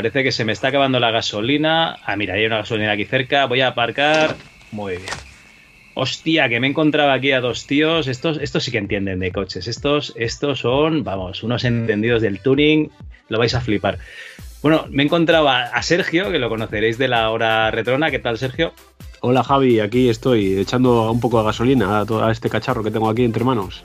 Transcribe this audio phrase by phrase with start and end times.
[0.00, 1.98] parece que se me está acabando la gasolina.
[2.06, 3.44] Ah, mira, hay una gasolina aquí cerca.
[3.44, 4.34] Voy a aparcar.
[4.72, 5.10] Muy bien.
[5.92, 8.08] Hostia, que me encontraba aquí a dos tíos.
[8.08, 9.68] Estos, estos sí que entienden de coches.
[9.68, 12.90] Estos, estos son, vamos, unos entendidos del tuning.
[13.28, 13.98] Lo vais a flipar.
[14.62, 18.10] Bueno, me encontraba a Sergio, que lo conoceréis de la hora retrona.
[18.10, 18.72] ¿Qué tal, Sergio?
[19.20, 19.80] Hola, Javi.
[19.80, 23.44] Aquí estoy echando un poco de gasolina a, todo, este cacharro que tengo aquí entre
[23.44, 23.84] manos.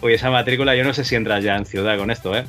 [0.00, 2.46] Oye, esa matrícula, yo no sé si entras ya en ciudad con esto, ¿eh?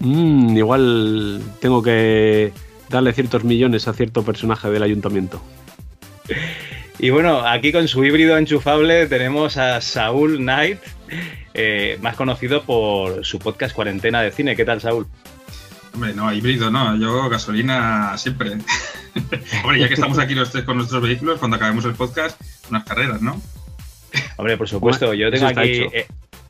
[0.00, 2.52] Mm, igual tengo que
[2.88, 5.42] darle ciertos millones a cierto personaje del ayuntamiento.
[7.00, 10.80] Y bueno, aquí con su híbrido enchufable tenemos a Saúl Knight,
[11.54, 14.56] eh, más conocido por su podcast Cuarentena de Cine.
[14.56, 15.06] ¿Qué tal, Saúl?
[15.94, 18.50] Hombre, no, híbrido no, yo gasolina siempre.
[19.62, 22.82] Hombre, ya que estamos aquí los tres con nuestros vehículos, cuando acabemos el podcast, unas
[22.82, 23.40] carreras, ¿no?
[24.36, 25.86] Hombre, por supuesto, yo tengo aquí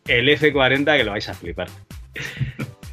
[0.07, 1.69] el F40 que lo vais a flipar.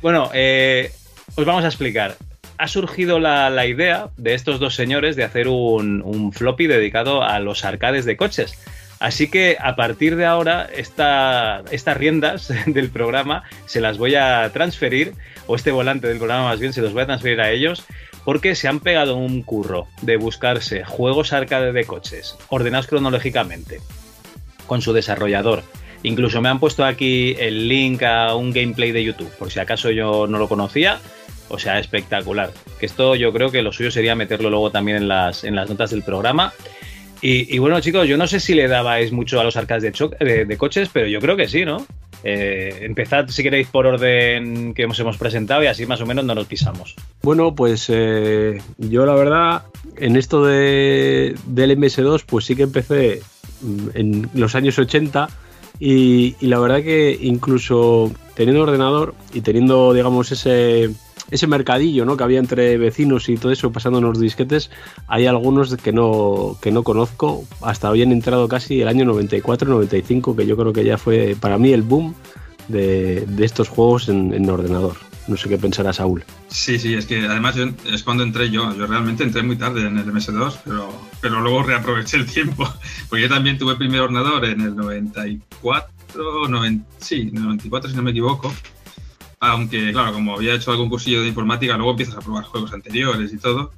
[0.02, 0.92] Bueno, eh,
[1.36, 2.18] os vamos a explicar
[2.58, 7.66] ha surgido la, idea de estos dos señores de hacer un, floppy dedicado a los
[7.66, 8.58] arcades de coches.
[9.00, 15.14] Así que a partir de ahora, estas riendas del programa se las voy a transferir,
[15.48, 17.84] o este volante del programa más bien se los voy a transferir a ellos,
[18.24, 23.82] porque se han pegado un curro de buscarse juegos arcade de coches, ordenados cronológicamente,
[24.66, 25.64] con su desarrollador.
[26.06, 29.92] Incluso me han puesto aquí el link a un gameplay de YouTube, por si acaso
[29.92, 31.00] yo no lo conocía
[31.50, 32.52] o sea, espectacular.
[32.80, 35.70] Que esto yo creo que lo suyo sería meterlo luego también en las, en las
[35.70, 36.54] notas del programa.
[37.22, 39.82] Y, bueno, chicos, yo no sé si le dabais mucho a los arcades
[40.20, 41.84] de, coches, pero yo creo que sí, ¿no?
[42.24, 46.24] Eh, empezad, si queréis, por orden que hemos, hemos presentado y así más o menos
[46.24, 46.94] no nos pisamos.
[47.24, 49.64] Bueno, pues eh, yo la verdad,
[49.98, 53.24] en esto de, del MS2, pues sí que empecé
[53.62, 55.28] mm, en los años 80
[55.80, 60.92] y, la verdad que incluso teniendo ordenador y teniendo, digamos, ese
[61.32, 62.18] ese mercadillo ¿no?
[62.18, 64.70] que había entre vecinos y todo eso pasándonos disquetes,
[65.08, 67.44] hay algunos que no, que no conozco.
[67.62, 71.72] Hasta habían entrado casi el año 94-95, que yo creo que ya fue para mí
[71.72, 72.14] el boom
[72.68, 74.98] de, estos juegos en, ordenador.
[75.28, 76.24] No sé qué pensará Saúl.
[76.50, 78.76] Sí, sí, es que además es cuando entré yo.
[78.76, 82.72] Yo realmente entré muy tarde en el MS2, pero, pero luego reaproveché el tiempo.
[83.10, 88.04] Porque yo también tuve el primer ordenador en el 94, 90, sí, 94 si no
[88.04, 88.54] me equivoco
[89.40, 93.34] aunque claro, como había hecho algún cursillo de informática, luego empiezas a probar juegos anteriores
[93.34, 93.72] y todo.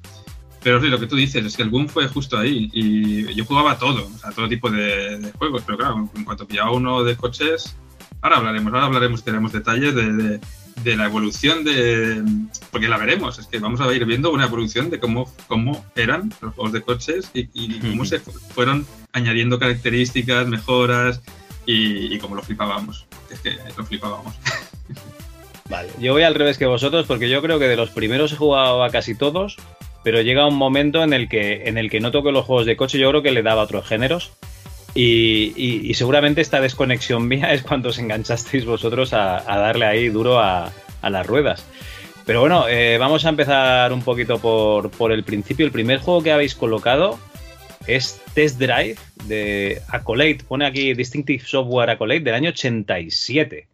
[0.63, 3.45] Pero sí, lo que tú dices es que el boom fue justo ahí y yo
[3.45, 7.15] jugaba todo, o sea, todo tipo de, juegos, pero claro, en cuanto pillaba uno de
[7.15, 7.75] coches,
[8.22, 10.40] ahora hablaremos, ahora hablaremos, tenemos detalles de,
[10.84, 12.24] de, la evolución de,
[12.72, 16.34] porque la veremos, es que vamos a ir viendo una evolución de cómo, cómo eran
[16.42, 21.22] los juegos de coches y, y cómo se fueron añadiendo características, mejoras
[21.66, 24.36] y, y cómo lo flipábamos, es que lo flipábamos.
[25.69, 28.38] Vale, yo voy al revés que vosotros porque yo creo que de los primeros he
[28.38, 29.58] jugado a casi todos,
[30.04, 32.78] pero llega un momento en el que, en el que no toco los juegos de
[32.78, 34.31] coche, yo creo que le daba a otros géneros.
[34.99, 40.71] Y, seguramente esta desconexión mía es cuando os enganchasteis vosotros a, darle ahí duro a,
[41.03, 41.65] las ruedas.
[42.25, 45.65] Pero bueno, eh, vamos a empezar un poquito por, por el principio.
[45.65, 47.17] El primer juego que habéis colocado
[47.85, 50.39] es Test Drive de Accolade.
[50.45, 53.67] Pone aquí Distinctive Software Accolade del año 87.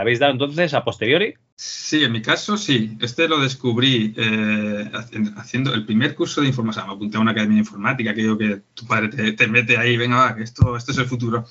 [0.00, 1.34] Le, habéis dado entonces a posteriori?
[1.56, 2.96] Sí, en mi caso sí.
[3.00, 4.90] Este lo descubrí eh,
[5.36, 6.86] haciendo el primer curso de informática.
[6.86, 9.96] Me apunté a una academia de informática que digo que tu padre te, mete ahí,
[9.96, 11.46] venga, va, que esto, esto es el futuro.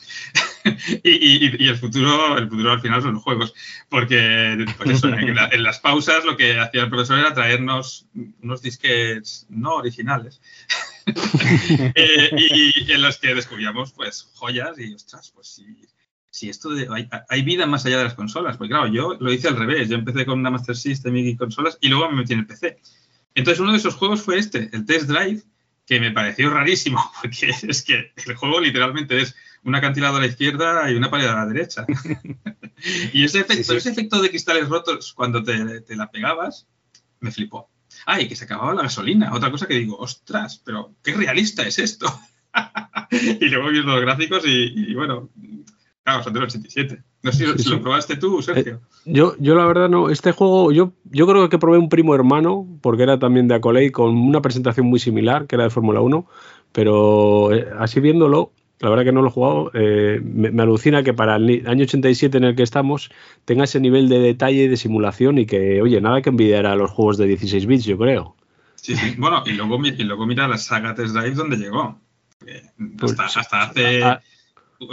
[1.03, 3.53] y, el futuro el futuro al final son los juegos.
[3.87, 8.07] Porque en, las pausas lo que hacía el profesor era traernos
[8.41, 10.41] unos disques no originales.
[11.95, 15.87] Eh, y, en los que descubríamos pues joyas y ostras, pues sí
[16.31, 16.87] si esto de,
[17.27, 18.57] hay, vida más allá de las consolas.
[18.57, 19.89] Porque claro, yo lo hice al revés.
[19.89, 22.79] Yo empecé con una Master System y consolas y luego me metí en el PC.
[23.35, 25.43] Entonces uno de esos juegos fue este, el Test Drive,
[25.85, 30.27] que me pareció rarísimo, porque es que el juego literalmente es una acantilado a la
[30.27, 31.85] izquierda y una pared a la derecha.
[33.13, 36.67] y ese efecto, ese efecto de cristales rotos cuando te, te, la pegabas,
[37.19, 37.69] me flipó.
[38.05, 39.33] Ay, que se acababa la gasolina.
[39.33, 42.07] Otra cosa que digo, ostras, pero qué realista es esto.
[43.11, 45.29] y luego vi los gráficos y, y bueno,
[46.09, 47.03] Claro, son del 87.
[47.21, 48.75] No sé si, lo probaste tú, Sergio.
[48.75, 52.15] Eh, yo, yo la verdad no, este juego, yo yo creo que probé un primo
[52.15, 56.01] hermano, porque era también de Acoley, con una presentación muy similar, que era de Fórmula
[56.01, 56.25] 1,
[56.71, 61.13] pero eh, así viéndolo, la verdad que no lo he jugado, eh, me, alucina que
[61.13, 63.11] para el año 87 en el que estamos
[63.45, 66.75] tenga ese nivel de detalle y de simulación y que, oye, nada que envidiar a
[66.75, 68.35] los juegos de 16 bits, yo creo.
[68.75, 69.13] Sí, sí.
[69.19, 71.99] Bueno, y luego, y luego mira la saga Test Drive donde llegó.
[72.97, 74.01] Pues, hasta, hace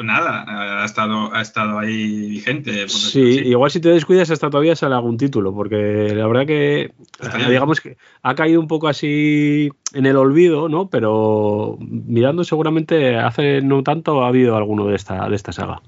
[0.03, 2.89] nada, ha estado, ha estado ahí vigente.
[2.89, 6.93] Sí, igual si te descuidas hasta todavía sale algún título, porque la verdad que,
[7.49, 10.89] digamos que ha caído un poco así en el olvido, ¿no?
[10.91, 15.81] Pero mirando seguramente hace no tanto ha habido alguno de esta, de esta saga.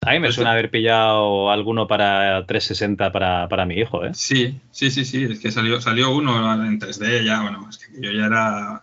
[0.00, 4.10] A mí me pues suena haber pillado alguno para 360 para, para, mi hijo, ¿eh?
[4.12, 5.24] Sí, sí, sí, sí.
[5.24, 8.82] Es que salió, salió uno en 3D ya, bueno, es que yo ya era,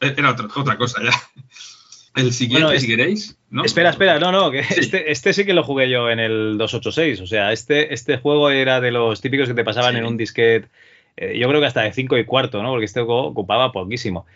[0.00, 1.12] eh, era otra cosa ya.
[2.14, 3.38] El siguiente, si queréis.
[3.50, 3.64] ¿no?
[3.64, 7.20] Espera, espera, no, no, que Este, este sí que lo jugué yo en el 286.
[7.20, 10.68] O sea, este, este juego era de los típicos que te pasaban en un disquete,
[11.16, 12.70] eh, yo creo que hasta de 5 y cuarto, ¿no?
[12.70, 14.26] Porque este ocupaba poquísimo.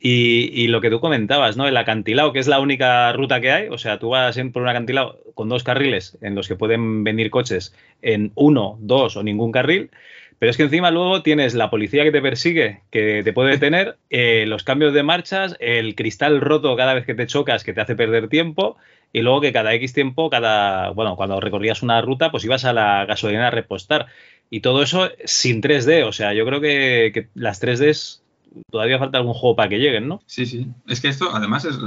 [0.00, 1.66] Y, lo que tú comentabas, ¿no?
[1.66, 4.68] El acantilado, que es la única ruta que hay, o sea, tú vas por un
[4.68, 9.50] acantilado con dos carriles en los que pueden venir coches en uno, dos o ningún
[9.50, 9.90] carril,
[10.38, 13.98] pero es que encima luego tienes la policía que te persigue, que te puede detener,
[14.10, 17.80] eh, los cambios de marchas, el cristal roto cada vez que te chocas, que te
[17.80, 18.76] hace perder tiempo,
[19.12, 22.72] y luego que cada X tiempo, cada, bueno, cuando recorrías una ruta, pues ibas a
[22.72, 24.06] la gasolina a repostar.
[24.50, 28.22] Y todo eso sin 3D, o sea, yo creo que, que las 3Ds
[28.70, 30.22] todavía falta algún juego para que lleguen, ¿no?
[30.26, 30.66] Sí, sí.
[30.86, 31.78] Es que esto además es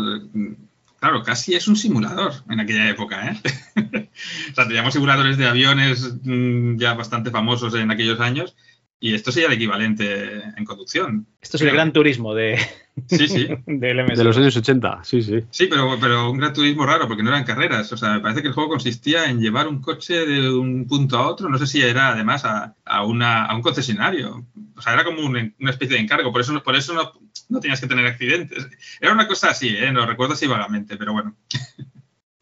[1.02, 3.42] Claro, casi es un simulador en aquella época, ¿eh?
[4.52, 8.56] o sea, teníamos simuladores de aviones mm, ya bastante famosos en aquellos años
[9.00, 11.26] y esto sería el equivalente en conducción.
[11.42, 12.60] Esto es el gran turismo de,
[13.08, 13.48] sí, sí.
[13.66, 15.40] de los años 80, sí, sí.
[15.50, 17.92] Sí, pero, pero un gran turismo raro porque no eran carreras.
[17.92, 21.18] O sea, me parece que el juego consistía en llevar un coche de un punto
[21.18, 21.50] a otro.
[21.50, 24.46] No sé si era además a, a, una, a un concesionario.
[24.76, 26.32] O sea, era como una especie de encargo.
[26.32, 27.12] Por eso, por eso no,
[27.52, 28.68] no tenías que tener accidentes.
[29.00, 29.92] Era una cosa así, ¿eh?
[29.92, 31.36] No recuerdo así vagamente, pero bueno.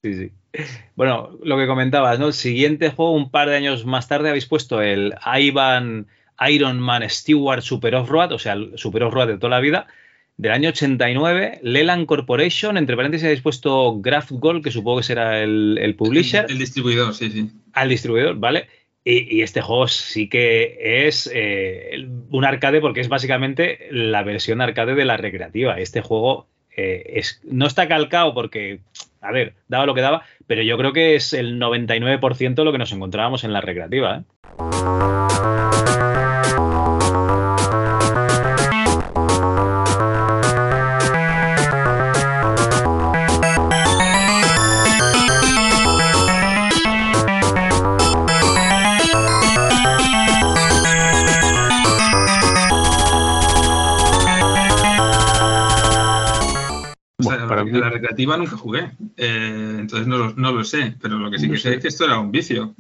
[0.02, 0.32] Sí, sí.
[0.96, 2.28] Bueno, lo que comentabas, ¿no?
[2.28, 6.08] El siguiente juego, un par de años más tarde, habéis puesto el Ivan
[6.48, 9.88] Iron Man Stewart Super Off-Road, o sea, el Super Off-Road de toda la vida,
[10.38, 11.60] del año 89.
[11.64, 16.46] Leland Corporation, entre paréntesis, habéis puesto Graft Gold, que supongo que será el, publisher.
[16.48, 17.52] El, distribuidor, sí, sí.
[17.74, 18.70] Al distribuidor, ¿vale?
[19.04, 24.94] Y, este juego sí que es eh, un arcade porque es básicamente la versión arcade
[24.94, 25.80] de la recreativa.
[25.80, 28.82] Este juego eh, es, no está calcado porque,
[29.22, 32.78] a ver, daba lo que daba, pero yo creo que es el 99% lo que
[32.78, 34.18] nos encontrábamos en la recreativa.
[34.18, 35.39] ¿eh?
[58.10, 61.82] Recreativa nunca jugué, eh, entonces no lo, sé, pero lo que sí que sé es
[61.82, 62.74] que esto era un vicio.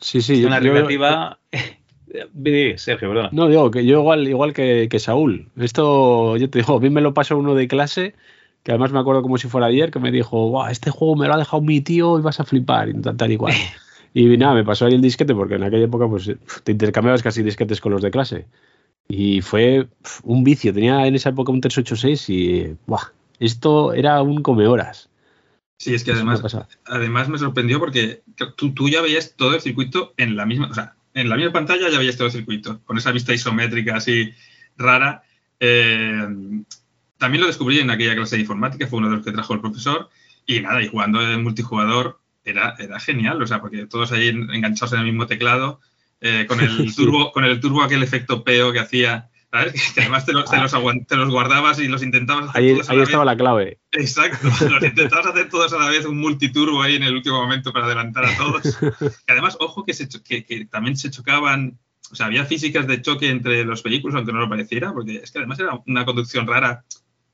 [0.00, 0.44] Sí, sí.
[0.44, 1.38] Una recreativa...
[2.76, 3.30] Sergio, perdona.
[3.32, 5.48] No, digo que yo igual, igual que, Saúl.
[5.56, 8.14] Esto, yo te digo, a mí me lo pasó uno de clase,
[8.62, 11.34] que además me acuerdo como si fuera ayer, que me dijo, este juego me lo
[11.34, 13.54] ha dejado mi tío y vas a flipar, y tal, y cual.
[14.16, 16.30] Y nada, me pasó ahí el disquete, porque en aquella época pues
[16.62, 18.46] te intercambiabas casi disquetes con los de clase.
[19.08, 19.88] Y fue
[20.22, 20.72] un vicio.
[20.72, 23.10] Tenía en esa época un 386 y ¡buah!
[23.38, 25.08] Esto era un come horas.
[25.76, 26.42] Sí, es que además,
[26.86, 28.22] además me sorprendió porque
[28.56, 31.52] tú, tú, ya veías todo el circuito en la misma, o sea, en la misma
[31.52, 34.32] pantalla ya veías todo el circuito, con esa vista isométrica así
[34.76, 35.24] rara.
[35.60, 36.26] Eh,
[37.18, 39.60] también lo descubrí en aquella clase de informática, fue uno de los que trajo el
[39.60, 40.10] profesor,
[40.46, 44.92] y nada, y jugando en multijugador era, era genial, o sea, porque todos ahí enganchados
[44.92, 45.80] en el mismo teclado,
[46.20, 49.30] eh, con el turbo, con el turbo aquel efecto peo que hacía
[49.94, 53.78] Que además te, los, los, guardabas y los intentabas hacer Ahí, ahí estaba la clave.
[53.92, 57.72] Exacto, los intentabas hacer todos a la vez, un multiturbo ahí en el último momento
[57.72, 58.78] para adelantar a todos.
[59.28, 61.78] Y además, ojo que, se, que, también se chocaban,
[62.10, 65.30] o sea, había físicas de choque entre los vehículos, aunque no lo pareciera, porque es
[65.30, 66.84] que además era una conducción rara.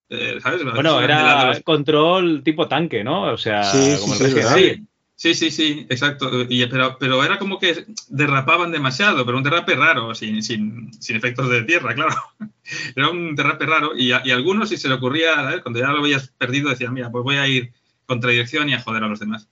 [0.08, 0.64] Eh, ¿sabes?
[0.64, 3.32] Bueno, era control tipo tanque, ¿no?
[3.32, 3.62] O sea,
[4.00, 4.88] como el sí,
[5.20, 6.30] Sí, sí, sí, exacto.
[6.48, 11.50] pero, pero era como que derrapaban demasiado, pero un derrape raro, sin, sin, sin efectos
[11.50, 12.14] de tierra, claro.
[12.96, 16.28] Era un derrape raro y, y algunos, si se le ocurría, cuando ya lo habías
[16.28, 17.70] perdido, decían, mira, pues voy a ir
[18.06, 19.46] contra dirección y a joder a los demás.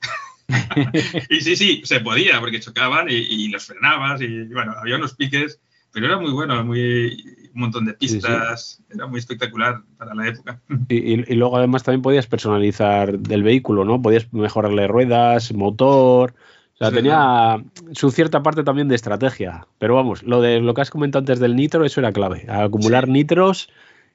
[1.28, 5.16] y sí, sí, se podía, porque chocaban y, y, los frenabas y, bueno, había unos
[5.16, 5.60] piques,
[5.92, 10.60] pero era muy bueno, muy un montón de pistas, era muy espectacular para la época.
[10.88, 14.00] Y, luego además también podías personalizar el vehículo, ¿no?
[14.00, 16.34] Podías mejorarle ruedas, motor,
[16.74, 17.62] O sea, tenía
[17.92, 19.66] su cierta parte también de estrategia.
[19.78, 22.46] Pero vamos, lo de lo que has comentado antes del nitro, eso era clave.
[22.48, 23.68] Acumular nitros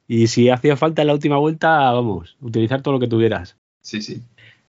[0.07, 3.57] y si hacía falta en la última vuelta, vamos, utilizar todo lo que tuvieras.
[3.81, 4.21] Sí, sí.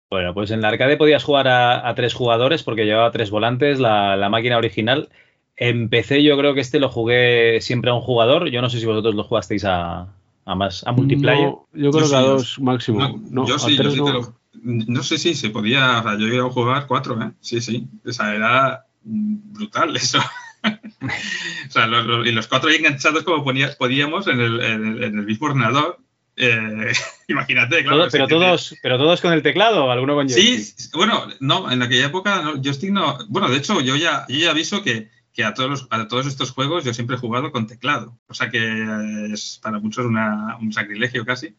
[0.09, 4.27] Bueno, pues en la arcade podías jugar a, tres jugadores porque llevaba tres volantes, la,
[4.29, 5.09] máquina original.
[5.55, 8.49] Empecé, yo creo que este lo jugué siempre a un jugador.
[8.49, 10.07] Yo no sé si vosotros lo jugasteis a,
[10.45, 11.53] más a multiplayer.
[11.73, 13.21] yo creo que a dos máximo.
[13.29, 16.47] No, yo sí, yo sí lo, no sé si se podía, o sea, yo iba
[16.47, 17.31] a jugar cuatro, ¿eh?
[17.41, 17.87] Sí, sí.
[18.05, 20.19] O sea, era brutal eso.
[20.63, 25.47] o sea, los, y los cuatro ahí enganchados como podíamos en el, en, el, mismo
[25.47, 25.99] ordenador.
[26.35, 26.93] Eh,
[27.27, 28.07] imagínate, claro.
[28.11, 30.77] pero, todos, pero todos con el teclado, alguno con joystick.
[30.77, 33.17] Sí, bueno, no, en aquella época no, joystick no.
[33.27, 36.51] Bueno, de hecho, yo ya, yo ya aviso que, que a, todos a todos estos
[36.51, 38.19] juegos yo siempre he jugado con teclado.
[38.27, 41.55] O sea que es para muchos una, un sacrilegio casi.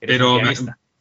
[0.00, 0.40] Pero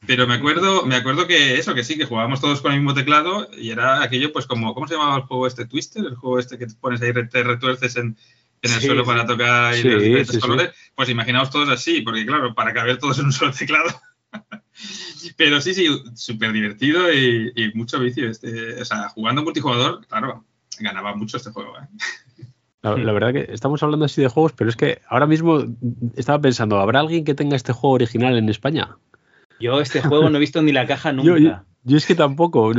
[0.06, 2.94] pero me acuerdo, me acuerdo que eso, que sí, que jugábamos todos con el mismo
[2.94, 6.06] teclado y era aquello, pues como, ¿cómo se llamaba el juego este Twister?
[6.06, 8.18] El juego este que te pones ahí, te retuerces en,
[8.62, 10.72] el suelo para tocar y de diferentes colores.
[10.96, 13.90] Pues imaginaos todos así, porque claro, para caber todos en un solo teclado.
[15.38, 18.30] Pero sí, sí, súper divertido y, mucho vicio.
[18.30, 20.46] Este, o sea, jugando multijugador, claro,
[20.84, 21.74] ganaba mucho este juego.
[21.78, 22.46] ¿eh?
[22.82, 25.66] La, la, verdad que estamos hablando así de juegos, pero es que ahora mismo
[26.16, 28.98] estaba pensando, ¿habrá alguien que tenga este juego original en España?
[29.60, 31.66] Yo este juego no he visto ni la caja nunca.
[31.84, 32.72] Yo, es que tampoco.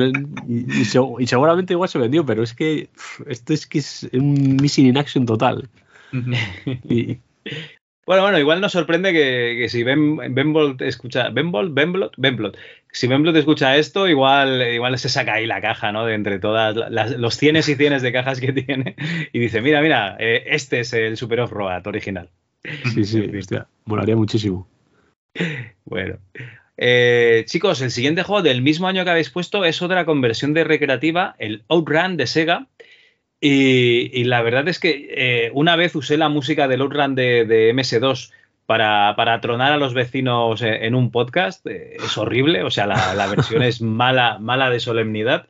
[0.48, 2.90] Y, seguramente igual se vendió, pero es que
[3.26, 5.68] esto es que es un missing in action total.
[8.06, 11.28] Bueno, bueno, igual nos sorprende que, si ben, Benbolt escucha.
[11.28, 11.72] ¿Benbolt?
[11.72, 12.14] ¿Benblot?
[12.16, 12.56] Benblot.
[12.92, 16.04] Si Benblot escucha esto, igual, igual se saca ahí la caja, ¿no?
[16.04, 16.74] De entre todas
[17.18, 18.96] los cienes y cienes de cajas que tiene.
[19.32, 22.30] Y dice: Mira, mira, eh, este es el Super Off-Road original.
[22.92, 24.68] Sí, sí, hostia, molaría muchísimo.
[25.84, 26.18] Bueno,
[26.76, 30.64] eh, chicos, el siguiente juego del mismo año que habéis puesto es otra conversión de
[30.64, 32.66] recreativa, el Outrun de Sega.
[33.42, 37.74] Y, la verdad es que eh, una vez usé la música del Outrun de, de
[37.74, 38.30] MS2
[38.70, 41.66] para, para, tronar a los vecinos en un podcast.
[41.66, 45.48] Eh, es horrible, o sea, la, la versión es mala, mala de solemnidad.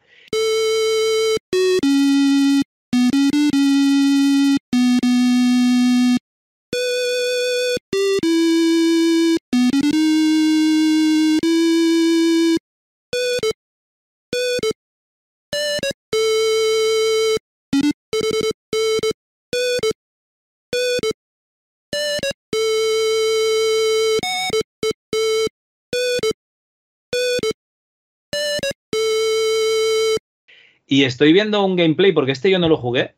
[30.91, 33.15] Y estoy viendo un gameplay, porque este yo no lo jugué.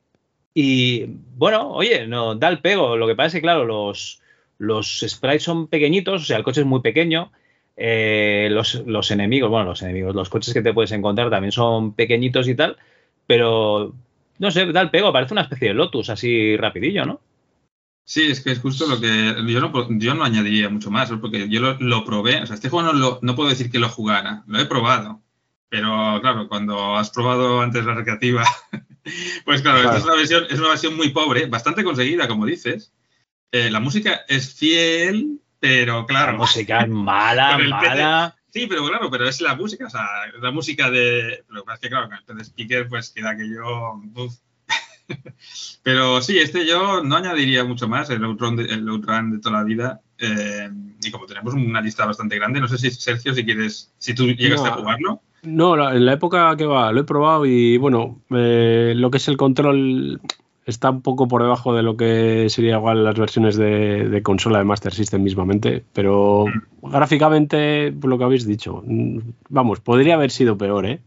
[0.52, 1.06] Y
[1.38, 2.98] bueno, oye, no, da el pego.
[2.98, 4.20] Lo que pasa es que, claro, los,
[4.58, 7.32] los sprites son pequeñitos, o sea, el coche es muy pequeño.
[7.74, 12.46] Eh, los, enemigos, bueno, los enemigos, los coches que te puedes encontrar también son pequeñitos
[12.46, 12.76] y tal.
[13.26, 13.94] Pero
[14.38, 17.20] no sé, da el pego, parece una especie de Lotus así rapidillo, ¿no?
[18.04, 21.48] Sí, es que es justo lo que yo no, yo no añadiría mucho más, porque
[21.48, 24.60] yo lo, probé, o sea, este juego no, no puedo decir que lo jugara, lo
[24.60, 25.22] he probado,
[25.72, 28.44] pero claro, cuando has probado antes la recreativa,
[29.46, 32.92] pues claro, Esta es, una versión, es una versión muy pobre, bastante conseguida, como dices.
[33.50, 36.32] Eh, la música es fiel, pero claro.
[36.32, 38.36] La música es mala, mala.
[38.52, 40.06] sí, pero claro, pero es la música, o sea,
[40.42, 41.42] la música de.
[41.48, 43.94] Lo que pasa es que, claro, con el PC Speaker, pues queda aquello.
[44.14, 44.34] Uf.
[45.82, 49.64] pero sí, este yo no añadiría mucho más, el Outrun de, el de toda la
[49.64, 50.02] vida.
[50.22, 50.70] Eh,
[51.02, 54.28] y como tenemos una lista bastante grande, no sé si Sergio, si quieres, si tú
[54.28, 55.20] llegas a jugarlo.
[55.42, 59.26] No, en la época que va, lo he probado y bueno, eh, lo que es
[59.26, 60.20] el control
[60.64, 64.64] está un poco por debajo de lo que sería igual las versiones de, consola de
[64.64, 66.44] Master System mismamente, pero
[66.82, 71.00] gráficamente, por lo que habéis dicho, mm, vamos, podría haber sido peor, ¿eh?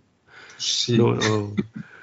[0.57, 0.97] Sí.
[0.97, 1.17] No,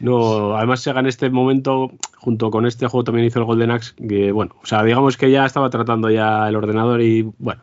[0.00, 4.32] además Sega en este momento, junto con este juego también hizo el Golden Axe, que
[4.32, 7.62] bueno, o sea, digamos que ya estaba tratando ya el ordenador y bueno,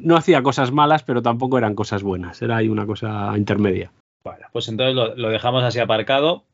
[0.00, 2.40] no hacía cosas malas, pero tampoco eran cosas buenas.
[2.42, 3.92] Era ahí una cosa intermedia.
[4.24, 6.44] Bueno, pues entonces lo, dejamos así aparcado.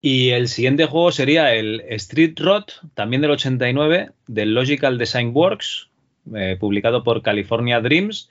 [0.00, 5.88] Y el siguiente juego sería el Street Rot, también del 89, del Logical Design Works,
[6.34, 8.30] eh, publicado por California Dreams.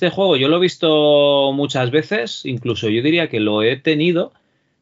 [0.00, 4.32] Este juego yo lo he visto muchas veces, incluso yo diría que lo he tenido,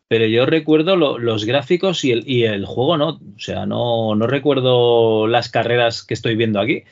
[0.08, 2.12] pero yo recuerdo los gráficos y
[2.44, 3.08] el, juego, ¿no?
[3.10, 6.84] O sea, no, no recuerdo las carreras que estoy viendo aquí.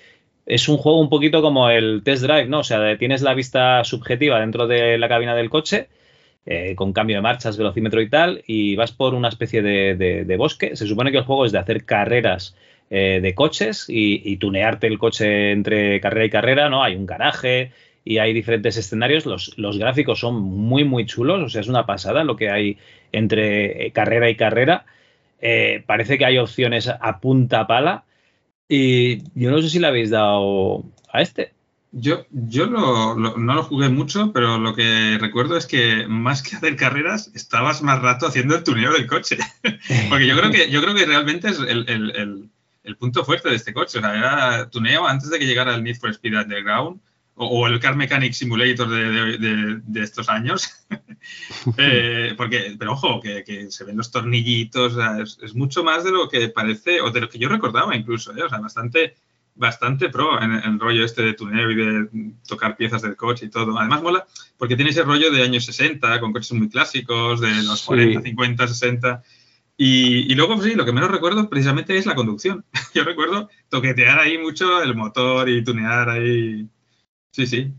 [0.45, 2.61] Es un juego un poquito como el test drive, ¿no?
[2.61, 5.89] O sea, tienes la vista subjetiva dentro de la cabina del coche,
[6.45, 10.77] eh, con cambio de marchas, velocímetro y tal, y vas por una especie de, bosque.
[10.77, 12.55] Se supone que el juego es de hacer carreras
[12.91, 16.85] eh, de coches y, y, tunearte el coche entre carrera y carrera, ¿no?
[16.85, 17.73] Hay un garaje,
[18.07, 19.27] y hay diferentes escenarios.
[19.27, 22.79] Los, los, gráficos son muy, muy chulos, o sea, es una pasada lo que hay
[23.11, 24.87] entre eh, carrera y carrera.
[25.41, 28.05] Eh, parece que hay opciones a punta pala
[28.69, 31.53] y yo no sé si le habéis dado a este.
[31.91, 36.77] Yo, yo no lo jugué mucho, pero lo que recuerdo es que más que hacer
[36.77, 39.39] carreras, estabas más rato haciendo el tuneo del coche.
[40.11, 42.51] Porque yo creo que, yo creo que realmente es el, el,
[42.85, 43.99] el, punto fuerte de este coche.
[43.99, 47.01] O sea, era tuneo antes de que llegara el Need for Speed Underground
[47.37, 50.69] o, el Car Mechanic Simulator de, estos años.
[51.77, 54.97] Eh, porque, pero ojo, que, se ven los tornillitos,
[55.43, 58.45] es, mucho más de lo que parece, o de lo que yo recordaba incluso, ¿eh?
[58.45, 59.17] o sea, bastante,
[59.57, 62.09] bastante pro en, el rollo este de tuneo y de
[62.47, 63.77] tocar piezas del coche y todo.
[63.77, 64.25] Además mola
[64.57, 68.69] porque tiene ese rollo de años 60, con coches muy clásicos, de los 40, 50,
[68.69, 69.23] 60.
[69.77, 72.65] Y, y, luego, pues sí, lo que menos recuerdo precisamente es la conducción.
[72.95, 76.69] Yo recuerdo toquetear ahí mucho el motor y tunear ahí
[77.37, 77.71] Sí, sí.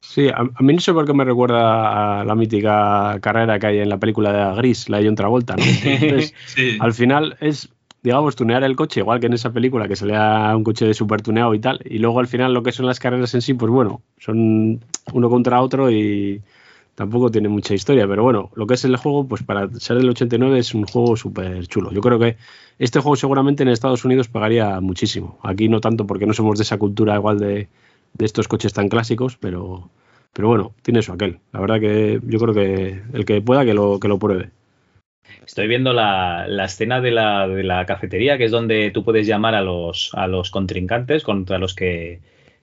[0.00, 3.78] Sí, a, mí no sé por qué me recuerda a la mítica carrera que hay
[3.78, 5.62] en la película de Gris, la de John Travolta, ¿no?
[6.46, 6.76] sí.
[6.80, 7.68] Al final es,
[8.02, 11.22] digamos, tunear el coche, igual que en esa película que salía un coche de super
[11.22, 11.80] tuneado y tal.
[11.84, 14.80] Y luego al final lo que son las carreras en sí, pues bueno, son
[15.12, 16.42] uno contra otro y
[16.96, 18.08] tampoco tiene mucha historia.
[18.08, 21.16] Pero bueno, lo que es el juego, pues para ser del 89 es un juego
[21.16, 21.92] súper chulo.
[21.92, 22.36] Yo creo que
[22.80, 25.38] este juego seguramente en Estados Unidos pagaría muchísimo.
[25.44, 27.68] Aquí no tanto porque no somos de esa cultura igual de
[28.18, 29.90] de estos coches tan clásicos, pero,
[30.32, 31.38] pero bueno, tiene eso aquel.
[31.52, 34.50] La verdad que yo creo que el que pueda que lo, que lo pruebe.
[35.44, 39.54] Estoy viendo la, escena de la, de la, cafetería, que es donde tú puedes llamar
[39.54, 42.20] a los, a los contrincantes contra los que,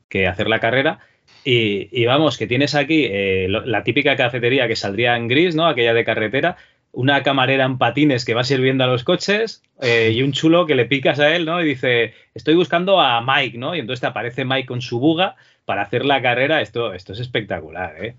[0.10, 1.00] que hacer la carrera.
[1.46, 5.66] Y, vamos, que tienes aquí eh, la típica cafetería que saldría en gris, ¿no?
[5.66, 6.56] Aquella de carretera,
[6.94, 10.76] una camarera en patines que va sirviendo a los coches eh, y un chulo que
[10.76, 11.62] le picas a él, ¿no?
[11.62, 13.76] Y dice, estoy buscando a Mike, ¿no?
[13.76, 16.62] Y entonces te aparece Mike con su buga para hacer la carrera.
[16.62, 18.16] Esto, esto es espectacular, ¿eh?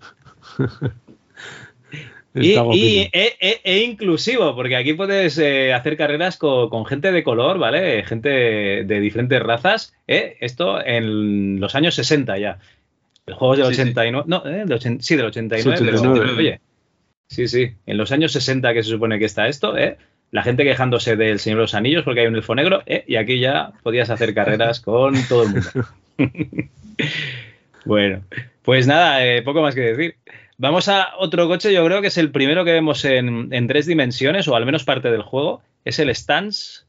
[2.34, 7.58] y, e, e, e, inclusivo, porque aquí puedes eh, hacer carreras con, gente de color,
[7.58, 8.02] ¿vale?
[8.02, 9.94] Gente de diferentes razas.
[10.08, 10.36] ¿eh?
[10.40, 12.58] Esto en los años 60 ya.
[13.26, 14.24] El juego es del 89.
[14.26, 14.64] No, ¿eh?
[14.98, 16.34] sí, del 89.
[16.36, 16.60] Oye,
[17.28, 17.72] Sí, sí.
[17.86, 19.96] En los años 60 que se supone que está esto, ¿eh?
[20.34, 23.04] la gente quejándose del Señor de los Anillos porque hay un elfo negro, ¿eh?
[23.06, 25.70] y aquí ya podías hacer carreras con todo el mundo.
[27.84, 28.20] bueno,
[28.62, 30.16] pues nada, eh, poco más que decir.
[30.58, 34.48] Vamos a otro coche, yo creo que es el primero que vemos en, tres dimensiones,
[34.48, 35.62] o al menos parte del juego.
[35.84, 36.82] Es el Stance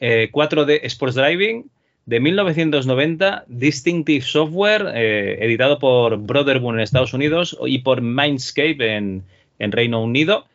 [0.00, 1.68] 4D eh, Sports Driving
[2.06, 9.24] de 1990, Distinctive Software, editado por Brotherboon en Estados Unidos y por Mindscape en,
[9.58, 10.46] en Reino Unido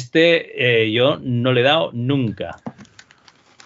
[0.00, 2.56] este eh, yo no le he dado nunca.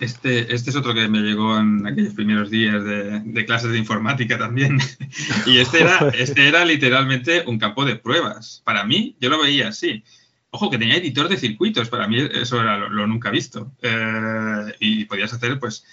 [0.00, 4.36] Este, este es otro que me llegó en aquellos primeros días de, clases de informática
[4.36, 4.78] también.
[5.46, 8.60] y este era, este era literalmente un campo de pruebas.
[8.64, 10.02] Para mí, yo lo veía así.
[10.50, 11.88] Ojo, que tenía editor de circuitos.
[11.88, 13.72] Para mí eso era lo, nunca visto.
[13.82, 15.84] Eh, y podías hacer, pues,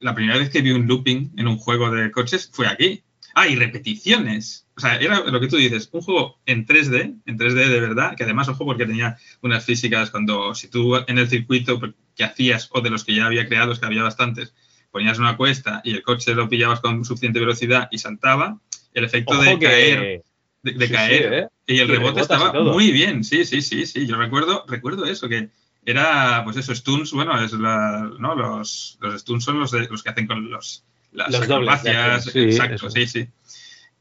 [0.00, 3.04] la primera vez que vi un looping en un juego de coches fue aquí.
[3.34, 4.66] Ah, y repeticiones.
[4.76, 8.16] O sea, era lo que tú dices, un juego en 3D, en 3D de verdad,
[8.16, 11.80] que además, ojo, porque tenía unas físicas cuando, si tú en el circuito
[12.16, 14.54] que hacías, o de los que ya había creados, que había bastantes,
[14.90, 18.58] ponías una cuesta y el coche lo pillabas con suficiente velocidad y saltaba,
[18.92, 20.22] el efecto de caer,
[20.62, 21.48] de, caer, ¿eh?
[21.66, 25.50] y el rebote estaba muy bien, sí, sí, sí, sí, yo recuerdo, recuerdo eso, que
[25.84, 28.34] era, pues eso, stuns, bueno, es la, ¿no?
[28.34, 32.90] Los, los stuns son los, de, los que hacen con los las Los acrobacias, exacto,
[32.90, 33.28] sí, sí.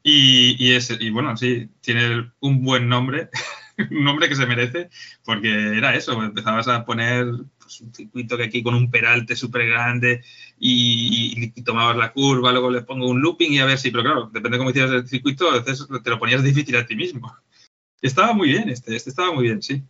[0.03, 3.29] Y, y, es, y bueno, sí, tiene un buen nombre,
[3.91, 4.89] un nombre que se merece,
[5.25, 7.25] porque era eso, empezabas a poner
[7.59, 10.23] pues, un circuito que aquí con un peralte súper grande
[10.57, 14.29] y, tomabas la curva, luego le pongo un looping y a ver si, pero claro,
[14.33, 17.35] depende de cómo hicieras el circuito, a veces te lo ponías difícil a ti mismo.
[18.01, 19.83] Estaba muy bien este, este estaba muy bien, sí.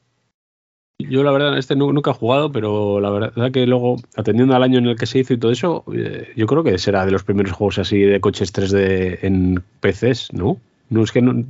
[0.99, 4.79] Yo la verdad, este nunca he jugado, pero la verdad que luego, atendiendo al año
[4.79, 7.23] en el que se hizo y todo eso, eh, yo creo que será de los
[7.23, 10.59] primeros juegos así de coches 3D en PCs, ¿no?
[10.89, 11.45] No es que no,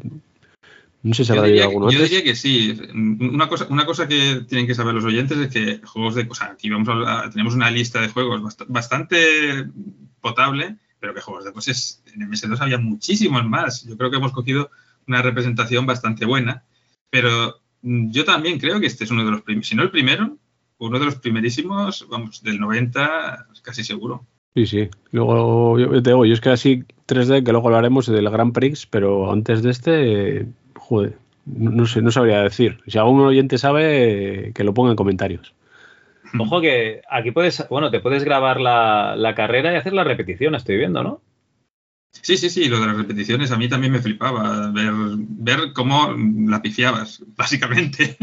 [1.01, 2.77] no sé si habrá habido alguno Yo diría que sí.
[2.93, 6.27] Una cosa, una cosa que tienen que saber los oyentes es que juegos de...
[6.29, 9.65] O sea, aquí vamos a, tenemos una lista de juegos bastante
[10.19, 13.85] potable, pero que juegos de coches en MS2 había muchísimos más.
[13.85, 14.69] Yo creo que hemos cogido
[15.07, 16.63] una representación bastante buena,
[17.09, 20.37] pero yo también creo que este es uno de los primeros, si no el primero,
[20.77, 24.25] uno de los primerísimos, vamos, del 90, casi seguro.
[24.55, 24.89] Sí, sí.
[25.11, 28.85] Luego, yo te digo, yo es que así 3D, que luego hablaremos del Grand Prix,
[28.85, 32.79] pero antes de este, joder, no, sé, no sabría decir.
[32.87, 35.53] Si algún oyente sabe, que lo ponga en comentarios.
[36.37, 40.53] Ojo que aquí puedes, bueno, te puedes grabar la, la carrera y hacer la repetición,
[40.53, 41.21] estoy viendo, ¿no?
[42.11, 46.15] Sí, sí, sí, lo de las repeticiones a mí también me flipaba, ver, ver cómo
[46.47, 48.17] la pifiabas, básicamente.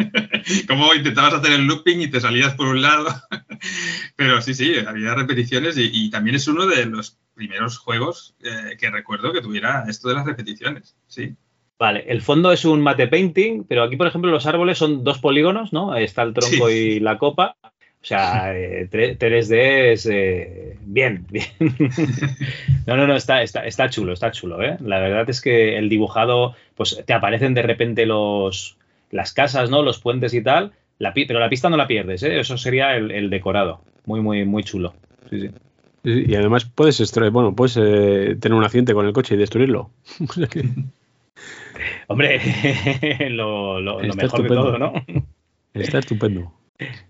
[0.68, 3.06] cómo intentabas hacer el looping y te salías por un lado.
[4.16, 8.90] Pero sí, sí, había repeticiones y, también es uno de los primeros juegos eh, que
[8.90, 11.36] recuerdo que tuviera esto de las repeticiones, sí.
[11.78, 15.18] Vale, el fondo es un mate painting, pero aquí, por ejemplo, los árboles son dos
[15.18, 15.94] polígonos, ¿no?
[15.94, 17.56] Está el tronco y la copa.
[18.06, 21.44] O sea, 3D eh, es eh, bien, bien.
[22.86, 24.76] no, no, no, está, está, está chulo, está chulo, ¿eh?
[24.78, 28.76] La verdad es que el dibujado, pues te aparecen de repente los,
[29.10, 29.82] las casas, ¿no?
[29.82, 32.38] Los puentes y tal, la, pero la pista no la pierdes, ¿eh?
[32.38, 33.80] Eso sería el, decorado.
[34.04, 34.94] Muy, muy, muy chulo.
[35.28, 35.50] Sí, sí.
[36.04, 39.90] Y además puedes bueno, puedes eh, tener un accidente con el coche y destruirlo.
[42.06, 42.40] Hombre,
[43.30, 44.92] lo, lo mejor de todo, ¿no?
[45.74, 46.52] Está estupendo.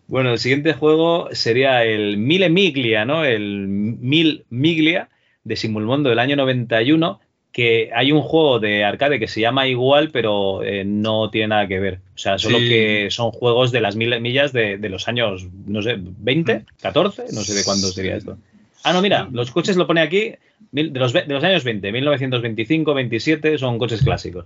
[0.07, 3.25] Bueno, el siguiente juego sería el Mille Miglia, ¿no?
[3.25, 5.09] El Mil Miglia
[5.45, 7.21] de Simulmondo del año 91,
[7.53, 11.67] que hay un juego de arcade que se llama igual, pero eh, no tiene nada
[11.67, 12.01] que ver.
[12.15, 15.97] O sea, solo que son juegos de las mil millas de, los años, no sé,
[15.99, 18.37] 20, 14, no sé de cuándo sería esto.
[18.85, 20.35] Ah, no, mira, los coches lo pone aquí
[20.71, 24.45] de los, de los años 20, 1925, 27, son coches clásicos.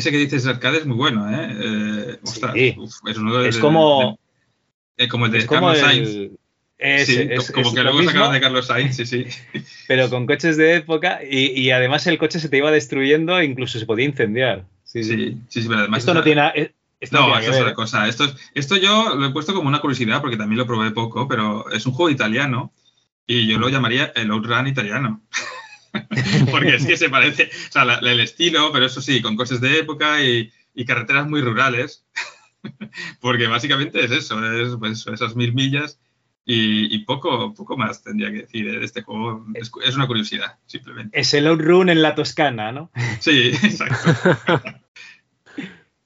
[0.00, 1.56] Ese que dices arcade es muy bueno, ¿eh?
[1.60, 4.18] eh ostras, es uno de, es como,
[4.96, 6.30] eh, como el de Carlos Sainz.
[6.78, 9.26] Es, como que luego sacaron de Carlos Sainz, sí, sí.
[9.88, 13.78] Pero con coches de época y, además el coche se te iba destruyendo e incluso
[13.78, 14.64] se podía incendiar.
[14.84, 15.98] Sí, sí, sí, pero además...
[15.98, 16.72] Esto no tiene...
[17.10, 18.08] No, eso es otra cosa.
[18.08, 21.70] Esto, esto yo lo he puesto como una curiosidad porque también lo probé poco, pero
[21.70, 22.72] es un juego italiano
[23.26, 25.20] y yo lo llamaría el Outrun italiano.
[26.50, 29.78] porque es que se parece, o sea, el estilo, pero eso sí, con cosas de
[29.78, 30.50] época y,
[30.86, 32.06] carreteras muy rurales,
[33.20, 36.00] porque básicamente es eso, es pues, esas mil millas
[36.52, 39.46] y, poco, poco más tendría que decir de este juego.
[39.54, 41.18] Es, una curiosidad, simplemente.
[41.18, 42.90] Es el outrun en la Toscana, ¿no?
[43.20, 44.12] Sí, exacto.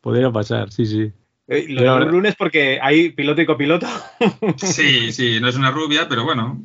[0.01, 1.13] Podría pasar, sí, sí.
[1.47, 3.87] Eh, lo de outrun es porque hay piloto y copiloto.
[4.57, 6.63] sí, sí, no es una rubia, pero bueno.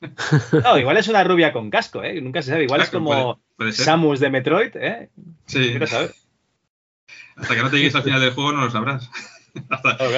[0.64, 2.20] No, igual es una rubia con casco, ¿eh?
[2.20, 2.64] Nunca se sabe.
[2.64, 3.40] Igual es como
[3.72, 5.10] Samus de Metroid, ¿eh?
[5.46, 5.74] Sí.
[5.86, 6.14] Saber.
[7.36, 9.10] Hasta que no te llegues al final del juego no lo sabrás.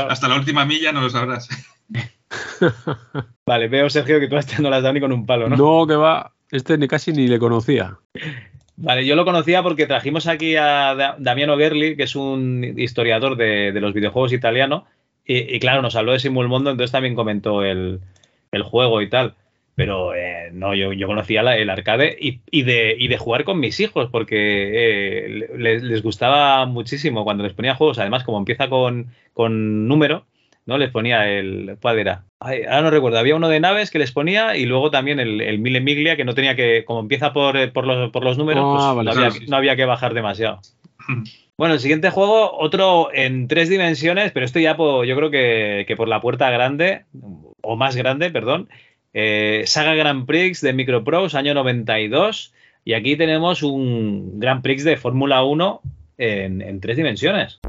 [0.08, 1.48] Hasta, la última milla no lo sabrás.
[3.46, 5.56] Vale, veo, Sergio, que tú este no las has dado ni con un palo, ¿no?
[5.56, 6.32] No, que va.
[6.50, 7.98] Este ni casi ni le conocía.
[8.76, 13.72] Vale, yo lo conocía porque trajimos aquí a Damiano Gerli, que es un historiador de,
[13.80, 14.86] los videojuegos italiano,
[15.24, 18.00] y, claro, nos habló de Simulmondo, entonces también comentó el,
[18.50, 19.34] el juego y tal.
[19.74, 23.80] Pero eh, no, yo, yo conocía el arcade y, de, y de jugar con mis
[23.80, 27.98] hijos, porque eh, les, gustaba muchísimo cuando les ponía juegos.
[27.98, 30.26] Además, como empieza con, con número,
[30.66, 30.76] ¿no?
[30.76, 31.78] Les ponía el.
[31.80, 32.24] ¿Cuál era?
[32.38, 33.18] ahora no recuerdo.
[33.18, 36.24] Había uno de naves que les ponía y luego también el, el Mille Miglia, que
[36.24, 36.84] no tenía que.
[36.84, 40.12] Como empieza por, eh, por, los, por los números, ah, pues no, había, que bajar
[40.12, 40.60] demasiado.
[41.56, 45.96] Bueno, el siguiente juego, otro en tres dimensiones, pero esto ya yo creo que, que
[45.96, 47.04] por la puerta grande,
[47.60, 48.68] o más grande, perdón,
[49.14, 52.52] eh, Saga Grand Prix de Microprose, año 92.
[52.84, 55.80] Y aquí tenemos un Grand Prix de Fórmula 1
[56.18, 57.60] en tres dimensiones.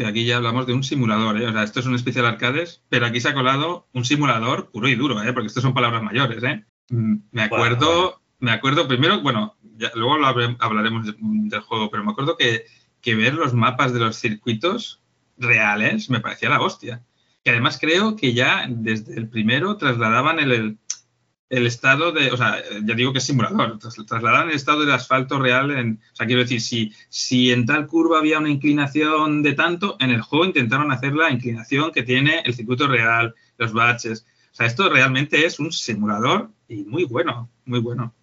[0.00, 1.46] Que aquí ya hablamos de un simulador, ¿eh?
[1.46, 4.88] O sea, esto es un especial arcades, pero aquí se ha colado un simulador puro
[4.88, 5.32] y duro, ¿eh?
[5.34, 6.64] Porque esto son palabras mayores, ¿eh?
[6.88, 9.56] Mm, me acuerdo, me acuerdo primero, bueno,
[9.94, 10.14] luego
[10.58, 12.64] hablaremos del juego, pero me acuerdo que,
[13.02, 15.02] que ver los mapas de los circuitos
[15.36, 17.02] reales me parecía la hostia.
[17.44, 20.78] Que además creo que ya desde el primero trasladaban el, el
[21.50, 25.72] estado de, o sea, ya digo que es simulador, trasladar el estado del asfalto real
[25.72, 29.96] en, o sea, quiero decir, si, si en tal curva había una inclinación de tanto,
[29.98, 34.26] en el juego intentaron hacer la inclinación que tiene el circuito real, los baches.
[34.52, 38.14] O sea, esto realmente es un simulador y muy bueno, muy bueno.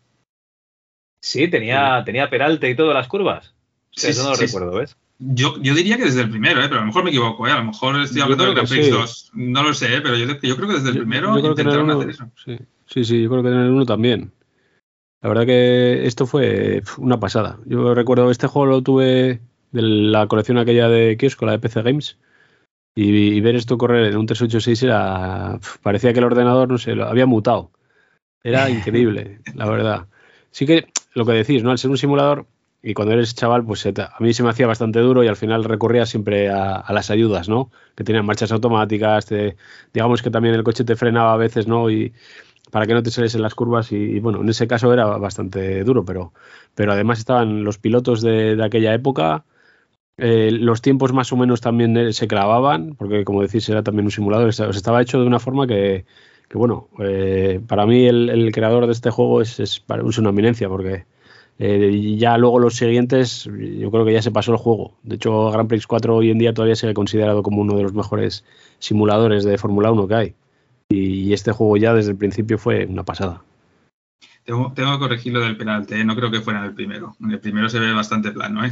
[1.19, 3.53] Sí, tenía, tenía peralte y todas las curvas.
[3.91, 4.95] Sí, eso no lo recuerdo, ¿ves?
[5.19, 6.67] Yo, yo, diría que desde el primero, ¿eh?
[6.67, 7.51] pero a lo mejor me equivoco, ¿eh?
[7.51, 10.01] a lo mejor estoy hablando del Grand Prix 2, no lo sé, ¿eh?
[10.01, 12.29] pero yo, yo, creo que desde el primero intentaron hacer eso.
[12.45, 12.57] Sí.
[12.87, 14.31] Sí, sí, yo creo que en el 1 también.
[15.21, 17.59] La verdad que esto fue una pasada.
[17.65, 21.81] Yo recuerdo este juego lo tuve de la colección aquella de kiosco, la de PC
[21.81, 22.17] Games,
[22.95, 27.05] y, ver esto correr en un 386 era parecía que el ordenador no sé, lo
[27.05, 27.71] había mutado.
[28.43, 30.07] Era increíble, la verdad.
[30.51, 31.71] Sí que lo que decís, ¿no?
[31.71, 32.47] Al ser un simulador
[32.89, 35.65] y cuando eres chaval, pues a mí se me hacía bastante duro y al final
[35.65, 37.69] recurría siempre a, las ayudas, ¿no?
[37.95, 39.27] Que tenían marchas automáticas,
[39.93, 41.89] digamos que también el coche te frenaba a veces, ¿no?
[41.89, 42.13] Y,
[42.71, 45.83] para que no te sales en las curvas y, bueno, en ese caso era bastante
[45.83, 46.31] duro, pero,
[46.75, 49.43] pero además estaban los pilotos de, aquella época,
[50.17, 54.05] eh, los tiempos más o menos también eh, se clavaban, porque como decís era también
[54.05, 56.05] un simulador, estaba hecho de una forma que,
[56.53, 59.83] bueno, eh, para mí el, creador de este juego es, es,
[60.19, 61.05] una eminencia, porque
[61.59, 64.93] ya luego los siguientes, yo creo que ya se pasó el juego.
[65.03, 67.83] De hecho, Grand Prix 4 hoy en día todavía se ha considerado como uno de
[67.83, 68.45] los mejores
[68.79, 70.35] simuladores de Fórmula 1 que hay.
[70.89, 73.41] Y este juego ya desde el principio fue una pasada.
[74.45, 76.05] Tengo, que corregir lo del penalti, ¿eh?
[76.05, 77.17] no creo que fuera en el primero.
[77.21, 78.63] En el primero se ve bastante plano.
[78.63, 78.71] ¿eh?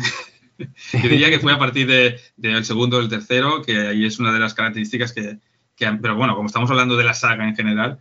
[0.93, 4.19] Yo diría que fue a partir del de, segundo o el tercero, que ahí es
[4.19, 5.37] una de las características que,
[5.77, 7.99] Pero bueno, como estamos hablando de la saga en general,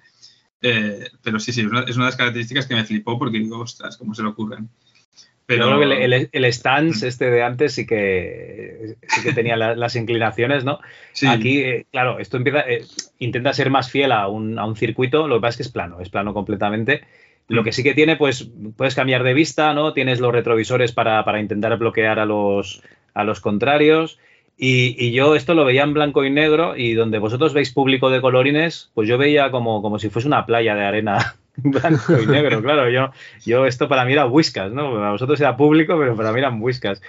[0.66, 3.38] eh, pero sí, sí, es una, es una, de las características que me flipó porque
[3.38, 4.70] digo, ostras, ¿cómo se le ocurren?
[5.44, 9.56] Pero Yo creo que el, el, stance este de antes sí que, sí que tenía
[9.56, 10.80] las inclinaciones, ¿no?
[11.28, 12.82] Aquí, eh, claro, esto empieza, eh,
[13.18, 15.68] intenta ser más fiel a un, a un, circuito, lo que pasa es que es
[15.68, 17.02] plano, es plano completamente.
[17.46, 19.92] Lo que sí que tiene, pues puedes cambiar de vista, ¿no?
[19.92, 24.18] Tienes los retrovisores para, para intentar bloquear a los, a los contrarios.
[24.56, 28.08] Y, y, yo esto lo veía en blanco y negro y donde vosotros veis público
[28.08, 32.26] de colorines, pues yo veía como, como si fuese una playa de arena blanco y
[32.26, 32.88] negro, claro.
[32.90, 33.10] Yo,
[33.44, 34.92] yo esto para mí era whiskas, ¿no?
[34.92, 37.02] Para vosotros era público, pero para mí eran whiskas.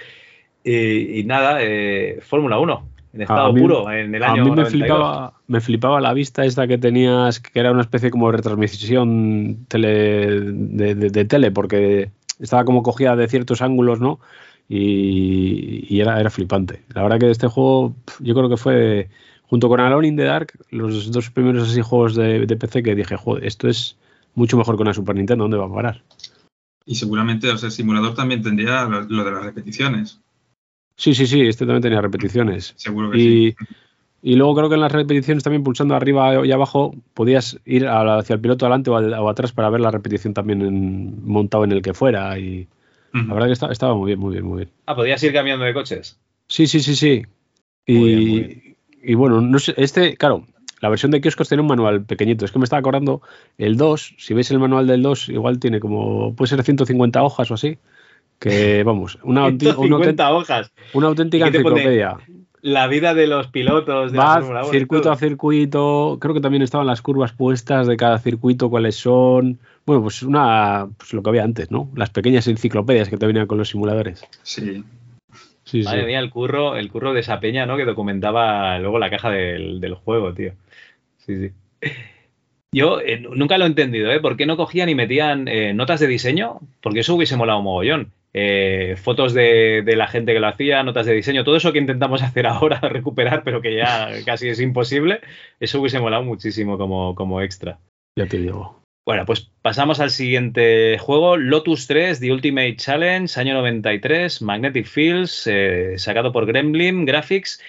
[0.64, 4.42] Y, nada, eh, Fórmula 1, en estado puro, en el año.
[4.42, 8.10] A mí me flipaba, me flipaba la vista esta que tenías, que era una especie
[8.10, 14.20] como de retransmisión tele, de, tele, porque estaba como cogida de ciertos ángulos, ¿no?
[14.68, 16.84] Y, era, era flipante.
[16.94, 19.10] La verdad que este juego, yo creo que fue,
[19.44, 22.96] junto con Alone in the Dark, los dos primeros así juegos de, de PC que
[22.96, 23.98] dije, joder, esto es
[24.34, 26.04] mucho mejor que una Super Nintendo, ¿dónde va a parar?
[26.86, 30.20] Y seguramente, o sea, el simulador también tendría lo, de las repeticiones.
[30.98, 32.74] Sí, sí, sí, este también tenía repeticiones.
[32.78, 33.56] Seguro que y, sí.
[34.26, 38.34] Y luego creo que en las repeticiones también pulsando arriba y abajo podías ir hacia
[38.34, 41.94] el piloto adelante o, atrás para ver la repetición también en, montado en el que
[41.94, 42.40] fuera.
[42.40, 42.68] Y
[43.16, 44.70] la verdad que estaba muy bien, muy bien, muy bien.
[44.86, 46.20] Ah, podías ir cambiando de coches.
[46.48, 47.26] Sí, sí, sí, sí.
[47.86, 50.46] Y, y bueno, no sé, este, claro,
[50.82, 52.46] la versión de kioscos tiene un manual pequeñito.
[52.46, 53.22] Es que me estaba acordando,
[53.58, 57.50] el 2, si veis el manual del 2, igual tiene como, puede ser 150 hojas
[57.52, 57.78] o así.
[58.40, 60.72] Que vamos, una, una, hojas.
[60.94, 62.18] una auténtica enciclopedia.
[62.62, 66.18] la vida de los pilotos de Va circuito a circuito.
[66.20, 69.60] Creo que también estaban las curvas puestas de cada circuito, cuáles son.
[69.86, 70.88] Bueno, pues una.
[70.98, 71.90] Pues lo que había antes, ¿no?
[71.96, 74.26] Las pequeñas enciclopedias que te venían con los simuladores.
[74.44, 74.84] Sí.
[75.64, 77.76] Sí, Madre mía, el curro, el curro de esa peña, ¿no?
[77.76, 80.54] Que documentaba luego la caja del, del juego, tío.
[81.18, 81.92] Sí, sí.
[82.76, 84.20] Yo eh, nunca lo he entendido, ¿eh?
[84.20, 86.60] ¿Por qué no cogían y metían eh, notas de diseño?
[86.82, 88.12] Porque eso hubiese molado un mogollón.
[88.34, 92.22] Eh, fotos de, la gente que lo hacía, notas de diseño, todo eso que intentamos
[92.24, 95.22] hacer ahora, recuperar, pero que ya casi es imposible,
[95.62, 97.80] eso hubiese molado muchísimo como, como extra.
[98.18, 98.82] Ya te digo.
[99.06, 105.48] Bueno, pues pasamos al siguiente juego, Lotus 3, The Ultimate Challenge, año 93, Magnetic Fields,
[105.98, 107.62] sacado por Gremlin Graphics.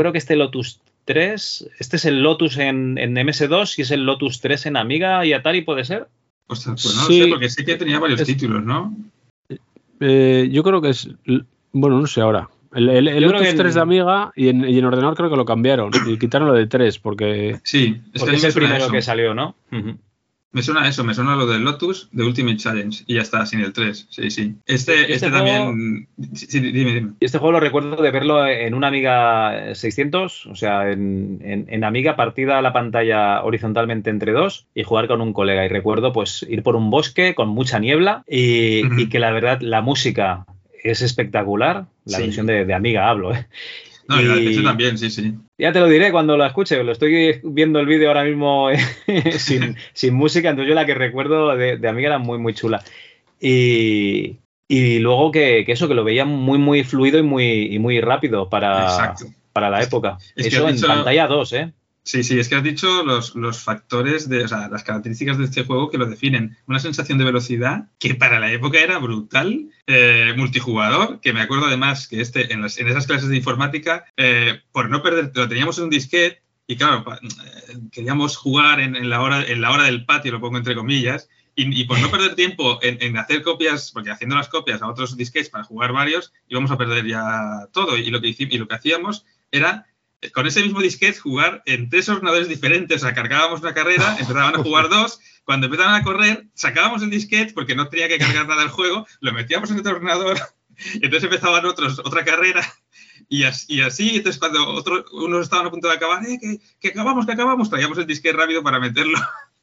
[0.00, 4.40] Creo que este Lotus 3, este es el Lotus en, MS2 y es el Lotus
[4.40, 6.08] 3 en Amiga y Atari, ¿puede ser?
[6.46, 8.96] pues no lo sé, porque sí que tenía varios títulos, ¿no?
[10.00, 11.08] Eh, yo creo que es.
[11.72, 12.48] Bueno, no sé ahora.
[12.72, 16.54] El, Lotus 3 de Amiga y en, ordenador creo que lo cambiaron y quitaron lo
[16.54, 17.60] de 3 porque.
[17.62, 19.54] Sí, es, es el primero que salió, ¿no?
[20.52, 23.60] Me suena eso, me suena lo del Lotus de Ultimate Challenge y ya está, sin
[23.60, 24.08] el 3.
[24.10, 24.56] Sí, sí.
[24.66, 26.08] Este, este, este también.
[26.34, 27.12] Sí, dime, dime.
[27.20, 32.58] Este juego lo recuerdo de verlo en una Amiga 600, o sea, en, Amiga partida
[32.58, 35.64] a la pantalla horizontalmente entre dos y jugar con un colega.
[35.64, 39.82] Y recuerdo, pues, ir por un bosque con mucha niebla y, que la verdad, la
[39.82, 40.46] música
[40.82, 41.86] es espectacular.
[42.04, 43.46] La versión de, de Amiga hablo, ¿eh?
[44.10, 45.34] No, y, también, sí, sí.
[45.56, 48.68] Ya te lo diré cuando lo escuche, lo estoy viendo el vídeo ahora mismo
[49.38, 52.82] sin, música, entonces yo la que recuerdo de, de amiga era muy, muy chula.
[53.40, 54.38] Y,
[54.68, 59.14] luego que, eso, que lo veía muy, muy fluido y muy, muy rápido para,
[59.52, 60.18] para la época.
[60.34, 61.72] eso en pantalla 2, ¿eh?
[62.02, 65.64] Sí, sí, es que has dicho los, factores, de, o sea, las características de este
[65.64, 66.56] juego que lo definen.
[66.66, 71.66] Una sensación de velocidad que para la época era brutal, eh, multijugador, que me acuerdo
[71.66, 75.78] además que este en, en esas clases de informática, eh, por no perder, lo teníamos
[75.78, 80.06] en un disquete y claro, eh, queríamos jugar en, la hora, en la hora del
[80.06, 84.36] patio, lo pongo entre comillas, y, por no perder tiempo en, hacer copias, porque haciendo
[84.36, 87.96] las copias a otros disquetes para jugar varios, íbamos a perder ya todo.
[87.96, 89.86] Y lo que, y lo que hacíamos era
[90.34, 93.02] con ese mismo disquete jugar en tres ordenadores diferentes.
[93.02, 95.20] O sea, cargábamos una carrera, empezaban a jugar dos.
[95.44, 99.06] Cuando empezaban a correr, sacábamos el disquete porque no tenía que cargar nada el juego,
[99.20, 100.38] lo metíamos en otro ordenador.
[100.94, 102.62] Entonces empezaban otros, otra carrera.
[103.28, 107.26] Y así, y entonces cuando otro, unos estaban a punto de acabar, eh, que, acabamos,
[107.26, 109.16] que acabamos, traíamos el disquete rápido para meterlo.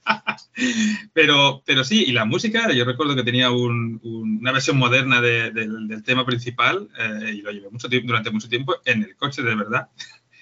[1.14, 6.26] pero, pero sí, y la música, yo recuerdo que tenía una versión moderna del tema
[6.26, 9.90] principal eh, y lo llevé mucho tiempo, durante mucho tiempo en el coche, de verdad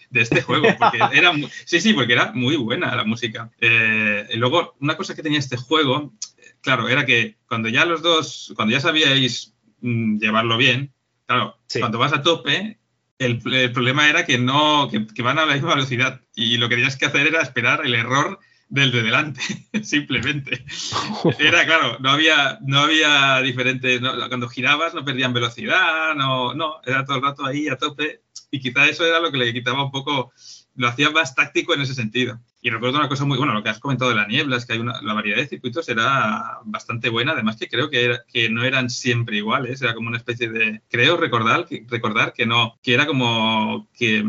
[0.09, 1.33] de este juego, porque era
[1.65, 3.51] sí, sí, porque era muy buena la música.
[3.59, 6.13] Eh, y luego, una cosa que tenía este juego,
[6.61, 10.93] claro, era que cuando ya los dos, cuando ya sabíais mm, llevarlo bien,
[11.25, 12.79] claro, cuando vas a tope,
[13.17, 16.97] el, problema era que no, que, van a la misma velocidad y lo que tenías
[16.97, 19.41] que hacer era esperar el error del de delante,
[19.83, 20.65] simplemente.
[21.39, 27.05] Era claro, no había, no había diferente, cuando girabas no perdían velocidad, no, no, era
[27.05, 29.91] todo el rato ahí a tope y quizá eso era lo que le quitaba un
[29.91, 30.31] poco,
[30.75, 32.39] lo hacía más táctico en ese sentido.
[32.61, 34.73] Y recuerdo una cosa muy, bueno, lo que has comentado de la niebla, es que
[34.73, 38.63] hay una, la variedad de circuitos era bastante buena, además que creo que, que no
[38.63, 43.05] eran siempre iguales, era como una especie de, creo recordar, recordar que no, que era
[43.05, 44.23] como, que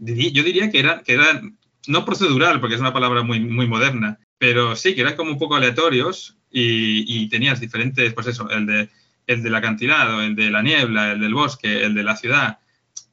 [0.00, 1.40] yo diría que era, que era
[1.88, 5.38] no procedural, porque es una palabra muy, muy moderna, pero sí, que eran como un
[5.38, 8.88] poco aleatorios y, y tenías diferentes, pues eso, el de
[9.28, 12.58] el del acantilado, el de la niebla, el del bosque, el de la ciudad,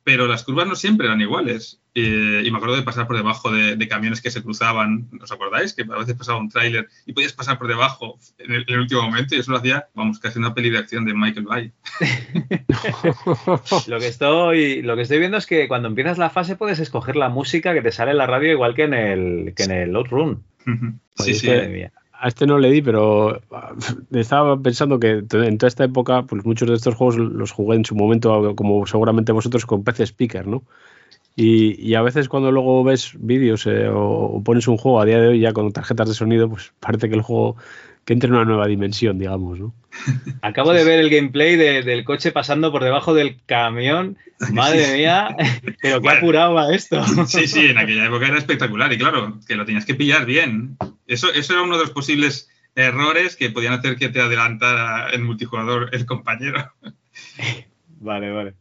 [0.06, 1.82] pero las curvas no siempre eran iguales.
[1.95, 5.74] Eh, y me acuerdo de pasar por debajo de, camiones que se cruzaban, ¿os acordáis?
[5.74, 9.34] Que a veces pasaba un tráiler y podías pasar por debajo en el, último momento
[9.34, 11.72] y eso lo hacía, vamos, casi una peli de acción de Michael Bay.
[13.88, 17.16] lo, que estoy, lo que estoy viendo es que cuando empiezas la fase puedes escoger
[17.16, 19.95] la música que te sale en la radio igual que en el, que en el
[19.95, 20.43] Outrun.
[21.16, 21.49] sí, sí.
[22.20, 23.74] A este no le di, pero ah,
[24.11, 27.86] estaba pensando que en toda esta época, pues muchos de estos juegos los jugué en
[27.86, 30.63] su momento, como seguramente vosotros, con PC Speaker, ¿no?
[31.38, 35.28] Y, a veces cuando luego ves vídeos eh, o, pones un juego a día de
[35.28, 37.57] hoy ya con tarjetas de sonido, pues parece que el juego
[38.06, 39.74] que entre en una nueva dimensión, digamos, ¿no?
[40.41, 44.18] Acabo de ver el gameplay del coche pasando por debajo del camión.
[44.51, 45.36] Madre mía,
[45.82, 47.03] pero qué apurado va esto.
[47.26, 50.78] Sí, sí, en aquella época era espectacular y claro, que lo tenías que pillar bien.
[51.08, 55.22] Eso, eso era uno de los posibles errores que podían hacer que te adelantara el
[55.22, 56.74] multijugador el compañero.
[57.99, 58.53] Vale, vale.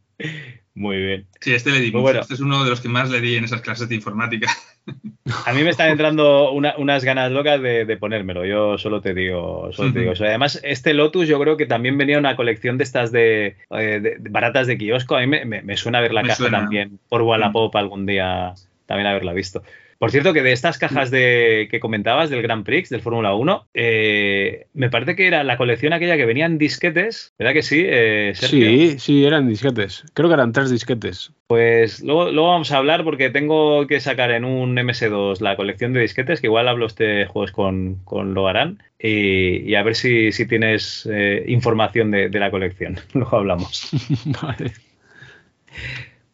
[0.75, 1.25] Muy bien.
[1.39, 2.19] Sí, este le di Bueno.
[2.19, 4.51] Este es uno de los que más le di en esas clases de informática.
[5.47, 9.91] A mí me están entrando unas ganas locas de, ponérmelo, yo solo te digo, solo
[9.91, 10.25] te digo eso.
[10.25, 14.67] Además, este Lotus yo creo que también venía una colección de estas de, eh, baratas
[14.67, 15.15] de kiosco.
[15.15, 18.53] A mí me, suena ver la caja también por Wallapop algún día
[18.85, 19.63] también haberla visto.
[20.05, 23.69] Por cierto, que de estas cajas de, que comentabas del Grand Prix, del Fórmula 1,
[23.73, 27.81] eh, me parece que era la colección aquella que venían disquetes, ¿verdad que sí?
[27.83, 30.03] Eh, sí, sí, eran disquetes.
[30.13, 31.31] Creo que eran tres disquetes.
[31.47, 35.91] Pues luego, luego, vamos a hablar porque tengo que sacar en un MS2 la colección
[35.93, 41.09] de disquetes, que igual hablo este juegos con, con Logarán, y, a ver si, tienes
[41.11, 42.99] eh, información de, de la colección.
[43.13, 43.89] Luego hablamos.
[44.39, 44.71] vale.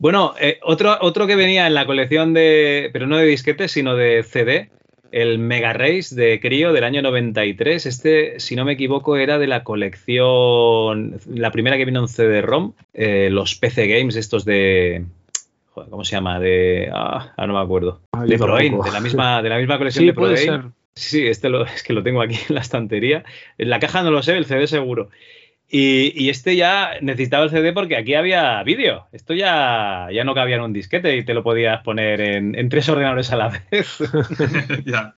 [0.01, 3.95] Bueno, eh, otro, otro que venía en la colección de, pero no de disquetes, sino
[3.95, 4.71] de CD,
[5.11, 7.85] el Mega Race de Crio del año 93.
[7.85, 12.73] Este, si no me equivoco, era de la colección, la primera que vino en CD-ROM,
[12.95, 15.05] eh, los PC Games, estos de,
[15.75, 16.39] ¿cómo se llama?
[16.39, 18.01] De, ah, no me acuerdo.
[18.25, 20.73] de Proain, de la misma, de la misma colección de Proain.
[20.95, 23.23] Sí, este lo, es que lo tengo aquí en la estantería.
[23.59, 25.09] En la caja no lo sé, el CD seguro.
[25.73, 29.07] Y, este ya necesitaba el CD porque aquí había vídeo.
[29.13, 32.67] Esto ya, ya no cabía en un disquete y te lo podías poner en, en
[32.67, 33.97] tres ordenadores a la vez.
[34.85, 35.15] ya.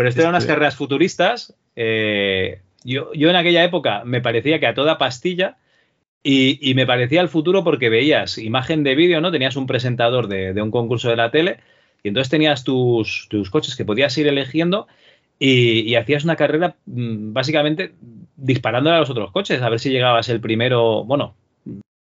[0.00, 1.54] Unas este- carreras futuristas.
[1.76, 5.58] Eh, yo, en aquella época me parecía que a toda pastilla
[6.22, 9.30] y, me parecía el futuro porque veías imagen de vídeo, ¿no?
[9.30, 11.58] Tenías un presentador de, un concurso de la tele
[12.02, 14.86] y entonces tenías tus, coches que podías ir eligiendo
[15.38, 17.94] y, hacías una carrera mm, básicamente
[18.36, 21.34] disparándole a los otros coches a ver si llegabas el primero, bueno,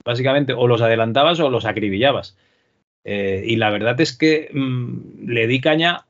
[0.03, 2.37] básicamente o los adelantabas o los acribillabas.
[3.03, 6.06] Eh, y la verdad es que mm, le di caña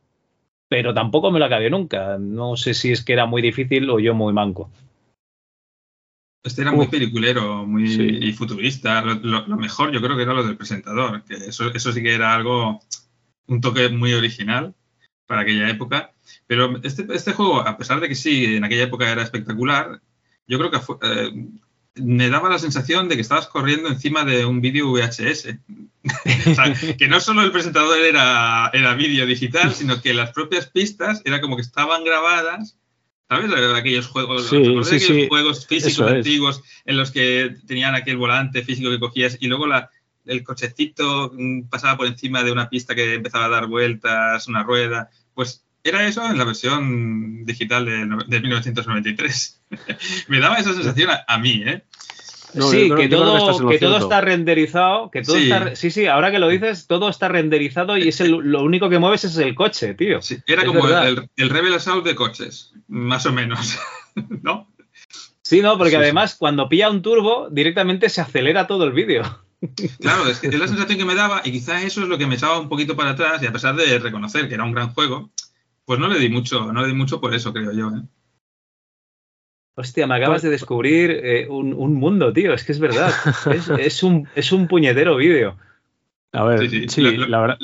[0.69, 2.17] pero tampoco me lo acabé nunca.
[2.19, 4.69] No sé si es que era muy difícil o yo muy manco.
[6.43, 9.01] Este era muy peliculero, muy y futurista.
[9.01, 12.33] Lo, mejor yo creo que era lo del presentador, que eso, eso sí que era
[12.33, 12.79] algo,
[13.47, 14.73] un toque muy original
[15.25, 16.13] para aquella época.
[16.45, 20.01] Pero este, este juego, a pesar de que sí, en aquella época era espectacular,
[20.47, 21.47] yo creo que eh,
[21.99, 25.57] me daba la sensación de que estabas corriendo encima de un vídeo VHS.
[26.97, 31.41] que no solo el presentador era, era vídeo digital, sino que las propias pistas era
[31.41, 32.77] como que estaban grabadas.
[33.29, 33.51] ¿Sabes?
[33.75, 39.37] Aquellos juegos, aquellos juegos físicos antiguos en los que tenían aquel volante físico que cogías
[39.41, 39.89] y luego la,
[40.25, 44.63] el cochecito mm, pasaba por encima de una pista que empezaba a dar vueltas, una
[44.63, 45.09] rueda.
[45.33, 49.61] Pues era eso en la versión digital de, 1993.
[50.27, 51.83] Me daba esa sensación a, mí, ¿eh?
[52.53, 55.51] sí, que, todo, que todo está renderizado, que todo sí.
[55.51, 58.99] Está, sí, sí, ahora que lo dices, todo está renderizado y es lo único que
[58.99, 60.21] mueves es el coche, tío.
[60.21, 63.77] Sí, era como el, el, Rebel Assault de coches, más o menos,
[64.41, 64.67] ¿no?
[65.41, 69.23] Sí, no, porque además cuando pilla un turbo, directamente se acelera todo el vídeo.
[69.99, 72.27] Claro, es, que es la sensación que me daba y quizás eso es lo que
[72.27, 74.93] me echaba un poquito para atrás y a pesar de reconocer que era un gran
[74.93, 75.31] juego,
[75.87, 77.87] pues no le di mucho, no le di mucho por eso, creo yo.
[77.87, 78.01] ¿eh?
[79.75, 82.53] Hostia, me acabas de descubrir eh, un, mundo, tío.
[82.53, 83.09] Es que es verdad.
[83.79, 85.57] Es, un, es un puñetero vídeo.
[86.33, 87.57] A ver, sí, la verdad.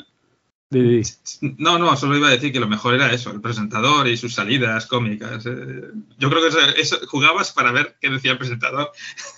[1.58, 4.34] No, no, solo iba a decir que lo mejor era eso, el presentador y sus
[4.34, 5.46] salidas cómicas.
[5.46, 5.82] Eh.
[6.18, 8.92] Yo creo que eso, jugabas para ver qué decía el presentador.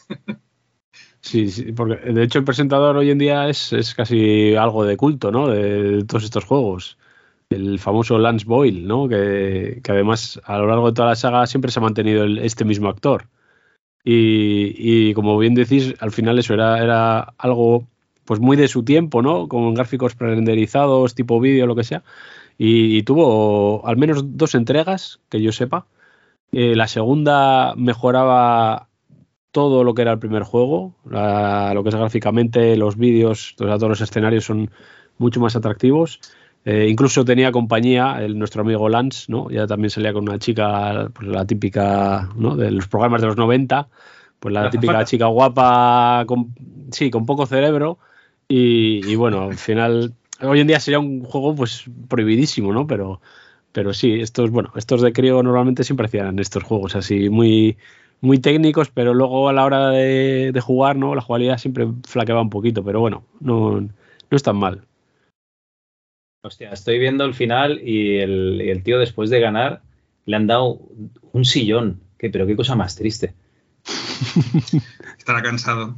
[1.21, 4.95] Sí, sí, porque de hecho el presentador hoy en día es, es casi algo de
[4.95, 5.47] culto, ¿no?
[5.47, 6.99] De todos estos juegos
[7.49, 9.07] el famoso Lance Boyle, ¿no?
[9.07, 12.89] Que, además a lo largo de toda la saga siempre se ha mantenido este mismo
[12.89, 13.27] actor.
[14.03, 17.87] Y, como bien decís, al final eso era, era algo
[18.23, 19.47] pues muy de su tiempo, ¿no?
[19.47, 22.03] Con gráficos pre-renderizados, tipo vídeo, lo que sea.
[22.57, 25.87] Y, tuvo al menos dos entregas, que yo sepa.
[26.51, 28.89] Eh, la segunda mejoraba
[29.51, 34.01] todo lo que era el primer juego, lo que es gráficamente, los vídeos, todos los
[34.01, 34.69] escenarios son
[35.17, 36.19] mucho más atractivos.
[36.65, 39.51] Eh, incluso tenía compañía, el, nuestro amigo Lance, ¿no?
[39.51, 42.55] Ya también salía con una chica, pues la típica, ¿no?
[42.55, 43.87] De los programas de los 90,
[44.39, 46.55] pues la típica chica guapa, con,
[46.91, 47.99] sí, con poco cerebro.
[48.47, 52.87] Y, bueno, al final, hoy en día sería un juego pues prohibidísimo, ¿no?
[52.87, 53.21] Pero,
[53.71, 57.77] pero sí, estos, bueno, estos de crío normalmente siempre hacían estos juegos así muy,
[58.21, 61.13] muy técnicos, pero luego a la hora de, de jugar, ¿no?
[61.13, 63.89] La jugabilidad siempre flaqueaba un poquito, pero bueno, no, no
[64.31, 64.81] es tan mal.
[66.45, 69.81] Hostia, estoy viendo el final y el, tío después de ganar
[70.27, 70.79] le han dado
[71.31, 72.01] un sillón.
[72.19, 73.33] ¿Qué, pero qué cosa más triste.
[75.17, 75.95] Estará cansado.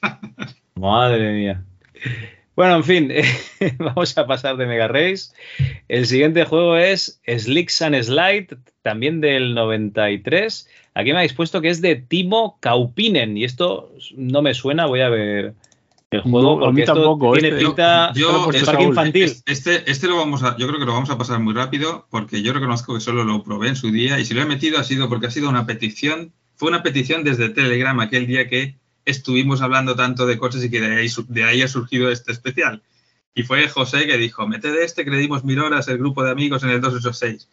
[0.76, 1.64] Madre mía.
[2.54, 3.12] Bueno, en fin,
[3.78, 5.32] vamos a pasar de Mega Race.
[5.88, 10.68] El siguiente juego es Slicks and Slide, también del 93.
[10.94, 15.00] Aquí me habéis puesto que es de Timo Kaupinen y esto no me suena, voy
[15.00, 15.54] a ver
[16.14, 19.32] el juego porque esto tampoco, tiene este, pinta yo, de parque infantil.
[19.46, 22.42] Este, este lo vamos a, yo creo que lo vamos a pasar muy rápido porque
[22.42, 24.84] yo reconozco que solo lo probé en su día y si lo he metido ha
[24.84, 29.60] sido porque ha sido una petición, fue una petición desde Telegram aquel día que estuvimos
[29.60, 32.82] hablando tanto de coches y que de ahí, de ahí ha surgido este especial.
[33.34, 36.22] Y fue José que dijo, mete de este que le dimos mil horas el grupo
[36.22, 37.48] de amigos en el 286.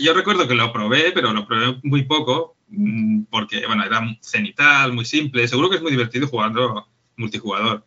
[0.00, 4.92] Yo, recuerdo que lo probé, pero lo probé muy poco, mm, porque, bueno, era cenital,
[4.92, 5.46] muy simple.
[5.48, 7.84] Seguro que es muy divertido jugando multijugador.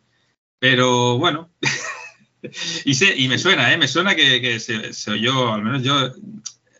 [0.58, 1.50] Pero bueno,
[2.84, 3.76] y, sé, y me suena, ¿eh?
[3.76, 6.12] Me suena que, se, oyó, al menos yo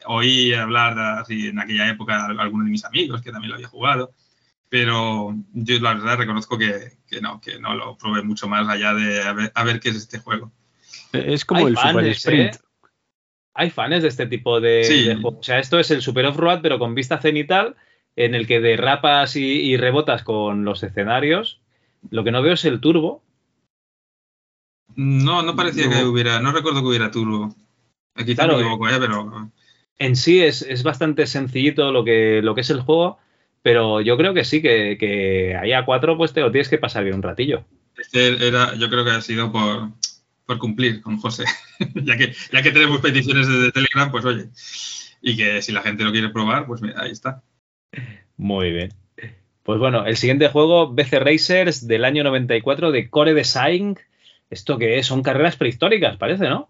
[0.07, 3.68] oí hablar así en aquella época de algunos de mis amigos que también lo había
[3.68, 4.14] jugado.
[4.68, 9.22] Pero yo la verdad reconozco que, no, que no lo probé mucho más allá de
[9.55, 10.51] a ver, qué es este juego.
[11.12, 12.55] Es como el Super Sprint.
[12.57, 12.59] ¿eh?
[13.55, 16.95] Hay fans de este tipo de, O sea, esto es el Super Off-Road, pero con
[16.95, 17.77] vista cenital,
[18.17, 21.61] en el que derrapas y, rebotas con los escenarios.
[22.11, 23.23] Lo que no veo es el turbo.
[24.97, 27.55] No, no parecía que hubiera, no recuerdo que hubiera turbo.
[28.15, 28.97] Aquí claro, me equivoco, ¿eh?
[28.99, 29.51] pero.
[29.99, 33.19] En sí es, bastante sencillito lo que, lo que es el juego,
[33.63, 36.79] pero yo creo que sí, que, que ahí a cuatro pues te lo tienes que
[36.79, 37.65] pasar bien un ratillo.
[37.97, 39.91] Este era, yo creo que ha sido por,
[40.47, 41.45] por cumplir con José.
[41.95, 44.49] ya, que, tenemos peticiones desde Telegram, pues oye.
[45.20, 47.42] Y que si la gente lo quiere probar, pues ahí está.
[48.36, 48.92] Muy bien.
[49.62, 53.97] Pues bueno, el siguiente juego, BC Racers del año 94 de Core Design.
[54.51, 55.07] ¿Esto que es?
[55.07, 56.68] Son carreras prehistóricas, parece, ¿no?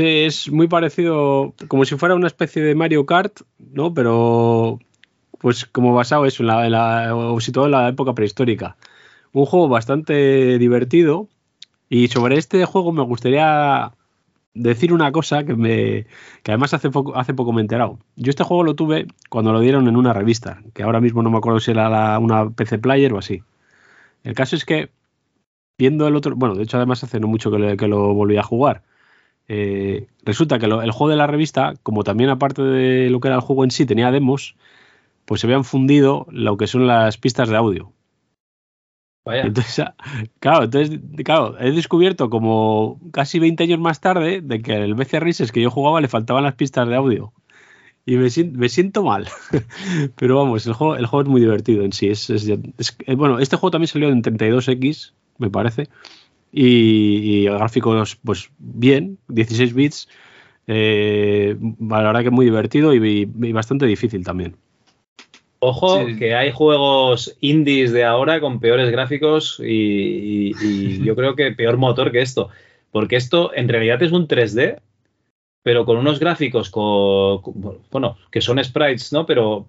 [0.00, 3.92] Es muy parecido, como si fuera una especie de Mario Kart, ¿no?
[3.94, 4.78] Pero
[5.38, 6.66] pues como basado eso, en la,
[7.06, 8.76] en o situado en la época prehistórica.
[9.32, 11.28] Un juego bastante divertido.
[11.88, 13.92] Y sobre este juego me gustaría
[14.54, 16.06] decir una cosa que me
[16.42, 17.98] que además hace poco, hace poco me he enterado.
[18.16, 21.30] Yo este juego lo tuve cuando lo dieron en una revista, que ahora mismo no
[21.30, 23.42] me acuerdo si era una PC Player o así.
[24.24, 24.90] El caso es que
[25.78, 28.42] viendo el otro, bueno, de hecho además hace no mucho que, que lo volví a
[28.42, 28.82] jugar.
[29.48, 33.36] Eh, resulta que el juego de la revista, como también aparte de lo que era
[33.36, 34.56] el juego en sí, tenía demos,
[35.24, 37.92] pues se habían fundido lo que son las pistas de audio.
[39.26, 39.84] Entonces,
[40.40, 45.20] claro, entonces, claro, he descubierto como casi 20 años más tarde de que el BC
[45.20, 47.32] Races que yo jugaba le faltaban las pistas de audio.
[48.06, 49.28] Y me siento, mal.
[50.16, 52.08] Pero vamos, el juego, el juego es muy divertido en sí.
[52.08, 52.28] Es,
[53.16, 55.88] bueno, este juego también salió en 32X, me parece.
[56.52, 60.08] Y, gráficos, pues bien, 16 bits.
[60.66, 64.56] Eh, la verdad que muy divertido y bastante difícil también.
[65.62, 70.54] Ojo, que hay juegos indies de ahora con peores gráficos y,
[71.04, 72.48] yo creo que peor motor que esto.
[72.90, 74.80] Porque esto en realidad es un 3D,
[75.62, 77.42] pero con unos gráficos con,
[77.90, 79.26] bueno, que son sprites, ¿no?
[79.26, 79.66] Pero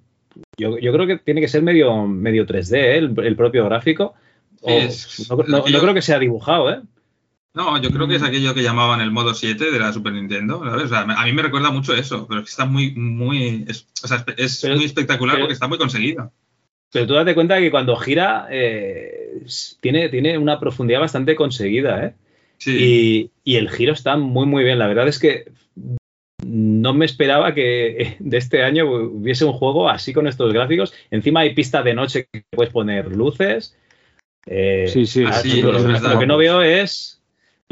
[0.57, 2.97] yo, creo que tiene que ser medio, medio 3D, ¿eh?
[2.97, 4.13] el, propio gráfico.
[4.61, 6.81] No, creo que sea dibujado, ¿eh?
[7.53, 10.63] No, yo creo que es aquello que llamaban el modo 7 de la Super Nintendo.
[10.63, 13.85] a mí me recuerda mucho eso, pero es está muy, muy, es,
[14.63, 16.31] muy espectacular porque está muy conseguido.
[16.93, 19.43] Pero tú date cuenta que cuando gira eh,
[19.81, 22.13] tiene, tiene una profundidad bastante conseguida, ¿eh?
[22.57, 23.31] Sí.
[23.43, 24.77] Y, el giro está muy, muy bien.
[24.77, 25.51] La verdad es que
[26.45, 30.93] no me esperaba que de este año hubiese un juego así con estos gráficos.
[31.09, 33.75] Encima hay pista de noche que puedes poner luces.
[34.45, 37.21] Eh, sí, sí, sí lo que no veo es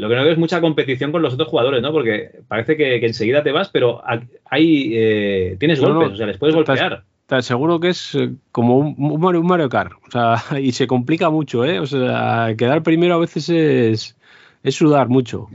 [0.00, 1.92] lo que no veo es mucha competición con los otros jugadores, ¿no?
[1.92, 4.00] Porque parece que, enseguida te vas, pero
[4.46, 7.04] hay eh, tienes golpes, o sea, les puedes golpear.
[7.26, 11.66] Te aseguro que es eh, como un, Mario, Kart, o sea, y se complica mucho,
[11.66, 11.78] ¿eh?
[11.78, 14.16] O sea, quedar primero a veces es,
[14.62, 15.48] es sudar mucho.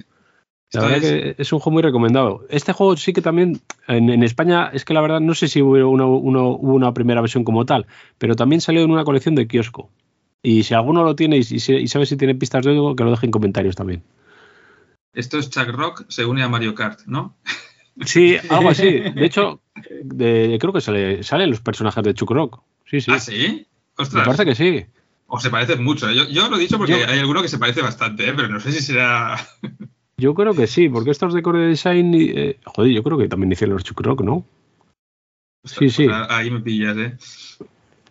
[0.74, 1.04] La verdad es...
[1.04, 2.46] que es un juego muy recomendado.
[2.50, 5.90] Este juego sí que también, en, España, es que la verdad no sé si hubo
[5.90, 7.88] una, una, primera versión como tal,
[8.20, 9.90] pero también salió en una colección de kiosco.
[10.46, 13.10] Y si alguno lo tiene y, y sabe si tiene pistas de algo, que lo
[13.10, 14.04] deje en comentarios también.
[15.16, 17.36] Esto es Chuck Rock, se une a Mario Kart, ¿no?
[18.06, 19.00] Sí, algo así.
[19.00, 19.62] De hecho,
[20.16, 22.62] creo que sale, salen los personajes de Chuck Rock.
[22.86, 23.12] Sí, sí.
[23.12, 23.66] ¿Ah, sí?
[23.98, 24.22] Ostras.
[24.22, 24.86] Me parece que sí.
[25.26, 26.12] O se parecen mucho.
[26.12, 28.34] Yo, yo lo he dicho porque hay alguno que se parece bastante, ¿eh?
[28.36, 29.40] pero no sé si será.
[30.18, 32.14] yo creo que sí, porque estos de Core Design.
[32.14, 34.46] Eh, joder, yo creo que también hicieron los Chuck Rock, ¿no?
[35.64, 36.06] sí, sí.
[36.06, 37.18] Pues ahí me pillas, ¿eh?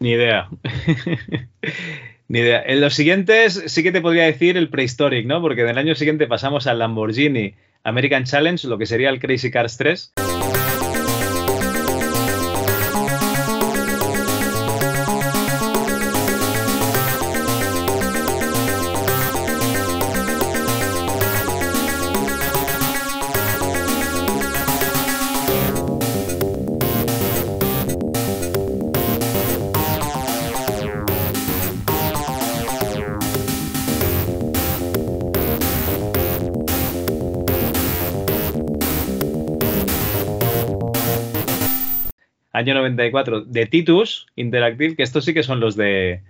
[0.00, 0.48] Ni idea.
[2.34, 2.64] Ni idea.
[2.66, 5.40] En los siguientes sí que te podría decir el Prehistoric, ¿no?
[5.40, 7.54] Porque del año siguiente pasamos al Lamborghini
[7.84, 10.14] American Challenge, lo que sería el Crazy Cars 3.
[42.64, 46.22] Año 94, de Titus Interactive, que estos sí que son los de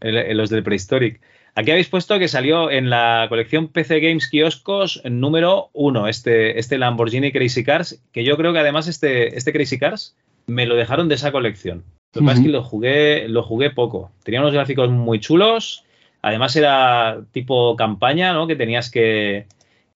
[0.00, 1.20] los del Prehistoric.
[1.54, 6.78] Aquí habéis puesto que salió en la colección PC Games Kioscos número 1, este, este
[6.78, 10.16] Lamborghini Crazy Cars, que yo creo que además este, este Crazy Cars
[10.46, 11.84] me lo dejaron de esa colección.
[12.14, 14.12] Lo que pasa es que lo jugué, lo jugué poco.
[14.22, 15.84] Tenía unos gráficos muy chulos.
[16.22, 18.46] Además era tipo campaña, ¿no?
[18.46, 19.46] Que tenías que,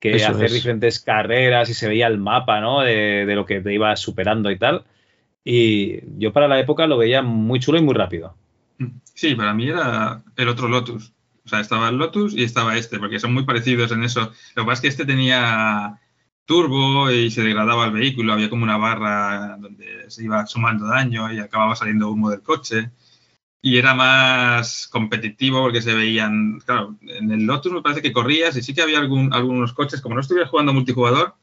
[0.02, 2.80] hacer diferentes carreras y se veía el mapa, ¿no?
[2.80, 4.84] De, de, lo que te ibas superando y tal.
[5.48, 8.34] Y yo para la época lo veía muy chulo y muy rápido.
[9.14, 11.12] Sí, para mí era el otro Lotus.
[11.44, 14.32] O sea, estaba el Lotus y estaba este, porque son muy parecidos en eso.
[14.56, 16.00] Lo que pasa es que este tenía
[16.46, 21.32] turbo y se degradaba el vehículo, había como una barra donde se iba sumando daño
[21.32, 22.90] y acababa saliendo humo del coche.
[23.62, 28.56] Y era más competitivo porque se veían, claro, en el Lotus me parece que corrías
[28.56, 31.36] y sí que había algún, algunos coches, como no estuvieras jugando multijugador,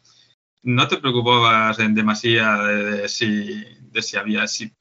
[0.62, 4.72] no te preocupabas en demasía de, si, de si había si,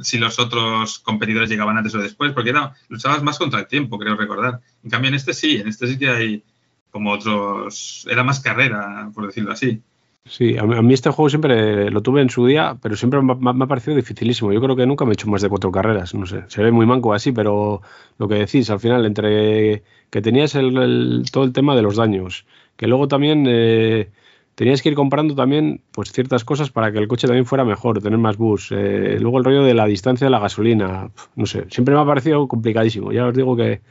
[0.00, 3.98] si, los otros competidores llegaban antes o después, porque era, luchabas más contra el tiempo,
[3.98, 4.60] creo recordar.
[4.82, 6.44] En cambio, en este sí, en este sí que hay
[6.90, 9.82] como otros, era más carrera, por decirlo así.
[10.28, 13.66] Sí, a mí este juego siempre lo tuve en su día, pero siempre me, ha
[13.68, 14.52] parecido dificilísimo.
[14.52, 16.42] Yo creo que nunca me he hecho más de cuatro carreras, no sé.
[16.48, 17.80] Se ve muy manco así, pero
[18.18, 22.44] lo que decís, al final, entre que tenías el, todo el tema de los daños,
[22.76, 24.10] que luego también eh,
[24.56, 28.02] tenías que ir comprando también pues ciertas cosas para que el coche también fuera mejor,
[28.02, 28.72] tener más bus.
[28.72, 32.06] Eh, luego el rollo de la distancia de la gasolina, no sé, siempre me ha
[32.06, 33.12] parecido complicadísimo.
[33.12, 33.82] Ya os digo que,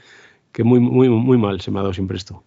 [0.51, 2.43] que muy, muy, muy mal se me ha dado siempre esto.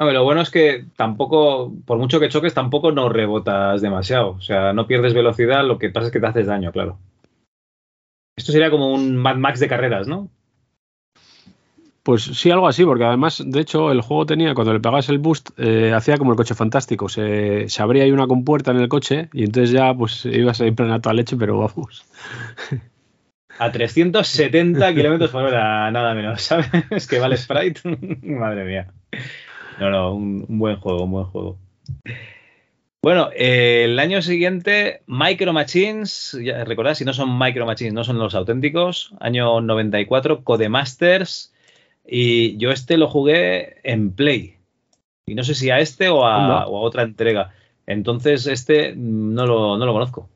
[0.00, 4.30] lo bueno es que tampoco, por mucho que choques, tampoco no rebotas demasiado.
[4.30, 6.98] O sea, no pierdes velocidad, lo que pasa es que te haces daño, claro.
[8.36, 10.28] Esto sería como un Mad Max de carreras, ¿no?
[12.06, 15.18] Pues sí, algo así, porque además, de hecho, el juego tenía, cuando le pegabas el
[15.18, 17.08] boost, eh, hacía como el coche fantástico.
[17.08, 20.76] Se, abría ahí una compuerta en el coche y entonces ya pues ibas a ir
[20.76, 22.04] plena toda leche, pero vamos.
[23.58, 26.68] A 370 kilómetros por hora, nada menos, ¿sabes?
[26.90, 27.80] Es que vale Sprite.
[28.22, 28.86] Madre mía.
[29.80, 31.58] No, no, un, buen juego, un buen juego.
[33.02, 38.18] Bueno, el año siguiente, Micro Machines, ya, recordad, si no son Micro Machines, no son
[38.18, 39.12] los auténticos.
[39.18, 41.52] Año 94, Codemasters
[42.08, 44.56] y yo este lo jugué en Play.
[45.26, 47.52] Y no sé si a este o a, o a otra entrega.
[47.86, 50.28] Entonces este no lo, no lo conozco.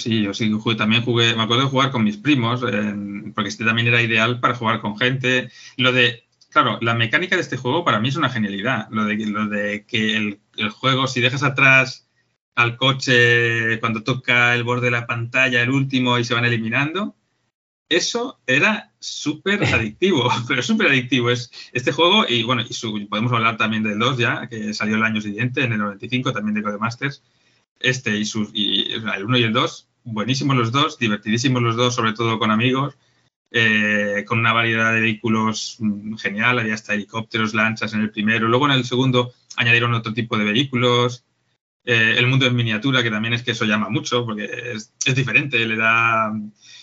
[0.00, 2.60] Sí, yo sí, también jugué, me acuerdo de jugar con mis primos,
[3.34, 5.50] porque este también era ideal para jugar con gente.
[5.76, 8.88] Lo de, claro, la mecánica de este juego para mí es una genialidad.
[8.90, 10.40] Lo de, lo de que el,
[10.70, 12.08] juego, si dejas atrás
[12.54, 17.16] al coche cuando toca el borde de la pantalla, el último, y se van eliminando,
[17.88, 23.56] eso era súper adictivo, pero súper adictivo es este juego y bueno, y podemos hablar
[23.56, 27.22] también del 2 ya, que salió el año siguiente, en el 95, también de Codemasters.
[27.80, 31.94] Este y, sus, y el 1 y el 2 buenísimos los dos, divertidísimos los dos,
[31.94, 32.96] sobre todo con amigos,
[33.50, 38.48] eh, con una variedad de vehículos mm, genial, había hasta helicópteros, lanchas en el primero,
[38.48, 41.24] luego en el segundo añadieron otro tipo de vehículos,
[41.84, 45.58] eh, el mundo en miniatura, que también es que eso llama mucho, porque es, diferente,
[45.66, 46.32] le da...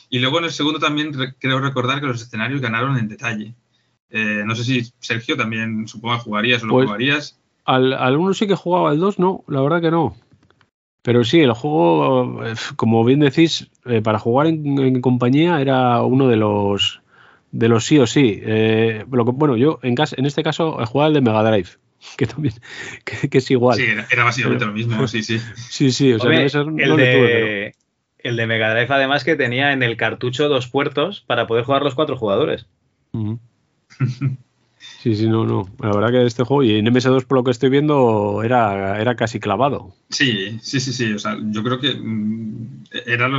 [0.10, 3.54] Y luego en el segundo también creo recordar que los escenarios ganaron en detalle.
[4.10, 7.40] Eh, no sé si Sergio también supongo jugarías o lo pues, jugarías.
[7.66, 10.16] Al, al uno sí que jugaba, al dos no, la verdad que no.
[11.02, 16.28] Pero sí, el juego, eh, como bien decís, eh, para jugar en, compañía era uno
[16.28, 17.02] de los
[17.52, 18.42] de los sí o sí.
[18.44, 21.70] Eh, bueno, yo en, en este caso jugaba el de Mega Drive,
[22.18, 22.54] que también
[23.06, 23.78] que, es igual.
[23.78, 25.40] Sí, era, básicamente lo mismo, sí, sí.
[25.56, 27.74] Sí, sí, o sea, el, de,
[28.20, 31.84] el de Mega Drive además que tenía en el cartucho dos puertos para poder jugar
[31.84, 32.68] los cuatro jugadores.
[35.00, 35.70] Sí, sí, no, no.
[35.80, 39.16] La verdad que este juego, y en MS2 por lo que estoy viendo, era, era
[39.16, 39.96] casi clavado.
[40.10, 41.14] Sí, sí, sí, sí.
[41.14, 43.30] O sea, yo creo que mm, era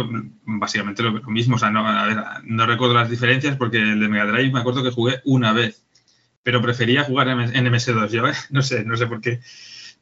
[0.45, 1.57] básicamente lo, mismo.
[1.57, 4.61] O sea, no, a ver, no recuerdo las diferencias porque el de Mega Drive me
[4.61, 5.85] acuerdo que jugué una vez,
[6.43, 8.23] pero prefería jugar en, MS2 yo.
[8.51, 9.41] No sé, no sé por qué.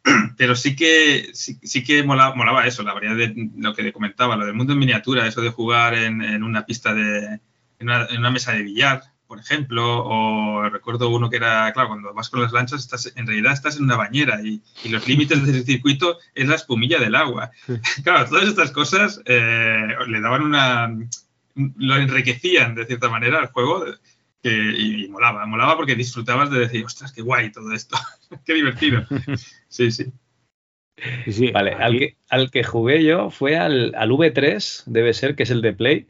[0.36, 4.54] Pero sí que, sí, que molaba, eso, la variedad de lo que comentaba, lo del
[4.54, 7.40] mundo en miniatura, eso de jugar en, una pista de,
[7.80, 12.30] en una mesa de billar por ejemplo, o recuerdo uno que era, claro, cuando vas
[12.30, 16.18] con las lanchas, estás, en realidad estás en una bañera y, los límites del circuito
[16.34, 17.50] es la espumilla del agua.
[18.04, 20.96] Claro, todas estas cosas eh, le daban una.
[21.54, 23.84] lo enriquecían de cierta manera al juego
[24.42, 27.96] que, y, molaba, molaba porque disfrutabas de decir, ostras, qué guay todo esto,
[28.44, 29.04] qué divertido.
[29.68, 31.50] Sí, sí.
[31.52, 35.50] vale, al, que, al que jugué yo fue al, al V3, debe ser, que es
[35.50, 36.06] el de Play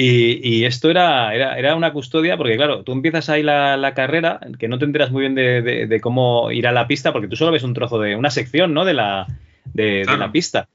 [0.00, 4.78] y, esto era, era, una custodia, porque claro, tú empiezas ahí la, carrera, que no
[4.78, 7.74] te enteras muy bien de, cómo ir a la pista, porque tú solo ves un
[7.74, 8.84] trozo de una sección, ¿no?
[8.84, 9.26] De la,
[9.74, 10.68] de, la pista.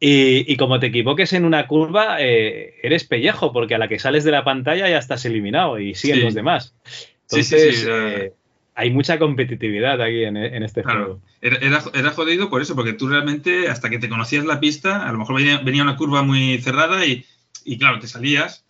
[0.00, 4.24] Y, como te equivoques en una curva, eh, eres pellejo, porque a la que sales
[4.24, 6.74] de la pantalla ya estás eliminado y siguen los demás.
[7.28, 8.32] Entonces, eh,
[8.74, 11.20] hay mucha competitividad aquí en, este juego.
[11.42, 15.12] Era, era, jodido por eso, porque tú realmente, hasta que te conocías la pista, a
[15.12, 17.26] lo mejor venía, venía una curva muy cerrada y,
[17.66, 18.64] y claro, te salías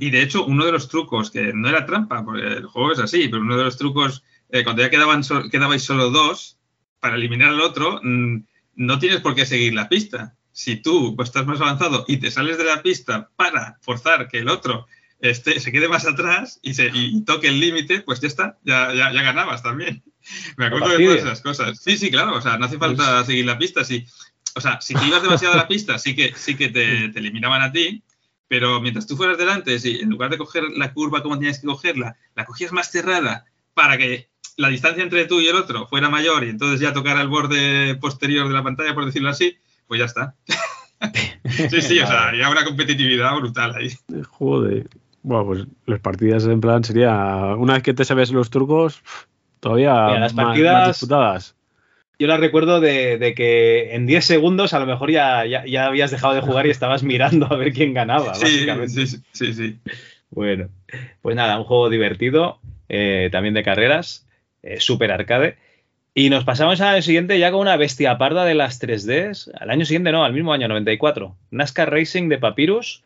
[0.00, 2.98] Y de hecho, uno de los trucos, que no era trampa, porque el juego es
[2.98, 6.58] así, pero uno de los trucos, eh, cuando ya quedaban quedabais solo dos,
[6.98, 8.44] para eliminar al otro, mm,
[8.76, 10.36] no tienes por qué seguir la pista.
[10.52, 14.38] Si tú pues, estás más avanzado y te sales de la pista para forzar que
[14.38, 14.86] el otro
[15.20, 16.90] este, se quede más atrás y, se,
[17.24, 20.02] toque el límite, pues ya está, ya, ya, ya ganabas también.
[20.56, 21.80] Me acuerdo de todas esas cosas.
[21.82, 23.84] Sí, sí, claro, o sea, no hace falta pues seguir la pista.
[23.84, 24.06] Sí.
[24.54, 27.18] O sea, si te ibas demasiado a la pista, sí que, sí que te, te
[27.18, 28.02] eliminaban a ti,
[28.50, 31.68] pero mientras tú fueras delante, si en lugar de coger la curva como tenías que
[31.68, 33.44] cogerla, la cogías más cerrada
[33.74, 37.20] para que la distancia entre tú y el otro fuera mayor y entonces ya tocara
[37.20, 40.34] el borde posterior de la pantalla, por decirlo así, pues ya está.
[41.70, 43.92] sí, sí, o sea, había una competitividad brutal ahí.
[44.30, 44.88] Joder.
[45.22, 49.00] Bueno, pues las partidas en plan sería, una vez que te sabes los trucos,
[49.60, 51.54] todavía las partidas, disputadas
[52.20, 56.34] yo la recuerdo de, que en 10 segundos a lo mejor ya, ya, habías dejado
[56.34, 59.06] de jugar y estabas mirando a ver quién ganaba, sí, básicamente.
[59.06, 59.78] Sí, sí, sí.
[60.28, 60.68] Bueno,
[61.22, 62.60] pues nada, un juego divertido,
[62.90, 64.28] eh, también de carreras,
[64.62, 65.56] eh, súper arcade.
[66.12, 69.52] Y nos pasamos al siguiente ya con una bestia parda de las 3Ds.
[69.58, 71.34] Al año siguiente, no, al mismo año, 94.
[71.50, 73.02] NASCAR Racing de Papyrus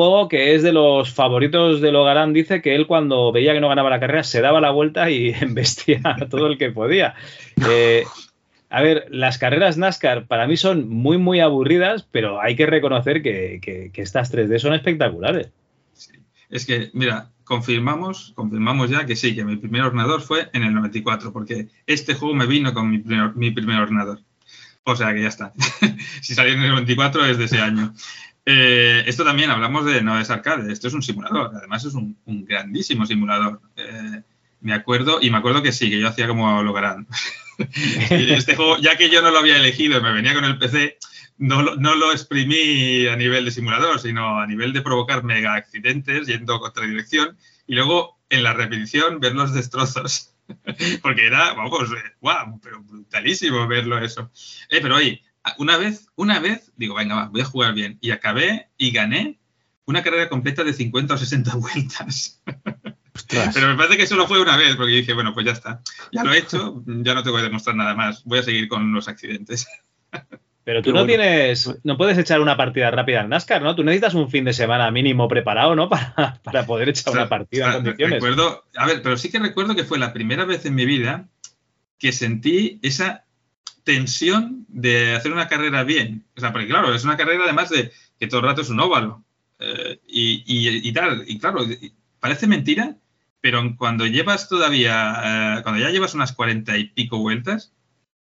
[0.00, 3.68] juego que es de los favoritos de Logarán, dice que él cuando veía que no
[3.68, 7.14] ganaba la carrera se daba la vuelta y embestía todo el que podía.
[7.68, 8.04] Eh,
[8.70, 13.20] a ver, las carreras NASCAR para mí son muy, muy aburridas, pero hay que reconocer
[13.20, 15.50] que, estas 3D son espectaculares.
[16.48, 20.72] Es que, mira, confirmamos, confirmamos ya que sí, que mi primer ordenador fue en el
[20.72, 24.20] 94, porque este juego me vino con mi primer, mi primer ordenador.
[24.84, 25.52] O sea que ya está.
[26.22, 27.92] si salió en el 94 es de ese año.
[28.46, 32.16] Eh, esto también hablamos de no es arcade, esto es un simulador, además es un,
[32.26, 33.60] grandísimo simulador.
[33.76, 34.22] Eh,
[34.60, 36.74] me acuerdo, y me acuerdo que sí, que yo hacía como lo
[38.10, 40.98] este juego, ya que yo no lo había elegido y me venía con el PC,
[41.38, 46.26] no, no, lo exprimí a nivel de simulador, sino a nivel de provocar mega accidentes
[46.26, 47.36] yendo contra dirección
[47.66, 50.34] y luego en la repetición ver los destrozos.
[51.02, 54.30] Porque era, vamos, wow, pero brutalísimo verlo eso.
[54.68, 55.22] Eh, pero oye,
[55.58, 57.98] una vez, una vez, digo, venga, va, voy a jugar bien.
[58.00, 59.38] Y acabé y gané
[59.84, 62.42] una carrera completa de 50 o 60 vueltas.
[63.28, 65.82] Pero me parece que solo fue una vez, porque dije, bueno, pues ya está.
[66.12, 68.24] Ya lo he hecho, ya no te voy a demostrar nada más.
[68.24, 69.66] Voy a seguir con los accidentes.
[70.64, 73.74] Pero tú no tienes, no puedes echar una partida rápida en NASCAR, ¿no?
[73.74, 75.88] Tú necesitas un fin de semana mínimo preparado, ¿no?
[75.88, 78.14] Para, para poder echar una partida en condiciones.
[78.22, 81.28] Recuerdo, a ver, pero sí que recuerdo que fue la primera vez en mi vida
[81.98, 83.24] que sentí esa
[83.84, 86.24] tensión de hacer una carrera bien.
[86.36, 88.80] O sea, porque claro, es una carrera además de que todo el rato es un
[88.80, 89.24] óvalo.
[89.58, 91.66] Eh, y, tal, y claro,
[92.18, 92.96] parece mentira,
[93.40, 97.72] pero cuando llevas todavía, eh, cuando ya llevas unas cuarenta y pico vueltas,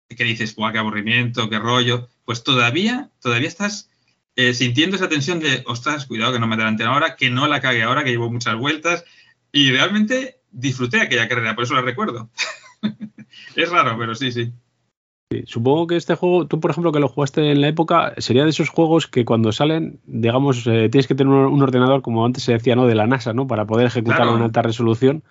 [0.07, 3.89] que dices, guau, qué aburrimiento, qué rollo, pues todavía, todavía estás
[4.35, 7.61] eh, sintiendo esa tensión de, ostras, cuidado que no me adelanten ahora, que no la
[7.61, 9.05] cague ahora, que llevo muchas vueltas.
[9.51, 12.29] Y realmente disfruté aquella carrera, por eso la recuerdo.
[13.55, 14.51] es raro, pero sí, sí
[15.45, 18.49] supongo que este juego, tú por ejemplo que lo jugaste en la época, sería de
[18.49, 22.53] esos juegos que cuando salen, digamos, eh, tienes que tener un, ordenador, como antes se
[22.53, 22.87] decía, ¿no?
[22.87, 23.45] De la NASA, ¿no?
[23.45, 25.23] Para poder ejecutarlo en alta resolución.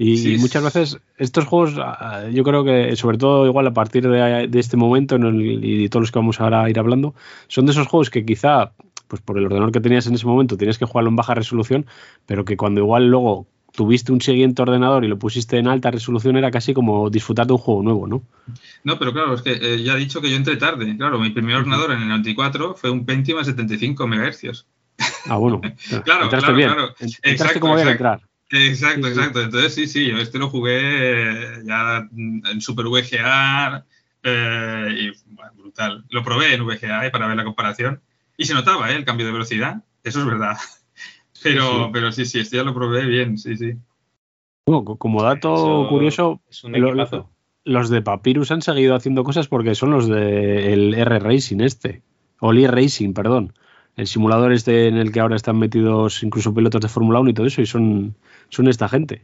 [0.00, 4.48] Y, muchas veces estos juegos, ah, yo creo que sobre todo igual a partir de,
[4.54, 7.14] este momento y todos los que vamos ahora a ir hablando,
[7.48, 8.72] son de esos juegos que quizá,
[9.08, 11.84] pues por el ordenador que tenías en ese momento, tienes que jugarlo en baja resolución,
[12.26, 13.46] pero que cuando igual luego
[13.78, 17.52] tuviste un siguiente ordenador y lo pusiste en alta resolución, era casi como disfrutar de
[17.52, 18.24] un juego nuevo, ¿no?
[18.82, 20.96] No, pero claro, es que eh, ya he dicho que yo entré tarde.
[20.96, 24.66] Claro, mi primer ordenador en el 94 fue un Pentium a 75 MHz.
[25.28, 25.60] Ah, bueno.
[26.02, 26.94] claro, claro, claro.
[27.22, 27.92] Entraste como exacto.
[27.92, 28.20] entrar.
[28.50, 29.42] Exacto, exacto.
[29.42, 33.84] Entonces, sí, sí, yo este lo jugué eh, ya en Super VGA
[34.24, 36.04] eh, y bueno, brutal.
[36.10, 38.00] Lo probé en VGA para ver la comparación
[38.36, 39.84] y se notaba el cambio de velocidad.
[40.02, 40.56] Eso es verdad.
[41.42, 43.74] Pero sí, pero sí, sí, este ya lo probé bien, sí, sí.
[44.64, 46.40] como dato curioso,
[47.64, 52.02] los de Papyrus han seguido haciendo cosas porque son los del R Racing este,
[52.40, 53.52] o el Racing, perdón.
[53.96, 57.34] El simulador este en el que ahora están metidos incluso pilotos de Fórmula 1 y
[57.34, 58.14] todo eso, y son,
[58.48, 59.22] son esta gente.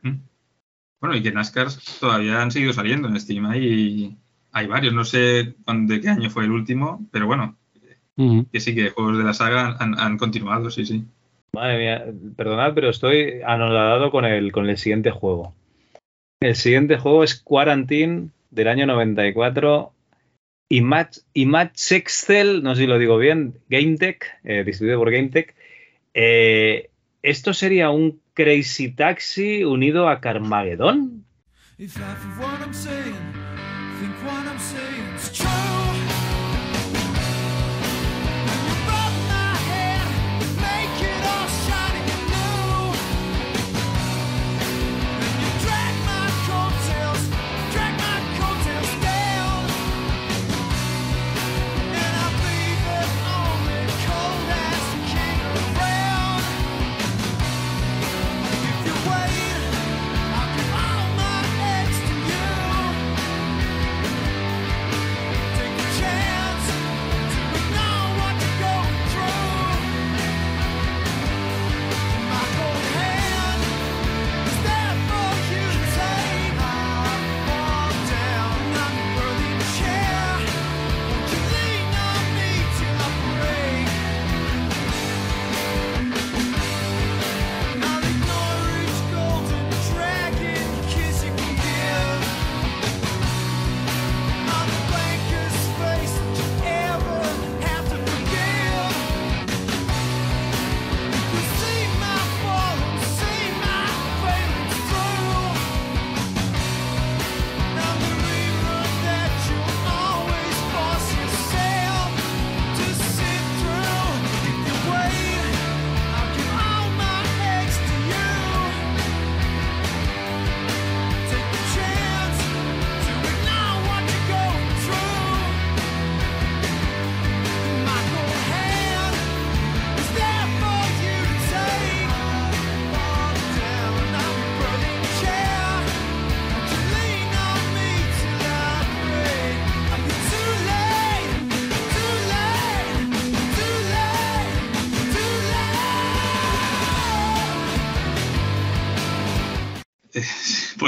[0.00, 0.14] Mm.
[1.00, 1.68] Bueno, y que NASCAR
[2.00, 3.44] todavía han seguido saliendo en Steam.
[3.46, 4.16] Hay,
[4.50, 7.56] hay varios, no sé de qué año fue el último, pero bueno,
[8.16, 11.04] que sí que juegos de la saga han, han continuado, sí, sí.
[11.54, 15.54] Madre mía, perdonad, pero estoy anonadado con el, con el siguiente juego.
[16.40, 19.92] El siguiente juego es Quarantine del año 94.
[20.70, 25.54] Image, Image Excel, no sé si lo digo bien, GameTech, eh, distribuido por GameTech.
[26.14, 26.88] Eh,
[27.22, 31.26] ¿Esto sería un Crazy Taxi unido a Carmageddon?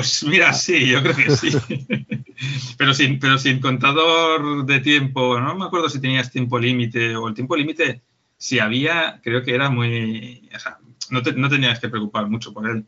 [0.05, 1.49] Pues mira, sí, yo creo que sí.
[2.77, 7.27] pero, sin, pero sin contador de tiempo, no me acuerdo si tenías tiempo límite o
[7.27, 8.03] el tiempo límite,
[8.37, 10.47] si había, creo que era muy...
[10.55, 10.77] O sea,
[11.09, 12.85] no, te, no tenías que preocupar mucho por él.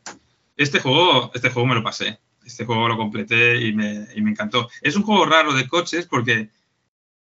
[0.55, 2.19] Este juego, este juego me lo pasé.
[2.45, 4.69] Este juego lo completé y me, y me encantó.
[4.83, 6.51] Es un juego raro de coches porque,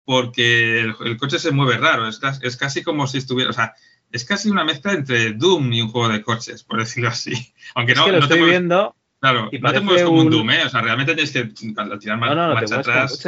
[0.05, 2.09] porque el, coche se mueve raro.
[2.09, 3.51] Es, es casi como si estuviera...
[3.51, 3.75] O sea,
[4.11, 7.55] es casi una mezcla entre Doom y un juego de coches, por decirlo así.
[7.77, 10.64] Aunque no, que lo estoy viendo Claro, y no te mueves como un Doom, ¿eh?
[10.66, 13.27] O sea, realmente tienes que tirar más, no, no, marcha atrás.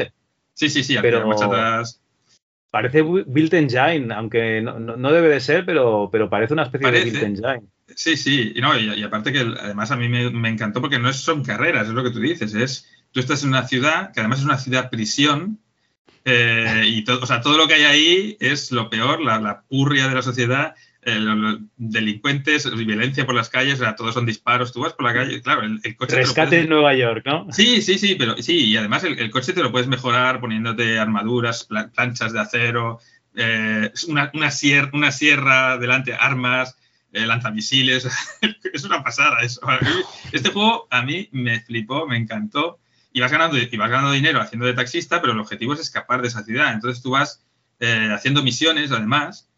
[0.52, 2.02] Sí, sí, sí, pero marcha atrás.
[2.70, 7.02] Parece Built Engine, aunque no, no, debe de ser, pero, pero parece una especie de
[7.02, 7.62] Built Engine.
[7.94, 11.10] Sí, sí, y, no, y, aparte que además a mí me, me, encantó porque no
[11.14, 14.40] son carreras, es lo que tú dices, es tú estás en una ciudad que además
[14.40, 15.60] es una ciudad prisión
[16.26, 19.62] eh, y todo, o sea, todo lo que hay ahí es lo peor, la, la
[19.62, 20.74] purria de la sociedad
[21.14, 24.72] los delincuentes, violencia por las calles, o sea, todos son disparos.
[24.72, 26.16] Tú vas por la calle, claro, el, coche.
[26.16, 27.46] Rescate en Nueva York, ¿no?
[27.52, 31.68] Sí, sí, sí, pero sí, y además el, coche te lo puedes mejorar poniéndote armaduras,
[31.94, 32.98] planchas de acero,
[33.36, 36.76] eh, una, una, sierra, una sierra delante, armas,
[37.12, 38.08] eh, lanzamisiles.
[38.72, 39.60] es una pasada eso.
[40.32, 42.78] Este juego a mí me flipó, me encantó.
[43.12, 46.20] Y vas ganando, y vas ganando dinero haciendo de taxista, pero el objetivo es escapar
[46.20, 46.74] de esa ciudad.
[46.74, 47.42] Entonces tú vas
[47.80, 49.48] eh, haciendo misiones, además,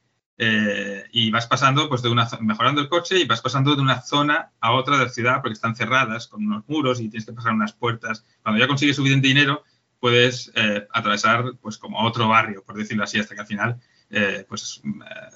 [0.41, 4.03] eh, y vas pasando, pues de una, mejorando el coche y vas pasando de una
[4.03, 7.33] zona a otra de la ciudad porque están cerradas con unos muros y tienes que
[7.33, 8.25] pasar unas puertas.
[8.43, 9.65] Cuando ya consigues suficiente dinero,
[9.99, 13.81] puedes eh, atravesar, pues como otro barrio, por decirlo así, hasta que al final,
[14.11, 14.81] eh, pues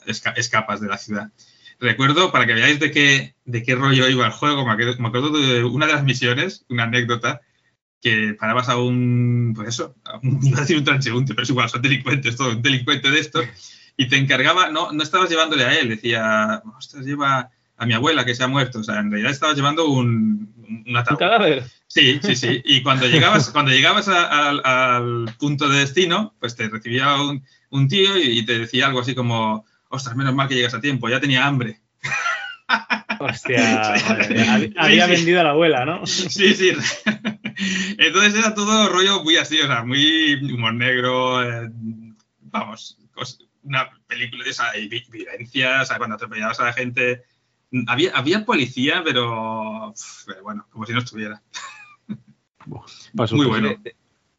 [0.07, 1.33] escapas de la ciudad.
[1.81, 4.71] Recuerdo, para que veáis de qué, de qué rollo iba el juego, me
[5.09, 7.41] acuerdo, de una de las misiones, una anécdota,
[8.01, 11.51] que parabas a un, pues eso, a un, iba a decir un transeúnte, pero es
[11.51, 13.45] igual, son delincuentes, todo un delincuente de estos
[14.03, 18.25] y te encargaba, no, no estabas llevándole a él, decía, ostras, lleva a mi abuela
[18.25, 21.19] que se ha muerto, o sea, en realidad estabas llevando un, un ataúd.
[21.19, 21.65] cadáver?
[21.87, 27.15] Sí, sí, sí, y cuando llegabas, cuando llegabas al punto de destino, pues te recibía
[27.21, 30.81] un, un tío y, te decía algo así como, ostras, menos mal que llegas a
[30.81, 31.81] tiempo, ya tenía hambre.
[33.21, 33.95] Hostia,
[34.79, 36.07] había vendido a la abuela, ¿no?
[36.07, 36.73] Sí, sí.
[37.99, 41.71] Entonces era todo rollo muy así, o sea, muy humor negro, eh,
[42.41, 42.99] vamos,
[43.63, 47.23] una película de esa vivencias, cuando atropellabas a la gente.
[47.87, 49.95] Había, había policía, pero,
[50.43, 51.43] bueno, como si no estuviera.
[53.33, 53.77] muy bueno.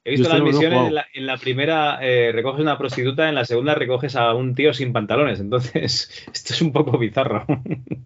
[0.05, 4.17] He visto las misiones, en la, primera eh, recoges una prostituta, en la segunda recoges
[4.17, 5.39] a un tío sin pantalones.
[5.39, 7.45] Entonces, esto es un poco bizarro.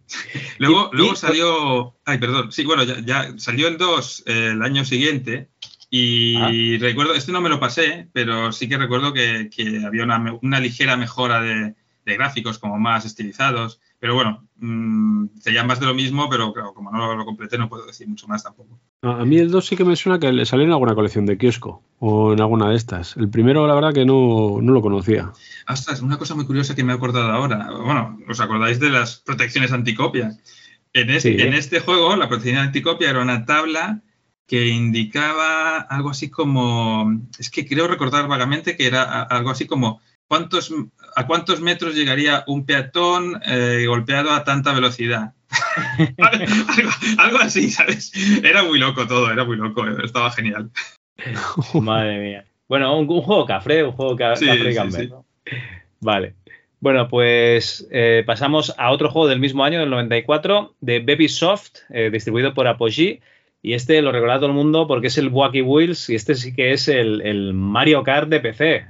[0.59, 1.95] luego, luego salió.
[2.05, 2.51] Ay, perdón.
[2.51, 5.49] Sí, bueno, ya, salió el 2 eh, el año siguiente.
[5.89, 6.51] Y ah.
[6.79, 9.49] recuerdo, este no me lo pasé, pero sí que recuerdo que,
[9.85, 11.75] había una, ligera mejora de,
[12.05, 13.79] gráficos, como más estilizados.
[13.99, 17.67] Pero bueno, mmm, sería más de lo mismo, pero claro, como no lo, completé, no
[17.69, 18.79] puedo decir mucho más tampoco.
[19.01, 21.37] A, mí el 2 sí que me suena que le salió en alguna colección de
[21.37, 23.17] kiosco o en alguna de estas.
[23.17, 25.31] El primero, la verdad, que no, no lo conocía.
[25.67, 27.69] Ostras, una cosa muy curiosa que me he acordado ahora.
[27.71, 30.37] Bueno, ¿os acordáis de las protecciones anticopia?
[30.93, 34.01] En en este juego, la protección anticopia era una tabla
[34.47, 40.01] que indicaba algo así como, es que creo recordar vagamente que era algo así como
[40.27, 40.73] ¿cuántos,
[41.15, 45.33] ¿a cuántos metros llegaría un peatón eh, golpeado a tanta velocidad?
[47.17, 48.11] algo, así, ¿sabes?
[48.43, 50.69] Era muy loco todo, era muy loco, estaba genial.
[51.73, 52.45] Madre mía.
[52.67, 55.09] Bueno, un, juego cafre, un juego cafre sí,
[56.01, 56.35] Vale.
[56.79, 61.77] Bueno, pues eh, pasamos a otro juego del mismo año, del 94, de Baby Soft,
[61.89, 63.21] eh, distribuido por Apogee
[63.61, 66.53] y este lo recuerda todo el mundo porque es el Wacky Wheels y este sí
[66.53, 68.85] que es el, el Mario Kart de PC.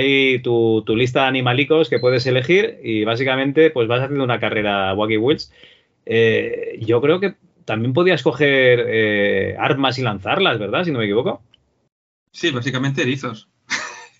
[0.00, 4.94] Ahí tu, lista de animalicos que puedes elegir y básicamente pues vas haciendo una carrera
[4.94, 5.52] Wacky Wheels.
[6.06, 10.84] Eh, yo creo que también podías coger eh, armas y lanzarlas, ¿verdad?
[10.84, 11.42] Si no me equivoco.
[12.32, 13.48] Sí, básicamente erizos.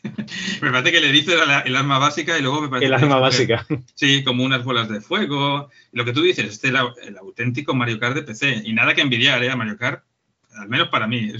[0.62, 3.18] me parece que el erizo era el arma básica y luego me parece el arma
[3.18, 3.66] básica.
[3.94, 5.68] Sí, como unas bolas de fuego.
[5.92, 8.62] Lo que tú dices, este es el, auténtico Mario Kart de PC.
[8.64, 9.54] Y nada que envidiar, ¿eh?
[9.54, 10.04] Mario Kart
[10.60, 11.32] al menos para mí,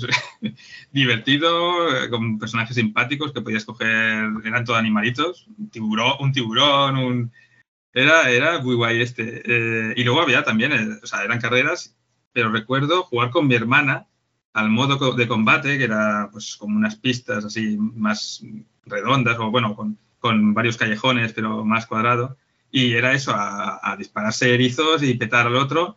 [0.92, 1.50] divertido,
[2.10, 7.32] con personajes simpáticos que podías coger, eran todos animalitos, un tiburón, un tiburón.
[7.92, 9.42] Era, era muy guay este.
[9.44, 11.96] Eh, y luego había también, eh, o sea, eran carreras,
[12.32, 14.06] pero recuerdo jugar con mi hermana
[14.52, 18.42] al modo de combate, que era pues como unas pistas así más
[18.84, 22.36] redondas, o bueno, con, con varios callejones, pero más cuadrado.
[22.70, 25.96] Y era eso, a, dispararse erizos y petar al otro.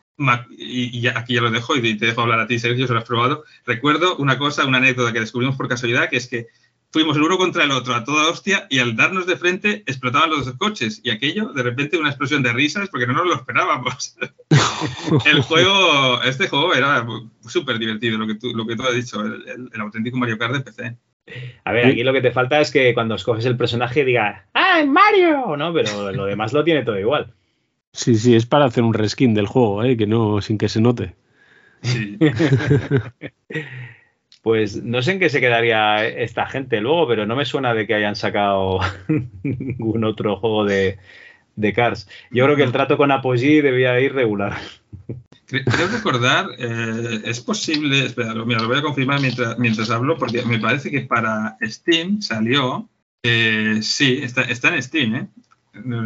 [0.57, 3.05] Y, aquí ya lo dejo y te dejo hablar a ti, Sergio, si lo has
[3.05, 3.43] probado.
[3.65, 6.47] Recuerdo una cosa, una anécdota que descubrimos por casualidad, que es que
[6.91, 10.29] fuimos el uno contra el otro a toda hostia y al darnos de frente explotaban
[10.29, 11.01] los dos coches.
[11.03, 14.15] Y aquello, de repente, una explosión de risas porque no nos lo esperábamos.
[15.25, 17.05] el juego, este juego era
[17.47, 20.53] súper divertido, lo que tú, lo que tú has dicho, el, el auténtico Mario Kart
[20.53, 20.97] de PC.
[21.63, 24.83] A ver, aquí lo que te falta es que cuando escoges el personaje diga ¡Ah,
[24.85, 25.55] Mario!
[25.55, 25.73] ¿No?
[25.73, 27.33] Pero lo demás lo tiene todo igual.
[27.93, 29.95] Sí, sí, es para hacer un reskin del juego, ¿eh?
[29.95, 31.13] que no, sin que se note.
[34.41, 37.85] pues no sé en qué se quedaría esta gente luego, pero no me suena de
[37.85, 38.79] que hayan sacado
[39.43, 40.97] ningún otro juego de,
[41.55, 42.09] de Cars.
[42.31, 44.57] Yo creo que el trato con Apogee debía ir regular.
[45.45, 50.41] Creo recordar, eh, es posible, espera, lo, lo voy a confirmar mientras, mientras hablo, porque
[50.43, 52.89] me parece que para Steam salió,
[53.23, 55.27] eh, sí, está, está, en Steam, ¿eh?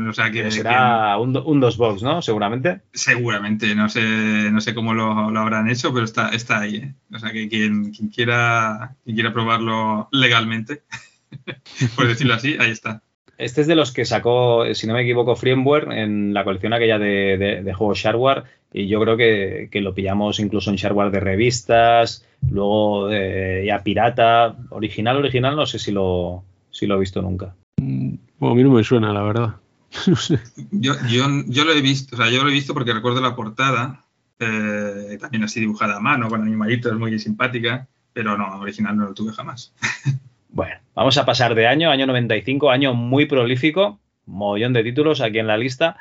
[0.09, 2.22] O sea que será un, un dos box, ¿no?
[2.22, 2.81] Seguramente.
[2.93, 6.77] Seguramente, no sé, no sé cómo lo, lo habrán hecho, pero está, está ahí.
[6.77, 6.93] ¿eh?
[7.14, 10.84] O sea que quien, quien quiera, quien quiera probarlo legalmente,
[11.95, 13.01] por decirlo así, ahí está.
[13.38, 16.97] Este es de los que sacó, si no me equivoco, Framework en la colección aquella
[16.97, 18.45] de, de, juegos Shareware.
[18.77, 24.55] Y yo creo que, lo pillamos incluso en Shareware de revistas, luego ya pirata.
[24.69, 27.55] Original, original, no sé si lo, si lo he visto nunca.
[27.81, 29.55] Mm, bueno, a mí no me suena, la verdad.
[30.71, 33.35] yo, yo, yo, lo he visto, o sea, yo lo he visto porque recuerdo la
[33.35, 34.05] portada,
[34.39, 39.13] eh, también así dibujada a mano, con animalitos, muy simpática, pero no, original no lo
[39.13, 39.73] tuve jamás.
[40.49, 45.37] Bueno, vamos a pasar de año, año 95, año muy prolífico, mogollón de títulos aquí
[45.37, 45.97] en la lista.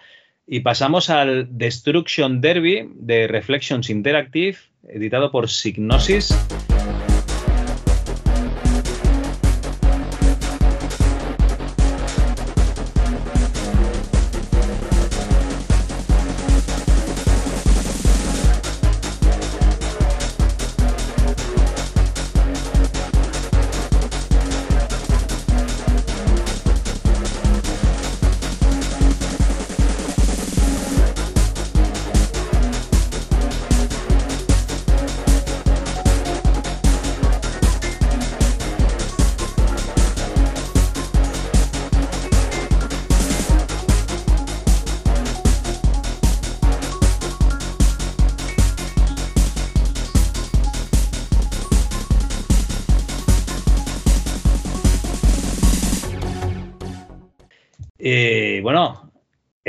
[0.46, 4.56] Y pasamos al Destruction Derby de Reflections Interactive,
[4.88, 6.32] editado por Signosis.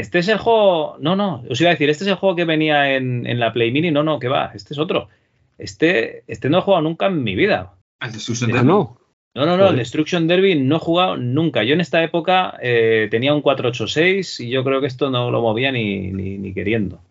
[0.07, 0.95] Este es el juego.
[1.01, 3.73] No, no, os iba a decir, este es el juego que venía en, la Play
[3.73, 3.91] Mini.
[3.91, 5.09] No, no, que va, este es otro.
[5.57, 7.73] Este, este no he jugado nunca en mi vida.
[7.99, 8.65] ¿Al Destruction Derby?
[8.65, 8.97] No.
[9.35, 11.65] No, no, no, el Destruction Derby no he jugado nunca.
[11.65, 15.41] Yo en esta época eh, tenía un 486 y yo creo que esto no lo
[15.41, 17.01] movía ni, ni, queriendo.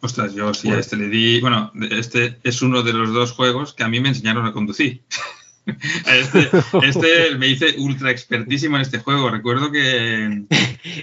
[0.00, 1.42] Ostras, yo sí a este le di.
[1.42, 5.02] Bueno, este es uno de los dos juegos que a mí me enseñaron a conducir.
[6.06, 6.50] Este,
[6.82, 9.30] este, me hice ultra expertísimo en este juego.
[9.30, 10.44] Recuerdo que.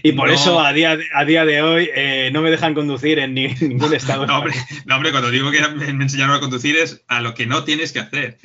[0.03, 3.33] y por eso a día, a día de hoy eh, no me dejan conducir en,
[3.35, 4.25] ningún estado.
[4.25, 7.91] no, hombre, cuando digo que me, enseñaron a conducir es a lo que no tienes
[7.91, 8.37] que hacer.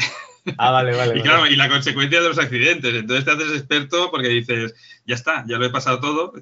[0.57, 1.19] Ah, vale, vale.
[1.19, 2.95] y claro, y la consecuencia de los accidentes.
[2.95, 4.75] Entonces te haces experto porque dices,
[5.07, 6.33] ya está, ya lo he pasado todo,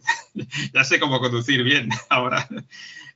[0.75, 2.49] ya sé cómo conducir bien ahora.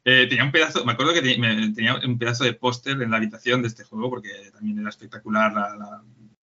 [0.04, 3.62] Eh, tenía un pedazo, me acuerdo que tenía un pedazo de póster en la habitación
[3.62, 6.02] de este juego porque también era espectacular la,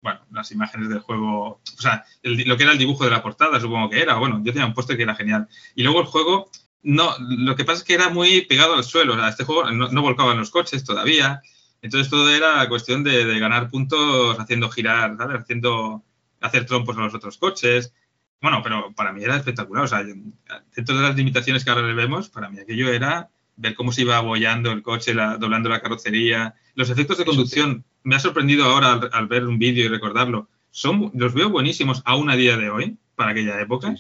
[0.03, 3.61] bueno, las imágenes del juego, o sea, lo que era el dibujo de la portada,
[3.61, 5.49] supongo que era, bueno, yo tenía un póster que era genial.
[5.75, 6.51] Y luego el juego,
[6.83, 9.71] no, lo que pasa es que era muy pegado al suelo, o sea, este juego
[9.71, 11.43] no, no volcaban los coches todavía,
[11.83, 15.41] entonces todo era cuestión de, ganar puntos haciendo girar, ¿sabes?
[15.41, 16.05] Haciendo,
[16.41, 17.95] hacer trompos a los otros coches.
[18.41, 21.95] Bueno, pero para mí era espectacular, o sea, dentro de las limitaciones que ahora le
[21.95, 23.31] vemos, para mí aquello era
[23.61, 28.17] ver cómo se iba abollando el coche, doblando la carrocería, los efectos de conducción me
[28.17, 30.49] ha sorprendido ahora al, ver un vídeo y recordarlo.
[30.71, 33.95] Son, los veo buenísimos aún a día de hoy, para aquella época.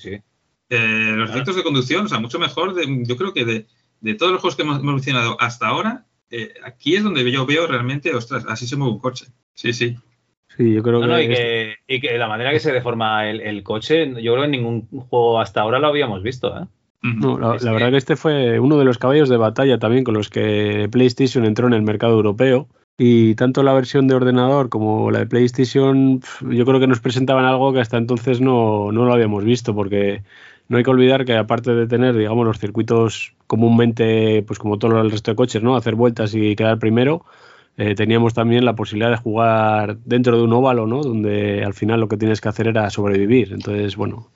[0.70, 2.74] Eh, los efectos de conducción, o sea, mucho mejor,
[3.04, 7.04] yo creo que de, todos los juegos que hemos, mencionado hasta ahora, eh, aquí es
[7.04, 9.26] donde yo veo realmente, ostras, así se mueve un coche.
[9.52, 9.96] Sí, sí.
[10.56, 14.38] Sí, yo creo que, y que, la manera que se deforma el, coche, yo creo
[14.38, 16.56] que en ningún juego hasta ahora lo habíamos visto.
[16.56, 16.66] ¿eh?
[17.02, 20.14] No, la, la, verdad que este fue uno de los caballos de batalla también con
[20.14, 22.68] los que PlayStation entró en el mercado europeo
[23.02, 26.20] y tanto la versión de ordenador como la de PlayStation,
[26.50, 30.22] yo creo que nos presentaban algo que hasta entonces no, no lo habíamos visto, porque
[30.68, 35.00] no hay que olvidar que aparte de tener, digamos, los circuitos comúnmente, pues como todo
[35.00, 35.76] el resto de coches, ¿no?
[35.76, 37.24] Hacer vueltas y quedar primero,
[37.78, 41.00] eh, teníamos también la posibilidad de jugar dentro de un óvalo, ¿no?
[41.02, 43.54] Donde al final lo que tienes que hacer era sobrevivir.
[43.54, 44.28] Entonces, bueno,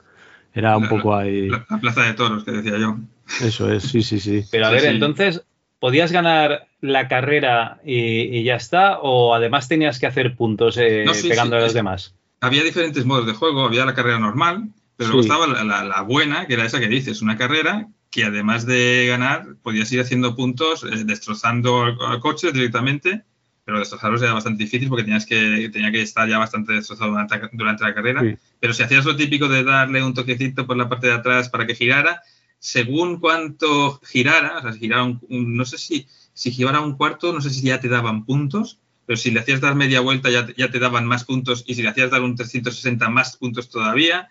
[0.55, 1.48] era un poco ahí.
[1.48, 2.97] La, plaza de toros, que decía yo.
[3.43, 4.44] Eso es, sí, sí, sí.
[4.51, 5.43] Pero a ver, entonces,
[5.81, 9.01] ¿podías ganar la carrera y, ya está?
[9.01, 12.14] ¿O además tenías que hacer puntos eh, pegando a los demás?
[12.40, 13.64] Había diferentes modos de juego.
[13.64, 17.36] Había la carrera normal, pero luego estaba la, buena, que era esa que dices, una
[17.36, 23.24] carrera que además de ganar, podías ir haciendo puntos, eh, destrozando coches directamente,
[23.65, 27.11] pero destrozarlos era bastante difícil porque tenías que, tenía que estar ya bastante destrozado
[27.53, 28.39] durante, la carrera.
[28.61, 31.66] Pero si hacías lo típico de darle un toquecito por la parte de atrás para
[31.66, 32.23] que girara,
[32.59, 37.32] según cuánto girara, o sea, si girara un, no sé si, si girara un cuarto,
[37.32, 40.47] no sé si ya te daban puntos, pero si le hacías dar media vuelta ya,
[40.57, 44.31] ya te daban más puntos y si le hacías dar un 360 más puntos todavía.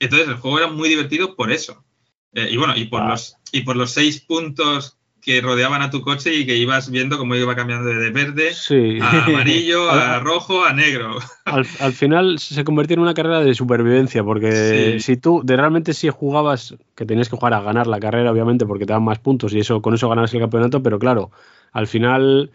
[0.00, 1.84] Entonces el juego era muy divertido por eso.
[2.34, 6.02] Eh, y bueno, y por, los, y por los seis puntos que rodeaban a tu
[6.02, 8.50] coche y que ibas viendo cómo iba cambiando de verde
[9.00, 11.18] a amarillo, a rojo, a negro.
[11.44, 16.08] Al, final se convirtió en una carrera de supervivencia, porque si tú de realmente si
[16.08, 19.54] jugabas, que tenías que jugar a ganar la carrera, obviamente, porque te dan más puntos
[19.54, 21.30] y eso con eso ganas el campeonato, pero claro,
[21.72, 22.50] al final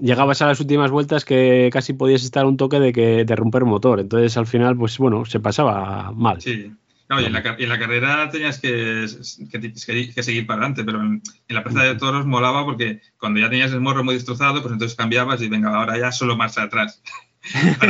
[0.00, 3.64] llegabas a las últimas vueltas que casi podías estar un toque de que de romper
[3.64, 3.98] motor.
[3.98, 6.40] Entonces al final, pues bueno, se pasaba mal.
[6.40, 6.72] Sí.
[7.20, 12.26] Y en, la, carrera tenías que, seguir para adelante, pero en, la plaza de toros
[12.26, 15.98] molaba porque cuando ya tenías el morro muy destrozado, pues entonces cambiabas y venga, ahora
[15.98, 17.02] ya solo marcha atrás.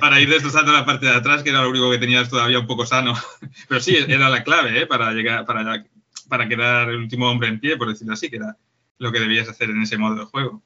[0.00, 2.66] para, ir, destrozando la parte de atrás, que era lo único que tenías todavía un
[2.66, 3.14] poco sano.
[3.68, 4.86] Pero sí, era la clave ¿eh?
[4.86, 5.84] para, llegar, para,
[6.28, 8.56] para quedar el último hombre en pie, por decirlo así, que era
[8.98, 10.62] lo que debías hacer en ese modo de juego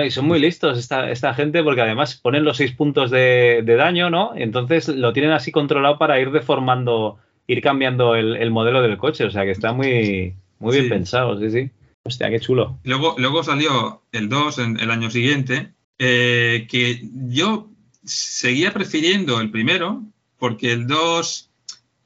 [0.00, 4.10] y son muy listos esta, esta, gente porque además ponen los seis puntos de, daño,
[4.10, 4.32] ¿no?
[4.34, 9.24] Entonces lo tienen así controlado para ir deformando, ir cambiando el, modelo del coche.
[9.24, 11.70] O sea que está muy, Muy bien pensado, sí, sí.
[12.04, 12.78] Hostia, qué chulo.
[12.84, 17.68] Luego, luego salió el 2 en, el año siguiente, eh, que yo
[18.04, 20.02] seguía prefiriendo el primero,
[20.38, 21.50] porque el 2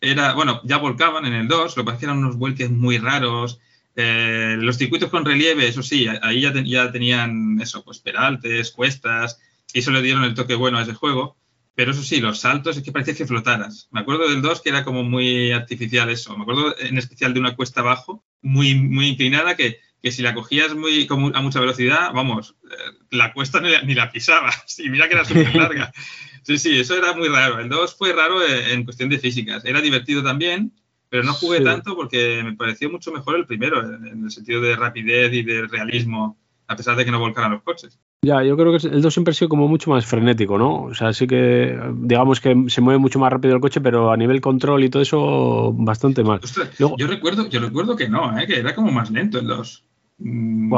[0.00, 2.70] era, bueno, ya volcaban en el 2, lo que pasa es que eran unos vuelques
[2.70, 3.60] muy raros.
[3.96, 9.40] Eh, los circuitos con relieve, eso sí, ahí ya, ya tenían eso, pues peraltes, cuestas,
[9.72, 11.36] y eso le dieron el toque bueno a ese juego.
[11.76, 13.88] Pero eso sí, los saltos es que parecía que flotaras.
[13.90, 16.34] Me acuerdo del 2 que era como muy artificial eso.
[16.34, 20.32] Me acuerdo en especial de una cuesta abajo, muy, muy inclinada, que, que si la
[20.32, 24.78] cogías muy, a mucha velocidad, vamos, eh, la cuesta ni la, pisabas.
[24.78, 25.92] Y mira que era súper larga.
[26.46, 27.58] Sí, sí, eso era muy raro.
[27.58, 29.64] El 2 fue raro en, cuestión de físicas.
[29.64, 30.72] Era divertido también,
[31.16, 34.76] pero no jugué tanto porque me pareció mucho mejor el primero, en el sentido de
[34.76, 36.36] rapidez y de realismo,
[36.66, 37.98] a pesar de que no volcaran los coches.
[38.20, 40.82] Ya, yo creo que el 2 siempre ha sido como mucho más frenético, ¿no?
[40.82, 44.16] O sea, sí que, digamos que se mueve mucho más rápido el coche, pero a
[44.18, 46.40] nivel control y todo eso, bastante mal.
[46.78, 48.46] yo, recuerdo, yo recuerdo que no, ¿eh?
[48.46, 49.84] que era como más lento el 2.
[50.18, 50.70] Mm.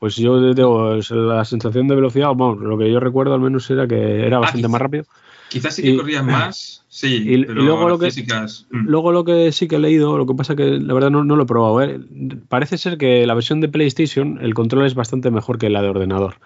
[0.00, 3.86] pues yo tengo la sensación de velocidad, bueno, lo que yo recuerdo al menos era
[3.86, 5.04] que era ah, bastante más rápido.
[5.48, 7.14] Quizás sí que corrían más, sí.
[7.14, 8.86] Y, luego, lo que, mm.
[8.86, 11.42] luego lo que sí que he leído, lo que pasa que la verdad no, lo
[11.42, 11.82] he probado.
[11.82, 12.00] ¿eh?
[12.48, 15.88] Parece ser que la versión de PlayStation, el control es bastante mejor que la de
[15.88, 16.36] ordenador.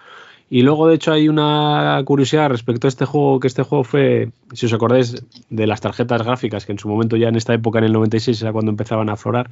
[0.49, 4.31] Y luego, de hecho, hay una curiosidad respecto a este juego, que este juego fue,
[4.53, 7.79] si os acordáis de las tarjetas gráficas, que en su momento ya en esta época,
[7.79, 9.49] en el 96, era cuando empezaban a aflorar,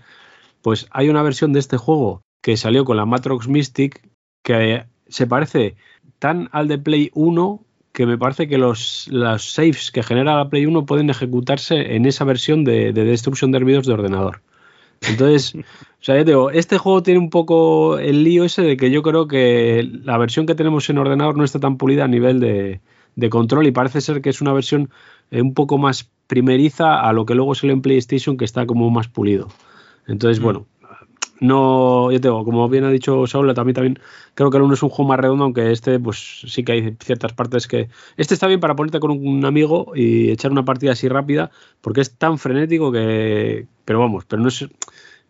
[0.61, 4.09] pues hay una versión de este juego que salió con la Matrox Mystic
[4.43, 5.75] que se parece
[6.19, 7.63] tan al de Play 1
[7.99, 12.05] que me parece que los, los saves que genera la Play 1 pueden ejecutarse en
[12.05, 14.41] esa versión de, de destrucción de hervidos de ordenador.
[15.01, 15.63] Entonces, o
[15.99, 19.27] sea, ya digo, este juego tiene un poco el lío ese de que yo creo
[19.27, 22.79] que la versión que tenemos en ordenador no está tan pulida a nivel de,
[23.29, 24.89] control y parece ser que es una versión
[25.31, 28.89] eh, un poco más primeriza a lo que luego salió en PlayStation que está como
[28.91, 29.49] más pulido.
[30.07, 30.43] Entonces, mm.
[30.43, 30.67] bueno,
[31.39, 33.99] no, yo tengo, como bien ha dicho Saúl, también, también
[34.33, 36.95] creo que el uno es un juego más redondo, aunque este, pues sí que hay
[36.99, 37.89] ciertas partes que.
[38.17, 41.51] Este está bien para ponerte con un amigo y echar una partida así rápida,
[41.81, 43.67] porque es tan frenético que.
[43.85, 44.67] Pero vamos, pero no es,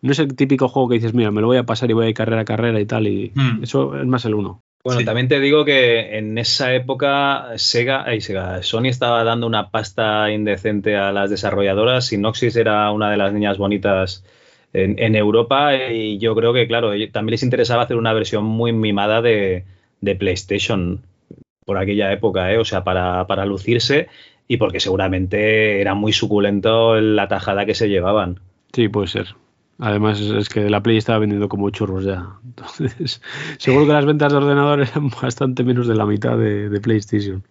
[0.02, 2.06] no es el típico juego que dices, mira, me lo voy a pasar y voy
[2.06, 3.62] a ir carrera a carrera y tal, y hmm.
[3.62, 4.62] eso es más el uno.
[4.82, 10.30] Bueno, también te digo que en esa época Sega, Sega, Sony estaba dando una pasta
[10.32, 12.06] indecente a las desarrolladoras.
[12.06, 14.24] Sinoxis era una de las niñas bonitas
[14.72, 19.20] en, Europa y yo creo que, claro, también les interesaba hacer una versión muy mimada
[19.22, 19.64] de,
[20.18, 21.02] PlayStation
[21.64, 22.58] por aquella época, ¿eh?
[22.58, 24.08] o sea, para, para, lucirse
[24.48, 28.40] y porque seguramente era muy suculento la tajada que se llevaban.
[28.72, 29.34] Sí, puede ser.
[29.78, 32.26] Además, es que la Play estaba vendiendo como churros ya.
[32.44, 33.22] Entonces,
[33.58, 37.42] seguro que las ventas de ordenador eran bastante menos de la mitad de PlayStation.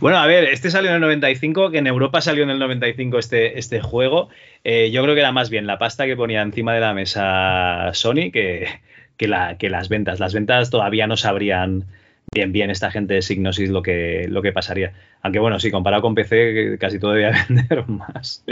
[0.00, 3.18] Bueno, a ver, este salió en el 95, que en Europa salió en el 95
[3.18, 4.30] este, este juego.
[4.64, 7.90] Eh, yo creo que era más bien la pasta que ponía encima de la mesa
[7.92, 8.68] Sony que,
[9.16, 10.20] que, la, que las ventas.
[10.20, 11.84] Las ventas todavía no sabrían
[12.32, 14.92] bien bien esta gente de Signosis lo que, lo que pasaría.
[15.22, 18.44] Aunque bueno, sí, comparado con PC, casi todo debía vender más.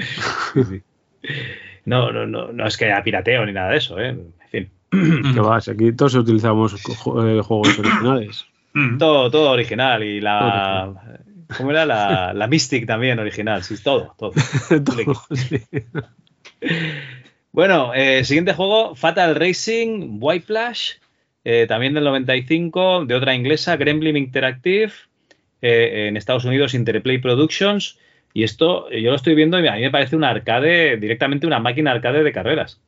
[1.85, 4.09] No, no, no, no es que haya pirateo ni nada de eso, ¿eh?
[4.09, 4.71] En fin.
[5.35, 5.69] ¿Qué vas?
[5.69, 8.47] Aquí todos utilizamos eh, juegos originales.
[8.99, 10.93] Todo, todo original y la.
[11.57, 11.87] ¿Cómo era?
[11.87, 13.63] La, la Mystic también original.
[13.63, 14.33] Sí, todo, todo.
[17.57, 20.97] Bueno, eh, siguiente juego, Fatal Racing, White Flash,
[21.43, 24.93] eh, también del 95, de otra inglesa, Gremlin Interactive,
[25.63, 27.99] eh, en Estados Unidos Interplay Productions.
[28.35, 31.59] Y esto yo lo estoy viendo y a mí me parece una arcade, directamente una
[31.59, 32.83] máquina arcade de carreras.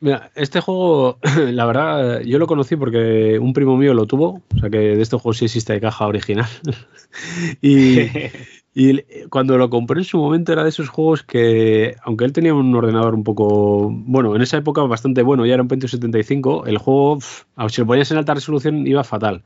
[0.00, 1.18] Mira, este juego,
[1.52, 5.02] la verdad, yo lo conocí porque un primo mío lo tuvo, o sea que de
[5.02, 6.48] este juego sí existe de caja original.
[7.62, 8.06] y,
[9.30, 12.74] cuando lo compré en su momento era de esos juegos que, aunque él tenía un
[12.74, 16.78] ordenador un poco, bueno, en esa época bastante bueno, ya era un Pentium 75, el
[16.78, 17.18] juego,
[17.68, 19.42] si lo ponías en alta resolución, iba fatal.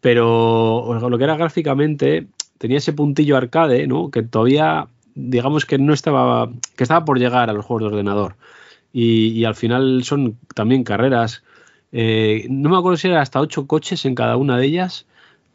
[0.00, 2.26] Pero lo que era gráficamente,
[2.58, 4.10] tenía ese puntillo arcade, ¿no?
[4.10, 8.34] Que todavía, digamos que no estaba, que estaba por llegar a los juegos de ordenador
[8.92, 11.42] y, al final son también carreras.
[11.92, 15.06] Eh, no me acuerdo si era hasta ocho coches en cada una de ellas,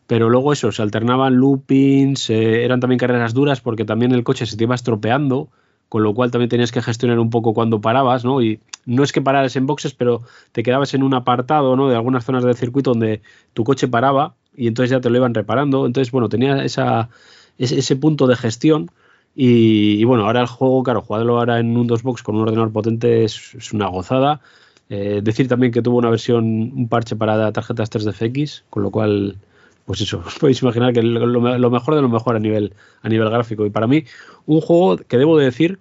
[0.08, 4.46] pero luego eso, se alternaban loopings, eh, eran también carreras duras porque también el coche
[4.46, 5.50] se te iba estropeando,
[5.90, 8.42] con lo cual también tenías que gestionar un poco cuando parabas, ¿no?
[8.42, 10.22] Y no es que pararas en boxes, pero
[10.52, 11.90] te quedabas en un apartado, ¿no?
[11.90, 13.22] De algunas zonas del circuito donde
[13.54, 15.86] tu coche paraba y entonces ya te lo iban reparando.
[15.86, 17.10] Entonces, bueno, tenía esa,
[17.58, 18.92] ese, punto de gestión.
[19.36, 23.26] Y, bueno, ahora el juego, claro, jugarlo ahora en un DOSBox con un ordenador potente
[23.26, 24.42] es, una gozada.
[24.90, 29.38] Eh, decir también que tuvo una versión, un parche para tarjetas 3DFX, con lo cual
[29.86, 33.30] pues eso, os podéis imaginar que lo, mejor de lo mejor a nivel, a nivel
[33.30, 33.66] gráfico.
[33.66, 34.06] Y para mí,
[34.46, 35.80] un juego que debo de decir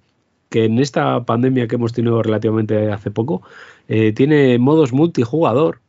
[0.50, 3.42] que en esta pandemia que hemos tenido relativamente hace poco,
[3.88, 5.80] eh, tiene modos multijugador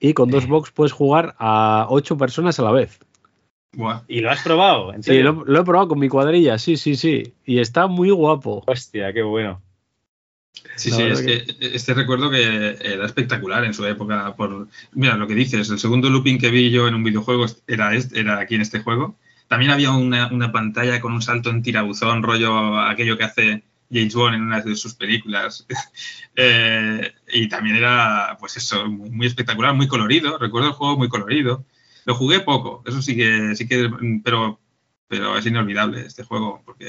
[0.00, 2.98] y con dos box puedes jugar a ocho personas a la vez.
[4.08, 4.92] ¿Y lo has probado?
[5.02, 7.34] Sí, lo, lo, he probado con mi cuadrilla, sí, sí, sí.
[7.44, 8.64] Y está muy guapo.
[8.66, 9.62] Hostia, qué bueno.
[10.76, 11.44] Sí, sí, es que...
[11.60, 14.34] este recuerdo que era espectacular en su época.
[14.36, 17.94] Por, mira, lo que dices, el segundo looping que vi yo en un videojuego era,
[17.94, 19.16] este, era aquí en este juego.
[19.48, 24.34] También había una, pantalla con un salto en tirabuzón, rollo aquello que hace James Bond
[24.34, 25.66] en una de sus películas.
[26.40, 30.38] Eh, y también era, pues eso, muy, espectacular, muy colorido.
[30.38, 31.64] Recuerdo el juego muy colorido.
[32.08, 33.90] Lo jugué poco, eso sí que, sí que,
[34.24, 34.58] pero,
[35.08, 36.88] pero es inolvidable este juego, porque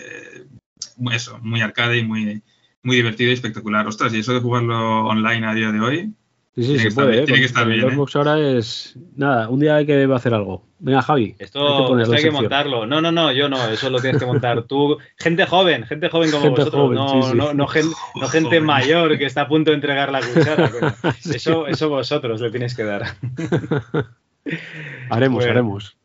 [1.11, 2.41] eso, muy arcade y muy,
[2.83, 3.85] muy divertido y espectacular.
[3.85, 6.13] Ostras, y eso de jugarlo online a día de hoy.
[6.55, 7.25] Sí, sí, se puede.
[7.25, 7.89] tiene que estar bien.
[7.89, 8.05] ¿eh?
[8.13, 8.97] ahora es.
[9.17, 10.65] Nada, un día hay que hacer algo.
[10.79, 11.35] Venga, Javi.
[11.37, 12.85] Esto hay que, montarlo.
[12.85, 13.67] No, no, no, yo no.
[13.67, 14.99] Eso lo tienes que montar tú.
[15.17, 16.91] Gente joven, gente joven como vosotros.
[16.91, 20.71] no, no, no, gente, mayor que está a punto de entregar la cuchara.
[21.25, 23.17] eso, eso vosotros le tienes que dar.
[25.09, 25.97] haremos, haremos.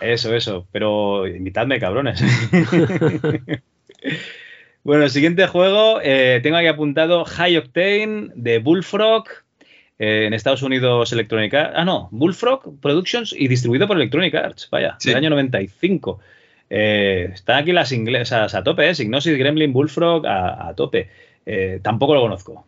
[0.00, 0.66] Eso, eso.
[0.72, 2.22] Pero invitadme, cabrones.
[4.82, 9.24] Bueno, el siguiente juego, eh, tengo aquí apuntado High Octane de Bullfrog.
[9.98, 11.74] Eh, en Estados Unidos Electronic Arts.
[11.76, 16.18] Ah, no, Bullfrog Productions y distribuido por Electronic Arts, vaya, del año 95.
[16.70, 18.94] Eh, están aquí las inglesas a tope, ¿eh?
[18.94, 21.10] Signosis, Gremlin, Bullfrog a, tope.
[21.82, 22.64] tampoco lo conozco.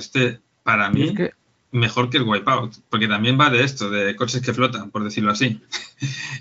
[0.00, 1.14] Este, para mí,
[1.72, 5.32] mejor que el Wipeout, porque también va de esto, de coches que flotan, por decirlo
[5.32, 5.60] así.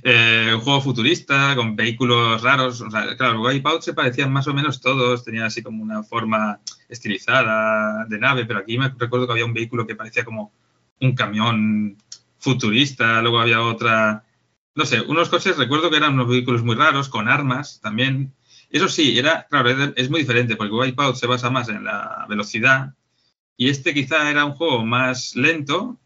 [0.02, 2.82] Eh, un juego futurista, con vehículos raros.
[3.18, 8.06] claro, el Wipeout se parecían más o menos todos, tenían así como una forma estilizada
[8.06, 10.54] de nave, pero aquí me recuerdo que había un vehículo que parecía como
[11.02, 11.98] un camión
[12.38, 14.24] futurista, luego había otra,
[14.74, 18.34] no sé, unos coches, recuerdo que eran unos vehículos muy raros, con armas también.
[18.70, 22.94] Eso sí, era, claro, es muy diferente, porque Wipeout se basa más en la velocidad
[23.60, 26.00] y este quizá era un juego más lento,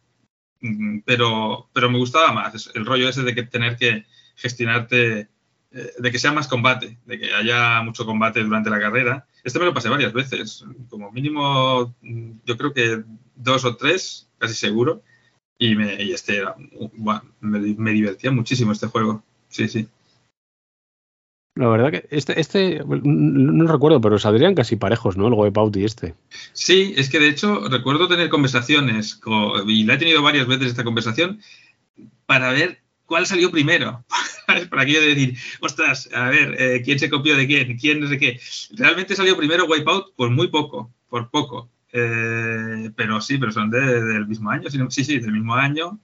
[0.62, 4.06] mm, pero, pero me gustaba más el rollo ese de que tener que
[4.36, 5.30] gestionarte,
[5.72, 9.28] eh, de que sea más combate, de que haya mucho combate durante la carrera.
[9.44, 13.04] Este me lo pasé varias veces, como mínimo mm, yo creo que
[13.36, 15.04] dos o tres, casi seguro.
[15.60, 16.56] Y, me, este era,
[17.40, 19.24] me divertía muchísimo este juego.
[19.50, 19.88] Sí, sí.
[21.56, 25.28] La verdad que este, este no, recuerdo, pero saldrían casi parejos, ¿no?
[25.28, 26.16] El Wipeout y este.
[26.52, 29.22] Sí, es que de hecho recuerdo tener conversaciones,
[29.68, 31.40] y la he tenido varias veces esta conversación,
[32.26, 34.04] para ver cuál salió primero.
[34.70, 37.78] para aquello de decir, ostras, a ver, eh, ¿quién se copió de quién?
[37.78, 38.40] ¿Quién no sé qué?
[38.72, 41.70] Realmente salió primero Wipeout por muy poco, por poco.
[41.92, 46.00] Eh, pero sí, pero son del mismo año, sí, sí, del mismo año.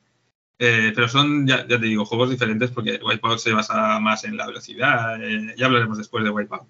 [0.61, 4.45] Eh, pero son, ya, te digo, juegos diferentes porque Wipeout se basa más en la
[4.45, 5.23] velocidad.
[5.23, 6.67] Eh, ya hablaremos después de Wipeout.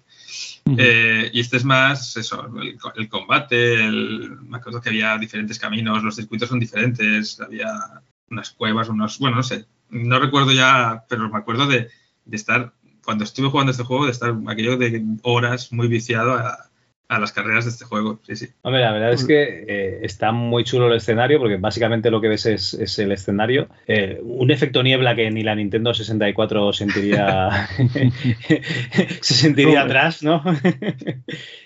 [0.78, 2.48] Eh, y este es más eso,
[2.94, 3.84] el, combate.
[3.84, 7.40] El, me acuerdo que había diferentes caminos, los circuitos son diferentes.
[7.40, 8.00] Había
[8.30, 9.18] unas cuevas, unos.
[9.18, 9.66] Bueno, no sé.
[9.88, 11.88] No recuerdo ya, pero me acuerdo de,
[12.24, 12.72] de estar,
[13.04, 16.69] cuando estuve jugando este juego, de estar aquello de horas muy viciado a,
[17.10, 18.20] a las carreras de este juego.
[18.24, 18.48] Sí, sí.
[18.62, 22.28] Hombre, la verdad es que eh, está muy chulo el escenario porque básicamente lo que
[22.28, 23.68] ves es, el escenario.
[23.88, 27.68] Eh, un efecto niebla que ni la Nintendo 64 sentiría,
[29.20, 30.40] se sentiría atrás, ¿no?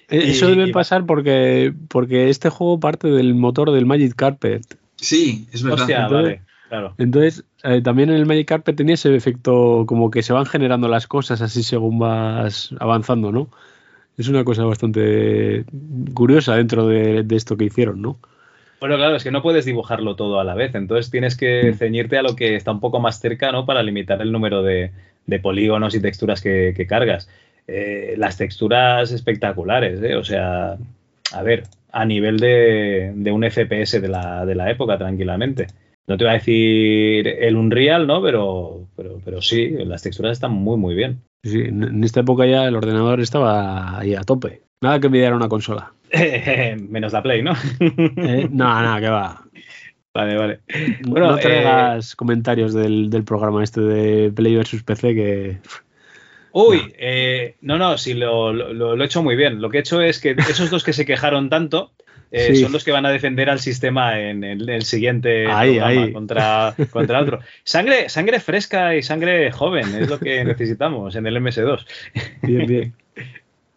[0.08, 4.62] Eh, eso debe pasar porque, porque este juego parte del motor del Magic Carpet.
[4.96, 5.80] Sí, es verdad.
[5.80, 6.40] Hostia, vale.
[6.70, 6.94] Claro.
[6.96, 7.44] Entonces,
[7.82, 11.42] también en el Magic Carpet tenía ese efecto como que se van generando las cosas
[11.42, 13.50] así según vas avanzando, ¿no?
[14.16, 15.64] Es una cosa bastante
[16.14, 18.18] curiosa dentro de, esto que hicieron, ¿no?
[18.80, 21.74] Bueno, claro, es que no puedes dibujarlo todo a la vez, entonces tienes que mm.
[21.74, 23.64] ceñirte a lo que está un poco más cerca, ¿no?
[23.66, 24.90] Para limitar el número de,
[25.42, 27.28] polígonos y texturas que, cargas.
[27.66, 30.16] Eh, las texturas espectaculares, ¿eh?
[30.16, 30.76] O sea,
[31.32, 35.68] a ver, a nivel de, un FPS de la, de la época, tranquilamente.
[36.06, 38.22] No te voy a decir el Unreal, ¿no?
[38.22, 41.22] Pero, pero, pero sí, las texturas están muy, muy bien.
[41.42, 44.62] Sí, en esta época ya el ordenador estaba ahí a tope.
[44.82, 45.92] Nada que envidiar una consola.
[46.88, 47.52] Menos la Play, ¿no?
[47.80, 49.42] eh, no, nada, que va.
[50.14, 50.60] Vale, vale.
[51.06, 55.58] Bueno, no traigas eh, comentarios del, programa este de Play versus PC que.
[56.52, 59.60] Uy, no, eh, no, no, sí, lo, lo, he hecho muy bien.
[59.60, 61.92] Lo que he hecho es que esos dos que se quejaron tanto
[62.36, 65.46] eh, son los que van a defender al sistema en el, siguiente
[66.12, 67.38] Contra, contra otro.
[67.62, 71.86] Sangre, sangre fresca y sangre joven es lo que necesitamos en el MS2.
[72.42, 72.94] Bien, bien.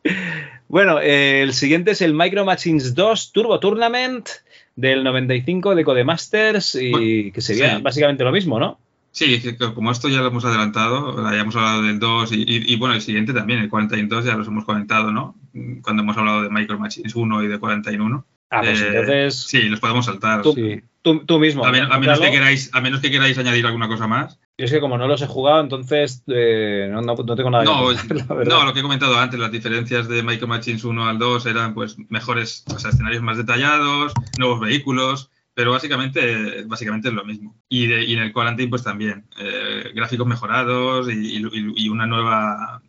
[0.67, 4.27] bueno, eh, el siguiente es el Micro Machines 2 Turbo Tournament
[4.75, 8.79] del 95 de Codemasters y que sería básicamente lo mismo, ¿no?
[9.11, 9.41] Sí,
[9.75, 13.33] como esto ya lo hemos adelantado, ya hemos hablado del 2 y, bueno, el siguiente
[13.33, 15.35] también, el 42 ya los hemos comentado, ¿no?
[15.81, 18.25] Cuando hemos hablado de Micro Machines 1 y de 41.
[18.49, 19.35] Ah, pues eh, entonces.
[19.35, 20.41] Sí, los podemos saltar.
[20.41, 21.65] Tú, mismo.
[21.65, 24.39] A, menos que queráis, a menos que queráis añadir alguna cosa más.
[24.57, 28.13] Yo es que como no los he jugado, entonces eh, no, tengo nada no, que
[28.45, 31.73] No, lo que he comentado antes, las diferencias de Micro Machines 1 al 2 eran
[31.73, 37.55] pues mejores, o sea, escenarios más detallados, nuevos vehículos, pero básicamente, básicamente es lo mismo.
[37.69, 42.81] Y, en el Quarantine pues también, eh, gráficos mejorados y, una nueva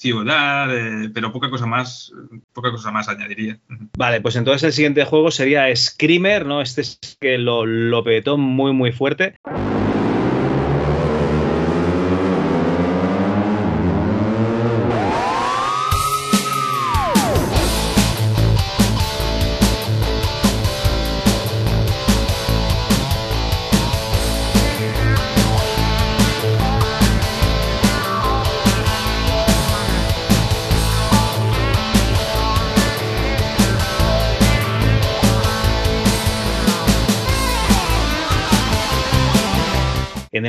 [0.00, 2.12] ciudad, eh, pero poca cosa más,
[2.52, 3.58] poca cosa más añadiría.
[3.96, 6.62] Vale, pues entonces el siguiente juego sería Screamer, ¿no?
[6.62, 9.36] Este es que lo, lo petó muy muy fuerte.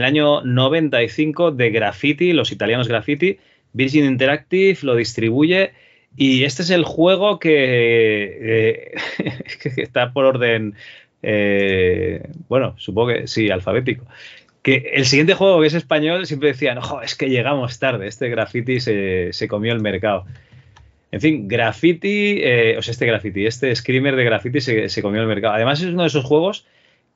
[0.01, 3.37] El año 95 de Graffiti, los italianos Graffiti,
[3.73, 5.71] Virgin Interactive lo distribuye
[6.17, 8.91] y este es el juego que, eh,
[9.77, 10.75] está por orden,
[11.23, 14.05] eh, bueno, supongo que sí, alfabético.
[14.61, 18.79] Que el siguiente juego que es español siempre decían, es que llegamos tarde, este Graffiti
[18.79, 20.25] se, comió el mercado.
[21.11, 25.21] En fin, Graffiti, eh, o sea, este Graffiti, este Screamer de Graffiti se, se comió
[25.21, 25.53] el mercado.
[25.53, 26.65] Además es uno de esos juegos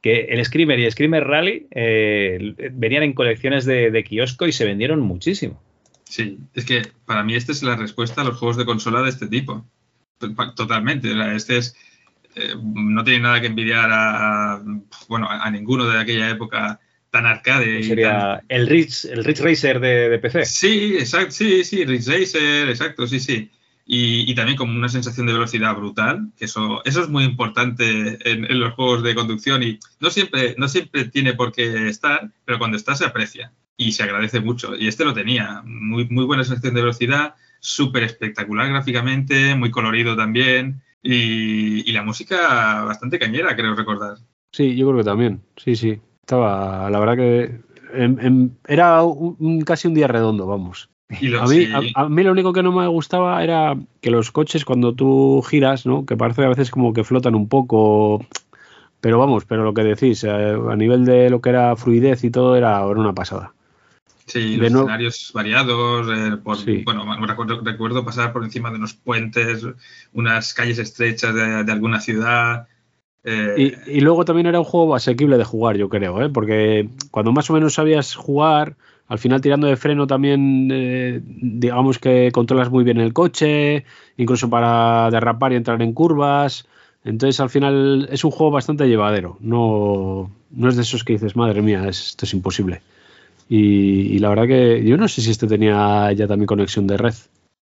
[0.06, 5.00] que el Screamer y Screamer Rally eh, venían en colecciones de, kiosco y se vendieron
[5.00, 5.60] muchísimo.
[6.04, 9.10] Sí, es que para mí esta es la respuesta a los juegos de consola de
[9.10, 9.66] este tipo.
[10.56, 11.12] Totalmente.
[11.36, 11.76] Este es.
[12.36, 14.62] Eh, no tiene nada que envidiar a,
[15.08, 16.80] bueno, a, ninguno de aquella época
[17.10, 17.82] tan arcade.
[17.82, 20.46] Sería el Ridge, el Ridge Racer de, de, PC.
[20.46, 23.50] Sí, exacto, sí, sí, Ridge Racer, exacto, sí, sí
[23.88, 28.60] y, también como una sensación de velocidad brutal, que eso, eso es muy importante en,
[28.60, 32.78] los juegos de conducción y no siempre, no siempre tiene por qué estar, pero cuando
[32.78, 34.76] está se aprecia y se agradece mucho.
[34.76, 40.16] Y este lo tenía, muy, muy buena sensación de velocidad, súper espectacular gráficamente, muy colorido
[40.16, 44.18] también y, la música bastante cañera, creo recordar.
[44.52, 46.02] Sí, yo creo que también, sí, sí.
[46.22, 47.62] Estaba, la verdad que
[48.68, 49.02] era
[49.64, 54.10] casi un día redondo, vamos a, mí, lo único que no me gustaba era que
[54.10, 56.06] los coches cuando tú giras, ¿no?
[56.06, 58.26] Que parece a veces como que flotan un poco.
[59.02, 62.32] Pero vamos, pero lo que decís, eh, a, nivel de lo que era fluidez y
[62.32, 63.54] todo, era, una pasada.
[64.26, 66.08] Sí, los escenarios variados.
[66.12, 67.06] Eh, bueno,
[67.64, 69.64] recuerdo, pasar por encima de unos puentes,
[70.14, 72.68] unas calles estrechas de, alguna ciudad.
[73.24, 76.30] Eh, y, y, luego también era un juego asequible de jugar, yo creo, ¿eh?
[76.30, 78.76] porque cuando más o menos sabías jugar,
[79.08, 83.86] al final tirando de freno también, eh, digamos que controlas muy bien el coche,
[84.18, 86.68] incluso para derrapar y entrar en curvas.
[87.04, 89.38] Entonces al final es un juego bastante llevadero.
[89.42, 92.82] No, no es de esos que dices, madre mía, esto es imposible.
[93.48, 97.14] Y, la verdad que yo no sé si este tenía ya también conexión de red.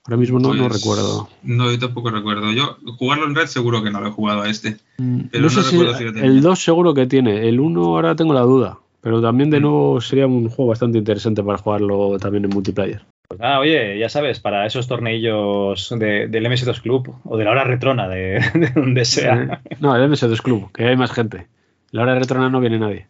[0.06, 1.30] Ahora mismo no, no pues, recuerdo.
[1.44, 2.52] No, yo tampoco recuerdo.
[2.52, 4.78] Yo jugarlo en red seguro que no lo he jugado a este.
[4.98, 7.48] Mm, pero no, sé si, el 2 seguro que tiene.
[7.48, 8.80] El 1 ahora tengo la duda.
[9.02, 9.62] Pero también de mm.
[9.62, 13.02] nuevo sería un juego bastante interesante para jugarlo también en multiplayer.
[13.28, 17.64] Pues nada, oye, ya sabes, para esos torneillos del MS2 Club o de la hora
[17.64, 18.42] retrona, de,
[18.76, 19.62] donde sea.
[19.80, 21.48] No, el MS2 Club, que hay más gente.
[21.92, 23.08] La hora retrona no viene nadie.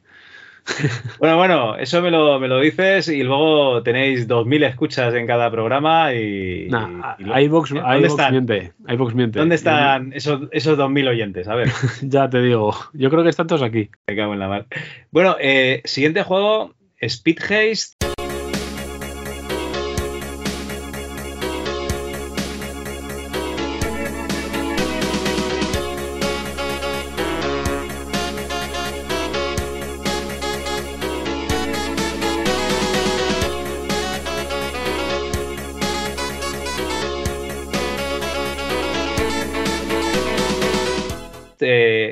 [1.19, 5.51] Bueno, bueno, eso me lo, me lo dices y luego tenéis 2.000 escuchas en cada
[5.51, 6.67] programa y...
[6.69, 8.73] Nah, iVox, miente,
[9.13, 9.39] miente.
[9.39, 11.47] ¿Dónde están esos, esos 2.000 oyentes?
[11.47, 11.69] A ver.
[12.01, 13.89] ya te digo, yo creo que están todos aquí.
[14.07, 14.65] Me cago en la mar.
[15.11, 18.08] Bueno, eh, siguiente juego, Speed Haste.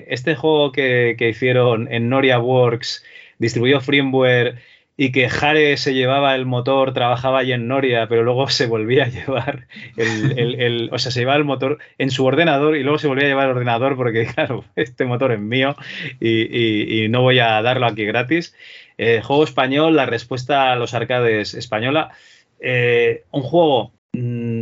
[0.10, 3.04] Este juego que, hicieron en Noria Works,
[3.40, 4.56] distribuyó Freeware
[5.00, 9.06] y que Jare se llevaba el motor, trabajaba allí en Noria, pero luego se volvía
[9.06, 13.08] a llevar el, o sea, se llevaba el motor en su ordenador y luego se
[13.08, 15.76] volvía a llevar el ordenador porque, claro, este motor es mío
[16.20, 18.56] y, no voy a darlo aquí gratis.
[18.98, 22.12] Eh, juego español, la respuesta a los arcades española.
[22.60, 23.92] Eh, un juego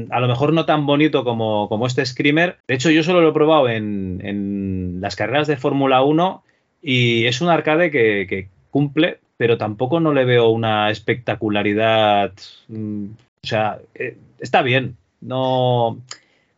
[0.10, 2.58] a lo mejor no tan bonito como, como, este Screamer.
[2.68, 6.44] De hecho, yo solo lo he probado en, las carreras de Fórmula 1
[6.82, 12.34] y es un arcade que, cumple, pero tampoco no le veo una espectacularidad.
[12.68, 13.06] Mm,
[13.44, 14.98] o sea, eh, está bien.
[15.22, 16.00] No.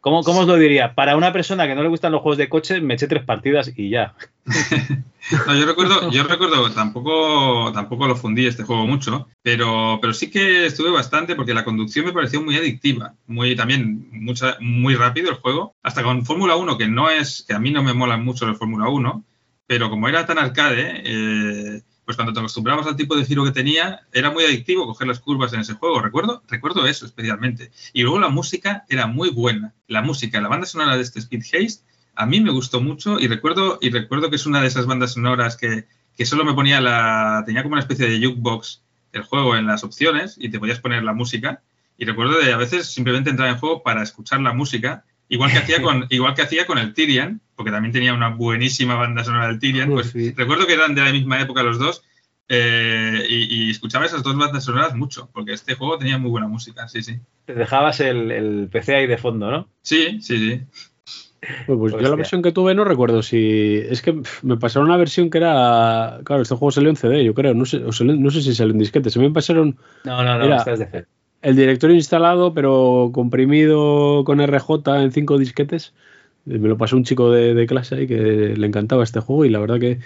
[0.02, 0.94] ¿Cómo, ¿Cómo, os lo diría?
[0.94, 3.72] Para una persona que no le gustan los juegos de coche, me eché tres partidas
[3.76, 4.14] y ya.
[5.32, 10.66] yo recuerdo, yo recuerdo, tampoco, tampoco lo fundí este juego mucho, pero, pero sí que
[10.66, 15.38] estuve bastante porque la conducción me pareció muy adictiva, muy también mucha, muy rápido el
[15.38, 18.46] juego, hasta con Fórmula 1, que no es, que a mí no me mola mucho
[18.46, 19.24] el Fórmula 1,
[19.66, 23.52] pero como era tan arcade, eh, pues cuando te acostumbrabas al tipo de giro que
[23.52, 26.00] tenía, era muy adictivo coger las curvas en ese juego.
[26.00, 27.70] Recuerdo, recuerdo eso especialmente.
[27.92, 29.74] Y luego la música era muy buena.
[29.90, 31.84] La música, la banda sonora de este Speed Haste,
[32.16, 35.16] a mí me gustó mucho y recuerdo, y recuerdo que es una de esas bandas
[35.16, 35.86] sonoras que,
[36.16, 37.44] que solo me ponía la.
[37.46, 41.04] tenía como una especie de jukebox el juego en las opciones y te podías poner
[41.04, 41.62] la música.
[41.98, 45.58] Y recuerdo de a veces simplemente entrar en juego para escuchar la música Igual que
[45.58, 49.48] hacía con, igual que hacía con el Tyrian, porque también tenía una buenísima banda sonora
[49.48, 49.90] del Tyrian.
[49.90, 52.04] Pues recuerdo que eran de la misma época los dos.
[52.50, 56.88] Eh, y, escuchaba esas dos bandas sonoras mucho, porque este juego tenía muy buena música,
[56.88, 57.20] sí, sí.
[57.44, 59.70] Te dejabas el, PC ahí de fondo, ¿no?
[59.82, 60.62] Sí, sí, sí.
[61.66, 63.76] Pues, yo la versión que tuve no recuerdo si.
[63.90, 66.22] Es que me pasaron una versión que era.
[66.24, 67.54] Claro, este juego salió en CD, yo creo.
[67.54, 69.10] No sé, no sé si salió en disquete.
[69.10, 69.78] Se me pasaron.
[70.04, 71.08] No, no, no, era, estás de CD
[71.42, 75.94] el directorio instalado, pero comprimido con RJ en cinco disquetes.
[76.50, 79.50] Eh, me lo pasó un chico de, clase ahí que le encantaba este juego y
[79.50, 80.00] la verdad que,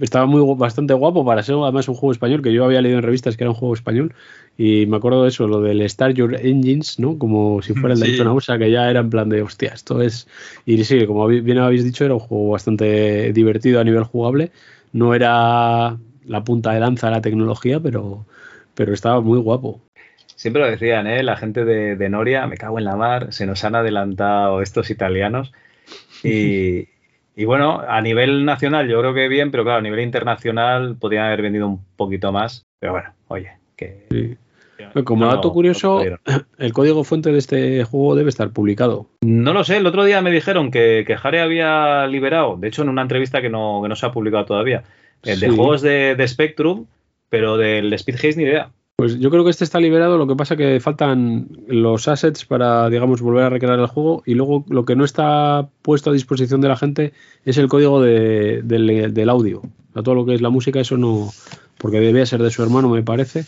[0.00, 3.04] estaba muy bastante guapo para ser además un juego español que yo había leído en
[3.04, 4.14] revistas que era un juego español
[4.58, 7.16] y me acuerdo de eso, lo del Star Your Engines, ¿no?
[7.16, 8.58] Como si fuera el de sí.
[8.58, 10.26] que ya era en plan de hostia, esto es...
[10.66, 14.50] Y sí, como bien habéis dicho, era un juego bastante divertido a nivel jugable.
[14.92, 18.26] No era la punta de lanza de la tecnología, pero,
[18.74, 19.80] pero estaba muy guapo.
[20.40, 21.22] Siempre lo decían, ¿eh?
[21.22, 25.52] La gente de, Noria, me cago en la mar, se nos han adelantado estos italianos.
[26.24, 26.86] Y,
[27.44, 31.42] bueno, a nivel nacional yo creo que bien, pero claro, a nivel internacional podrían haber
[31.42, 32.64] vendido un poquito más.
[32.78, 34.38] Pero bueno, oye, que...
[35.04, 36.00] Como dato curioso,
[36.58, 39.08] el código fuente de este juego debe estar publicado.
[39.20, 42.80] No lo sé, el otro día me dijeron que, que Jare había liberado, de hecho
[42.80, 44.84] en una entrevista que no, que no se ha publicado todavía,
[45.22, 46.86] el de juegos de, de Spectrum,
[47.28, 48.70] pero del Speed Haze ni idea.
[49.00, 52.90] Pues yo creo que este está liberado, lo que pasa que faltan los assets para,
[52.90, 56.60] digamos, volver a recrear el juego y luego lo que no está puesto a disposición
[56.60, 57.14] de la gente
[57.46, 59.62] es el código del, audio.
[59.94, 61.30] A todo lo que es la música, eso no,
[61.78, 63.46] porque debía ser de su hermano, me parece,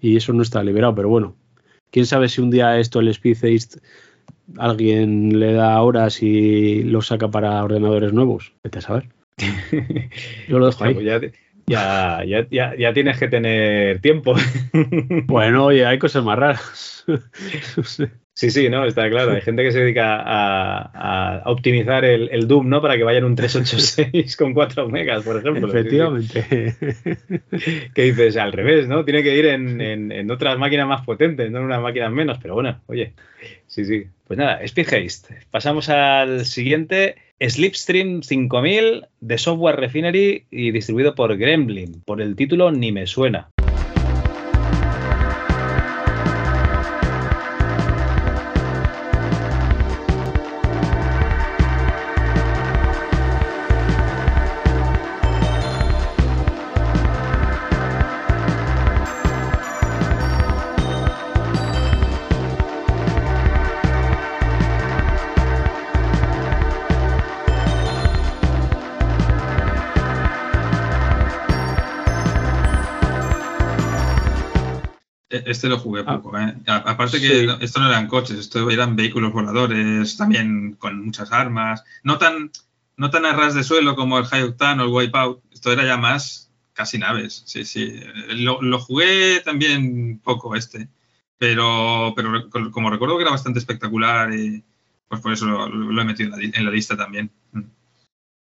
[0.00, 1.34] y eso no está liberado, pero bueno,
[1.90, 3.38] quién sabe si un día esto, el Speed
[4.56, 8.52] alguien le da horas y lo saca para ordenadores nuevos.
[8.62, 9.08] Vete a saber.
[10.48, 10.94] Yo lo dejo ahí.
[10.94, 11.20] Pues ya,
[11.66, 14.34] ya, ya, ya tienes que tener tiempo.
[15.26, 17.04] Bueno, oye, hay cosas más raras.
[18.34, 19.32] Sí, sí, no, está claro.
[19.32, 22.80] Hay gente que se dedica a, optimizar el, Doom, ¿no?
[22.80, 25.68] Para que vaya en un 386 con 4 megas, por ejemplo.
[25.68, 26.74] Efectivamente.
[27.94, 28.38] ¿Qué dices?
[28.38, 29.04] Al revés, ¿no?
[29.04, 32.80] Tiene que ir en, otras máquinas más potentes, no en unas máquinas menos, pero bueno,
[32.86, 33.12] oye.
[33.66, 34.06] Sí, sí.
[34.26, 35.40] Pues nada, Speed Haste.
[35.50, 37.16] Pasamos al siguiente.
[37.50, 42.02] Slipstream 5000 de Software Refinery y distribuido por Gremlin.
[42.04, 43.50] Por el título ni me suena.
[75.52, 76.16] Este, lo jugué ah.
[76.16, 76.38] poco.
[76.38, 76.54] ¿eh?
[76.66, 81.84] Aparte que esto no eran coches, esto eran vehículos voladores, también con muchas armas.
[82.02, 82.50] No tan,
[82.96, 85.42] no tan a ras de suelo como el High Octane o el Wipeout.
[85.52, 87.42] Esto era ya más casi naves.
[87.46, 88.00] Sí, sí.
[88.30, 90.88] Lo, lo jugué también poco este.
[91.38, 94.62] Pero, pero como recuerdo que era bastante espectacular, y,
[95.08, 97.30] pues por eso lo, he metido en la, lista también.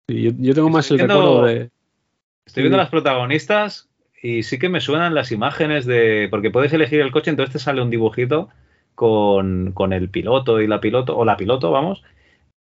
[0.06, 1.70] yo, tengo más el recuerdo de.
[2.44, 3.88] Estoy viendo las protagonistas
[4.22, 6.28] y sí que me suenan las imágenes de.
[6.30, 8.48] Porque puedes elegir el coche, entonces te sale un dibujito
[8.94, 12.04] con, el piloto y la piloto, o la piloto, vamos.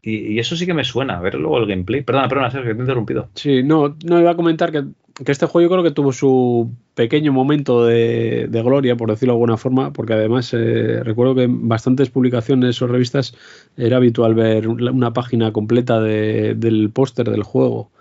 [0.01, 2.01] Y, eso sí que me suena, a ver luego el gameplay.
[2.01, 3.27] Perdona, perdona, Sergio, te he interrumpido.
[3.35, 4.85] Sí, no, no iba a comentar que,
[5.29, 9.57] este juego yo creo que tuvo su pequeño momento de, gloria, por decirlo de alguna
[9.57, 13.35] forma, porque además eh, recuerdo que en bastantes publicaciones o revistas
[13.75, 17.91] era habitual ver una página completa del póster del juego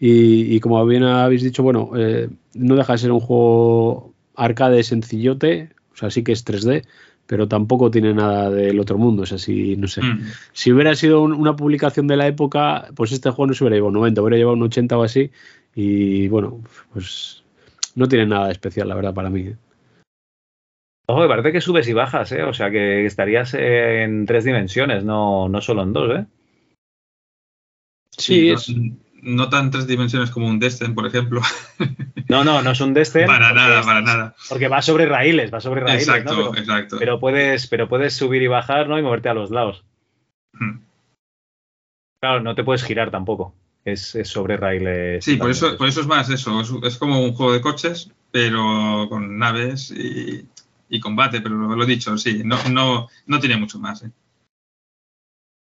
[0.00, 2.28] y, como bien habéis dicho, bueno, eh,
[2.58, 6.84] no deja de ser un juego arcade sencillote, o sea, sí que es 3D,
[7.26, 9.24] pero tampoco tiene nada del otro mundo.
[9.24, 10.02] Es así, no sé.
[10.02, 10.30] Mm.
[10.52, 13.88] Si hubiera sido una publicación de la época, pues este juego no se hubiera llevado
[13.88, 15.30] un 90, hubiera llevado un 80 o así.
[15.74, 16.62] Y bueno,
[16.92, 17.44] pues
[17.94, 19.42] no tiene nada especial, la verdad, para mí.
[19.42, 19.56] ¿eh?
[21.06, 22.42] Ojo, me parece que subes y bajas, ¿eh?
[22.44, 26.26] O sea, que estarías en tres dimensiones, no, no solo en dos, ¿eh?
[28.10, 28.96] Sí, es no
[29.50, 31.40] tan tres dimensiones como un Destin, por ejemplo.
[32.28, 33.24] No, no, no es un Destin.
[33.24, 34.34] para nada, para nada.
[34.50, 36.06] Porque va sobre raíles, va sobre raíles.
[36.06, 36.96] Exacto, pero, exacto.
[36.98, 38.98] Pero puedes, pero puedes subir y bajar, ¿no?
[38.98, 39.82] Y moverte a los lados.
[40.52, 40.80] Hmm.
[42.20, 43.54] Claro, no te puedes girar tampoco.
[43.82, 45.24] Es, sobre raíles.
[45.24, 46.60] Sí, por eso, por eso es más eso.
[46.82, 51.40] Es, como un juego de coches, pero con naves y, combate.
[51.40, 54.02] Pero lo, he dicho, sí, no, no, no tiene mucho más.
[54.02, 54.10] ¿eh?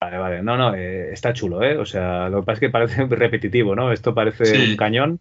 [0.03, 0.43] Vale, vale.
[0.43, 1.77] No, no, eh, está chulo, ¿eh?
[1.77, 3.93] O sea, lo que pasa es que parece repetitivo, ¿no?
[3.93, 5.21] Esto parece un cañón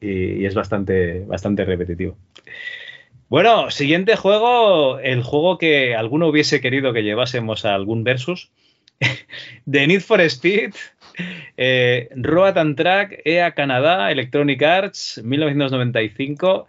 [0.00, 2.16] y, es bastante, bastante repetitivo.
[3.28, 8.50] Bueno, siguiente juego, el juego que alguno hubiese querido que llevásemos a algún versus.
[9.66, 10.72] de Need for Speed,
[11.58, 16.68] eh, Road and Track, EA Canadá, Electronic Arts, 1995.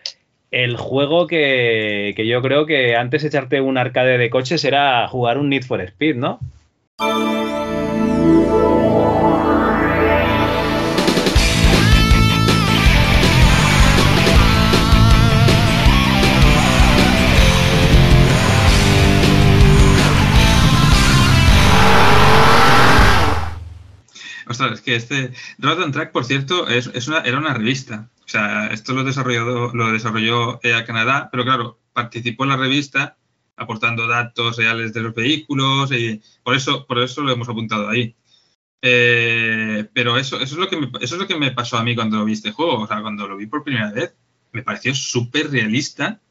[0.52, 5.07] El juego que, que yo creo que antes de echarte un arcade de coches era
[5.07, 6.40] jugar un Need for Speed, ¿no?
[24.53, 28.11] Ostras, es que este Road and Track, por cierto, es, una, era una revista.
[28.23, 33.17] O sea, esto lo desarrolló, lo desarrolló EA Canadá, pero claro, participó en la revista
[33.55, 38.15] aportando datos reales de los vehículos y por eso, por eso lo hemos apuntado ahí.
[38.84, 41.84] Eh, pero eso, eso, es lo que me, eso es lo que me pasó a
[41.84, 42.81] mí cuando lo vi este juego.
[42.81, 44.13] O sea, cuando lo vi por primera vez,
[44.51, 46.21] me pareció súper realista.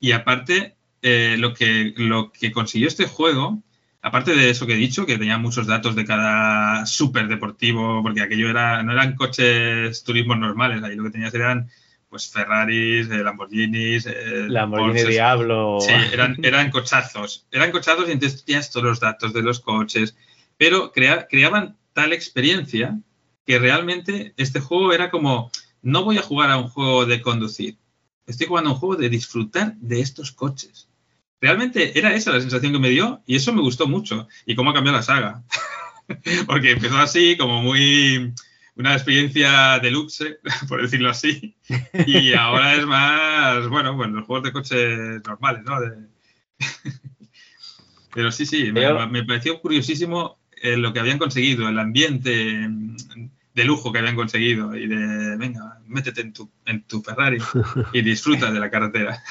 [0.00, 3.62] Y aparte, eh, lo, que, lo que consiguió este juego,
[4.02, 8.22] aparte de eso que he dicho, que tenía muchos datos de cada súper deportivo, porque
[8.22, 11.68] aquello era, no eran coches turismos normales, ahí lo que tenías eran
[12.08, 15.78] pues Ferraris, eh, Lamborghinis, eh, Lamborghini Diablo.
[15.80, 17.46] Sí, eran, eran cochazos.
[17.50, 20.16] Eran cochazos y entonces tenías todos los datos de los coches.
[20.56, 22.98] Pero creaban tal experiencia
[23.46, 25.50] que realmente este juego era como,
[25.82, 27.76] no voy a jugar a un juego de conducir,
[28.26, 30.87] estoy jugando a un juego de disfrutar de estos coches.
[31.40, 34.28] Realmente era esa la sensación que me dio y eso me gustó mucho.
[34.46, 35.44] Y cómo ha cambiado la saga.
[36.46, 38.32] Porque empezó así, como muy
[38.78, 40.38] una experiencia deluxe,
[40.68, 41.56] por decirlo así,
[42.06, 45.78] y ahora es más, bueno, bueno, los juegos de coches normales, ¿no?
[48.14, 52.68] Pero sí, sí, me, pareció curiosísimo eh, lo que habían conseguido, el ambiente
[53.54, 57.38] de lujo que habían conseguido y de, venga, métete en tu, en tu Ferrari
[57.92, 59.22] y disfruta de la carretera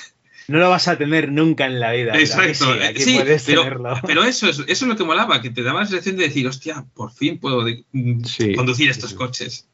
[0.48, 2.18] no lo vas a tener nunca en la vida.
[2.18, 2.66] Exacto.
[2.96, 6.24] Sí, pero, eso, es, eso es lo que molaba, que te daba la sensación de
[6.24, 8.22] decir, hostia, por fin puedo mm,
[8.56, 9.68] conducir estos coches.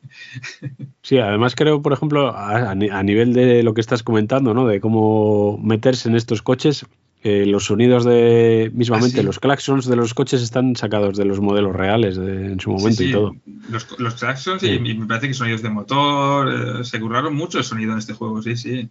[1.01, 4.67] Sí, además creo, por ejemplo, a, nivel de lo que estás comentando, ¿no?
[4.67, 6.85] De cómo meterse en estos coches,
[7.23, 11.75] los sonidos de, mismamente, ah, los claxons de los coches están sacados de los modelos
[11.75, 13.35] reales en su momento y todo.
[13.69, 17.63] Los, los claxons y, me parece que sonidos de motor, eh, se curraron mucho el
[17.63, 18.89] sonido en este juego, sí, sí.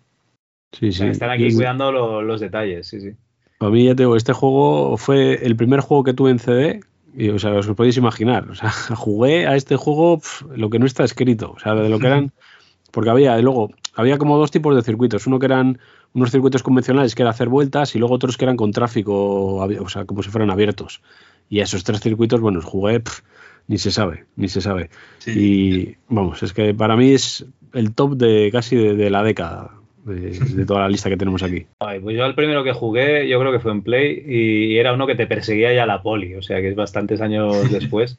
[0.72, 1.06] Sí, sí.
[1.06, 1.92] Están aquí cuidando
[2.22, 3.12] los detalles, sí, sí.
[3.60, 6.80] A mí ya te digo, este juego fue el primer juego que tuve en CD.
[7.14, 8.50] Y, o sea, os lo podéis imaginar.
[8.50, 10.20] O sea, jugué a este juego
[10.54, 11.52] lo que no está escrito.
[11.52, 12.32] O sea, de lo que eran.
[12.90, 15.26] Porque había, luego, había como dos tipos de circuitos.
[15.26, 15.78] Uno que eran
[16.12, 19.88] unos circuitos convencionales, que era hacer vueltas, y luego otros que eran con tráfico, o
[19.88, 21.00] sea, como si fueran abiertos.
[21.48, 23.02] Y a esos tres circuitos, bueno, jugué,
[23.66, 24.90] ni se sabe, ni se sabe.
[25.26, 30.64] Y vamos, es que para mí es el top de casi de la década de,
[30.66, 31.66] toda la lista que tenemos aquí.
[31.78, 35.06] pues yo el primero que jugué, yo creo que fue en Play y era uno
[35.06, 38.18] que te perseguía ya la poli, o sea que es bastantes años después.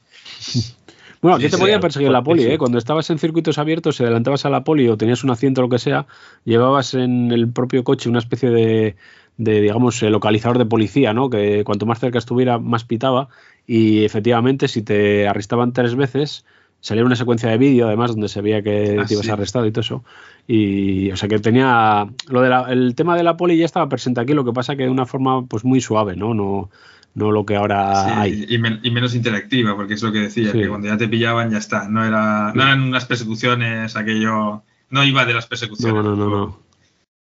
[1.21, 2.57] Bueno, aquí te podía perseguir la poli, ¿eh?
[2.57, 5.63] Cuando estabas en circuitos abiertos, si adelantabas a la poli o tenías un asiento o
[5.63, 6.05] lo que sea,
[6.43, 8.95] llevabas en el propio coche una especie de,
[9.37, 11.29] de digamos, localizador de policía, ¿no?
[11.29, 13.29] Que cuanto más cerca estuviera, más pitaba.
[13.65, 16.45] Y efectivamente, si te arrestaban tres veces,
[16.81, 19.71] salía una secuencia de vídeo, además, donde se veía que ah, te ibas arrestado y
[19.71, 20.03] todo eso.
[20.47, 22.07] Y, o sea, que tenía.
[22.27, 24.83] Lo de el tema de la poli ya estaba presente aquí, lo que pasa que
[24.83, 26.33] de una forma, pues, muy suave, ¿no?
[26.33, 26.69] No,
[27.15, 28.45] no lo que ahora hay.
[28.49, 31.87] Y, menos interactiva, porque es lo que decía, que cuando ya te pillaban ya está.
[31.87, 34.63] No, era, no eran unas persecuciones, aquello.
[34.89, 36.03] No iba de las persecuciones.
[36.03, 36.59] No, no, no.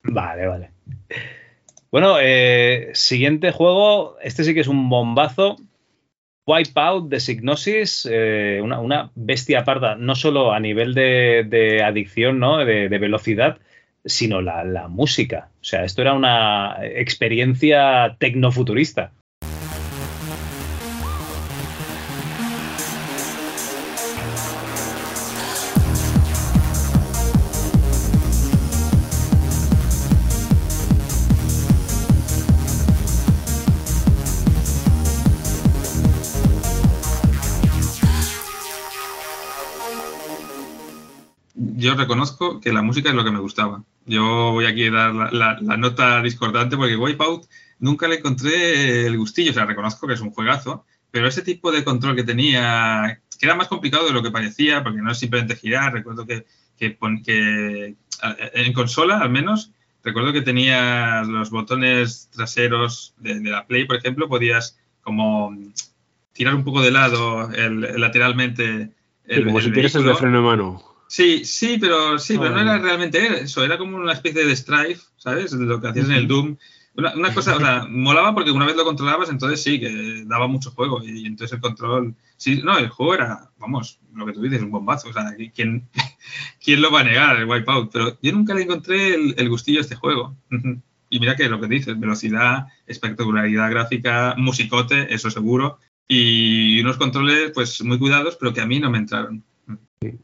[0.04, 0.72] Vale, vale.
[1.92, 4.18] Bueno, eh, siguiente juego.
[4.22, 5.58] Este sí que es un bombazo.
[6.52, 12.58] Wipeout de Signosis, eh, una, bestia parda, no solo a nivel de, adicción, ¿no?
[12.58, 13.60] de, velocidad,
[14.04, 15.50] sino la, la, música.
[15.62, 19.12] O sea, esto era una experiencia tecnofuturista.
[42.12, 43.84] Reconozco que la música es lo que me gustaba.
[44.06, 47.48] Yo voy aquí a dar la, nota discordante porque Wipeout
[47.80, 49.52] nunca le encontré el gustillo.
[49.52, 53.46] O sea, reconozco que es un juegazo, pero ese tipo de control que tenía, que
[53.46, 55.94] era más complicado de lo que parecía, porque no es simplemente girar.
[55.94, 56.46] Recuerdo que,
[56.78, 57.96] que,
[58.56, 59.72] en consola, al menos,
[60.04, 65.56] recuerdo que tenía los botones traseros de, la Play, por ejemplo, podías como
[66.34, 68.90] tirar un poco de lado el, lateralmente.
[69.24, 70.91] El, como si tienes el de freno de mano.
[71.12, 75.02] Sí, sí, pero sí, pero no era realmente eso, era como una especie de strife,
[75.18, 75.52] ¿sabes?
[75.52, 76.56] Lo que hacías en el Doom.
[76.96, 80.72] Una, cosa, o sea, molaba porque una vez lo controlabas, entonces sí, que daba mucho
[80.72, 81.04] juego.
[81.04, 82.16] Y entonces el control.
[82.38, 85.10] Sí, no, el juego era, vamos, lo que tú dices, un bombazo.
[85.10, 85.90] O sea, ¿quién,
[86.64, 87.92] quién lo va a negar, el Wipeout?
[87.92, 90.38] Pero yo nunca le encontré el, gustillo a este juego.
[91.10, 95.78] Y mira que lo que dices, velocidad, espectacularidad gráfica, musicote, eso seguro.
[96.08, 99.44] Y unos controles, pues muy cuidados, pero que a mí no me entraron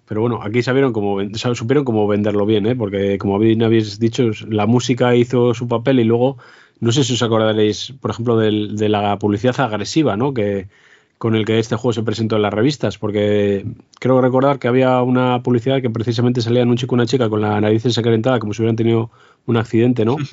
[0.05, 2.75] pero bueno, aquí sabieron cómo, supieron cómo venderlo bien, ¿eh?
[2.75, 6.37] porque como bien habéis dicho, la música hizo su papel y luego,
[6.79, 10.33] no sé si os acordaréis, por ejemplo, de la publicidad agresiva, ¿no?
[10.33, 10.67] Que,
[11.17, 13.65] con el que este juego se presentó en las revistas, porque
[13.99, 17.41] creo recordar que había una publicidad que precisamente salían un chico y una chica con
[17.41, 19.09] la nariz ensangrentada como si hubieran tenido
[19.45, 20.17] un accidente, ¿no?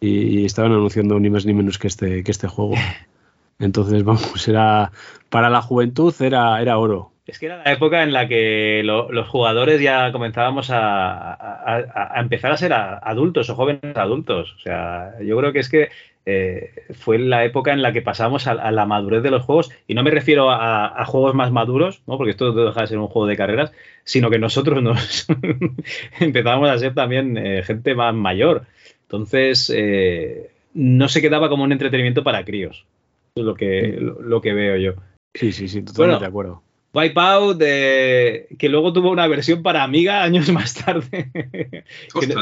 [0.00, 2.74] Y, estaban anunciando ni más ni menos que este, que este juego.
[3.58, 4.92] Entonces, vamos, era
[5.28, 7.10] para la juventud era, era oro.
[7.28, 12.56] Es que era la época en la que los jugadores ya comenzábamos a, empezar a
[12.56, 14.54] ser adultos o jóvenes adultos.
[14.56, 15.90] O sea, yo creo que es que
[16.24, 19.70] eh, fue la época en la que pasamos a, la madurez de los juegos.
[19.86, 22.16] Y no me refiero a, juegos más maduros, ¿no?
[22.16, 23.72] porque esto deja de ser un juego de carreras,
[24.04, 25.26] sino que nosotros nos
[26.20, 28.64] empezábamos a ser también eh, gente más mayor.
[29.02, 32.86] Entonces, eh, no se quedaba como un entretenimiento para críos.
[33.34, 34.94] Es lo que, lo, que veo yo.
[35.34, 36.62] Sí, sí, sí, totalmente de acuerdo.
[36.94, 41.30] Wipeout, que luego tuvo una versión para Amiga años más tarde.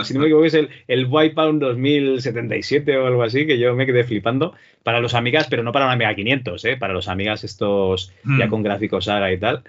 [0.05, 3.86] si no me equivoco, es el, el Wipeout 2077 o algo así, que yo me
[3.86, 4.55] quedé flipando.
[4.82, 6.77] Para los Amigas, pero no para una Amiga 500, ¿eh?
[6.77, 8.51] para los Amigas estos ya hmm.
[8.51, 9.64] con gráficos saga y tal.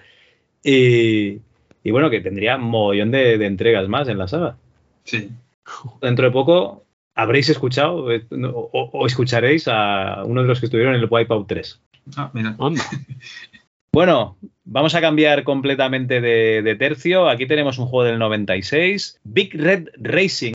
[0.62, 1.40] Y,
[1.90, 4.56] bueno, que tendría un mogollón de, entregas más en la saga.
[5.04, 5.30] Sí.
[6.00, 6.84] Dentro de poco
[7.14, 11.80] habréis escuchado eh, o, escucharéis a uno de los que estuvieron en el Wipeout 3.
[12.16, 12.56] Ah, mira.
[13.92, 17.28] Bueno, vamos a cambiar completamente de, tercio.
[17.28, 20.52] Aquí tenemos un juego del 96, Big Red Racing.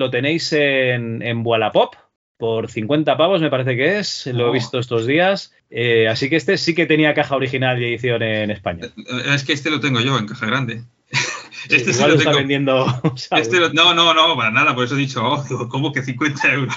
[0.00, 1.94] Lo tenéis en, en Wallapop
[2.40, 4.26] por 50 pavos, me parece que es.
[4.26, 4.52] Lo he oh.
[4.52, 5.52] visto estos días.
[5.68, 8.86] Eh, así que este sí que tenía caja original y edición en España.
[8.86, 10.82] Eh, es que este lo tengo yo en caja grande.
[11.68, 12.86] este igual lo está vendiendo.
[13.30, 14.74] Este no, no, no, para nada.
[14.74, 16.74] Por eso he dicho, oh, digo, ¿cómo que 50 euros?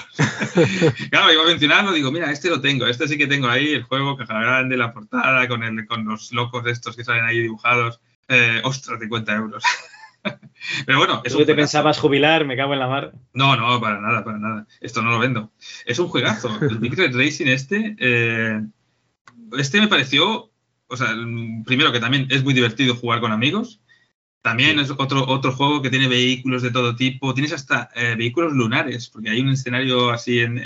[1.10, 2.86] claro, iba mencionando, digo, mira, este lo tengo.
[2.86, 6.30] Este sí que tengo ahí, el juego, caja grande, la portada, con, el, con los
[6.32, 8.00] locos estos que salen ahí dibujados.
[8.28, 9.64] Eh, ostras, 50 euros.
[10.86, 13.12] Pero bueno, eso que te pensabas jubilar, me cago en la mar.
[13.32, 14.66] No, no, para nada, para nada.
[14.80, 15.52] Esto no lo vendo.
[15.84, 16.50] Es un juegazo.
[16.62, 18.60] El Big Red Racing este, eh,
[19.58, 20.50] este me pareció,
[20.86, 21.08] o sea,
[21.64, 23.80] primero que también es muy divertido jugar con amigos.
[24.42, 27.32] También es otro, otro juego que tiene vehículos de todo tipo.
[27.32, 30.60] Tienes hasta eh, vehículos lunares, porque hay un escenario así en,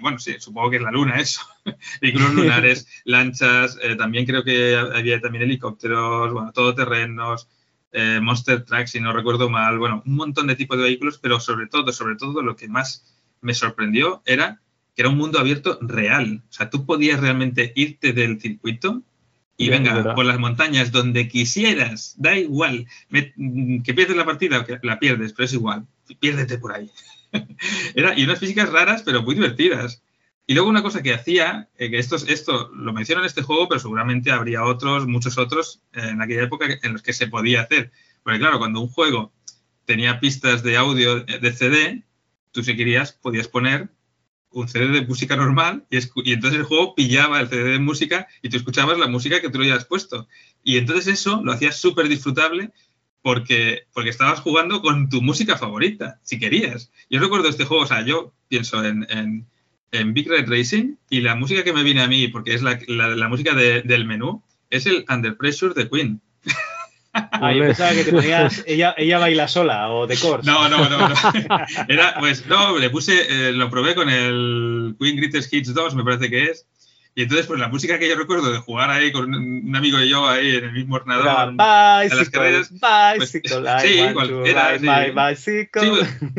[0.00, 1.40] bueno, sí, supongo que es la luna eso.
[2.00, 7.48] vehículos lunares, lanchas, eh, también creo que había también helicópteros, bueno, todoterrenos,
[7.94, 11.38] eh, Monster Truck, si no recuerdo mal, bueno, un montón de tipos de vehículos, pero
[11.38, 13.06] sobre todo, sobre todo lo que más
[13.40, 14.60] me sorprendió era
[14.94, 16.42] que era un mundo abierto real.
[16.48, 19.02] O sea, tú podías realmente irte del circuito
[19.56, 24.80] y venga por las montañas donde quisieras, da igual, que pierdes la partida o que
[24.82, 25.86] la pierdes, pero es igual,
[26.18, 26.90] piérdete por ahí.
[27.94, 30.02] era, y unas físicas raras, pero muy divertidas.
[30.46, 33.68] Y luego una cosa que hacía, eh, que esto, esto lo menciono en este juego,
[33.68, 37.62] pero seguramente habría otros, muchos otros eh, en aquella época en los que se podía
[37.62, 37.92] hacer.
[38.22, 39.32] Porque claro, cuando un juego
[39.86, 42.04] tenía pistas de audio de CD,
[42.52, 43.88] tú si querías podías poner
[44.50, 48.28] un CD de música normal y, y, entonces el juego pillaba el CD de música
[48.40, 50.28] y tú escuchabas la música que tú le habías puesto.
[50.62, 52.70] Y entonces eso lo hacías súper disfrutable
[53.22, 56.92] porque, porque estabas jugando con tu música favorita, si querías.
[57.08, 59.46] Yo recuerdo este juego, o sea, yo pienso en en
[60.12, 63.28] Big Red Racing y la música que me viene a mí, porque es la, la,
[63.28, 66.20] música del menú, es el Under Pressure de Queen.
[67.16, 70.50] Ah, yo pensaba que te ponías ella, ella baila sola o de course.
[70.50, 71.14] No, no, no, no.
[71.88, 76.02] Era, pues no, le puse, eh, lo probé con el Queen Greatest Hits 2, me
[76.02, 76.66] parece que es,
[77.16, 80.08] y entonces, pues la música que yo recuerdo de jugar ahí con un amigo y
[80.08, 82.72] yo ahí en el mismo ordenador en las carreras.
[83.16, 83.30] Pues,
[83.82, 85.36] sí, igual era.
[85.36, 85.68] Sí.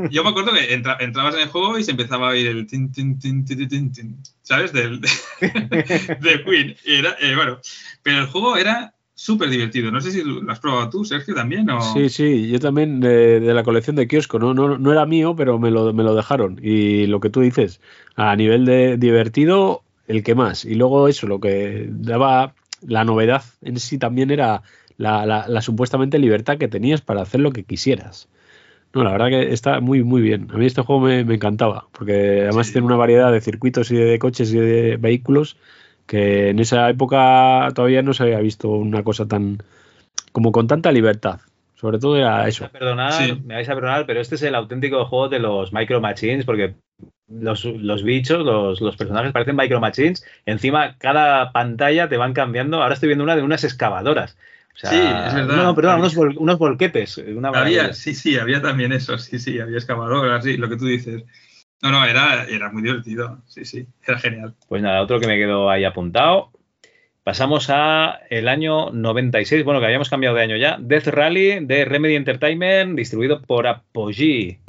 [0.10, 2.92] yo me acuerdo que entrabas en el juego y se empezaba a oír el tin,
[2.92, 4.74] tin, tin, tin, tin, tin ¿sabes?
[4.74, 5.00] Del,
[5.40, 6.76] de, Queen.
[6.84, 7.60] Y era, eh, bueno,
[8.04, 9.92] pero el juego era súper divertido.
[9.92, 11.70] No sé si lo has probado tú, Sergio, también.
[11.70, 11.82] O...
[11.94, 14.40] Sí, sí, yo también de, de, la colección de kiosco.
[14.40, 14.54] ¿no?
[14.54, 16.60] No, no era mío, pero me lo, me lo dejaron.
[16.62, 17.80] Y lo que tú dices,
[18.18, 20.66] a nivel de divertido, el que más.
[20.66, 24.62] Y luego eso, lo que daba la novedad en sí también era
[24.98, 28.30] la, supuestamente libertad que tenías para hacer lo que quisieras.
[28.94, 30.48] No, la verdad que está muy, muy bien.
[30.54, 34.20] A mí este juego me, encantaba, porque además tiene una variedad de circuitos y de
[34.20, 35.58] coches y de vehículos
[36.06, 39.58] que en esa época todavía no se había visto una cosa tan
[40.32, 41.40] como con tanta libertad.
[41.86, 42.68] Sobre todo era eso.
[43.44, 46.74] Me vais a perdonar, pero este es el auténtico juego de los Micro Machines, porque
[47.28, 48.44] los, bichos,
[48.80, 50.26] los, personajes parecen micro machines.
[50.48, 52.82] Encima, cada pantalla te van cambiando.
[52.82, 54.36] Ahora estoy viendo una de unas excavadoras.
[54.74, 55.58] sí, es verdad.
[55.58, 57.24] No, perdón, unos, unos, volquetes.
[57.54, 59.20] había, sí, sí, había también eso.
[59.20, 61.24] Sí, sí, había excavadoras, sí, lo que tú dices.
[61.84, 63.44] No, no, era, era muy divertido.
[63.46, 64.56] Sí, sí, era genial.
[64.68, 66.50] Pues nada, otro que me quedó ahí apuntado.
[67.26, 70.78] Pasamos a el año 96, bueno, que habíamos cambiado de año ya.
[70.80, 74.60] Death Rally de Remedy Entertainment, distribuido por Apogee.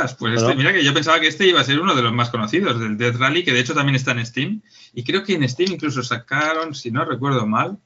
[0.00, 2.12] Ostras, pues este, mira que yo pensaba que este iba a ser uno de los
[2.12, 4.62] más conocidos del Death Rally, que de hecho también está en Steam.
[4.94, 7.78] Y creo que en Steam incluso sacaron, si no recuerdo mal,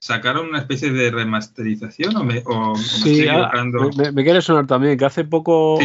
[0.00, 3.52] sacaron una especie de remasterización o me, o, sí, ah,
[4.12, 5.78] me, quiere sonar también, que hace poco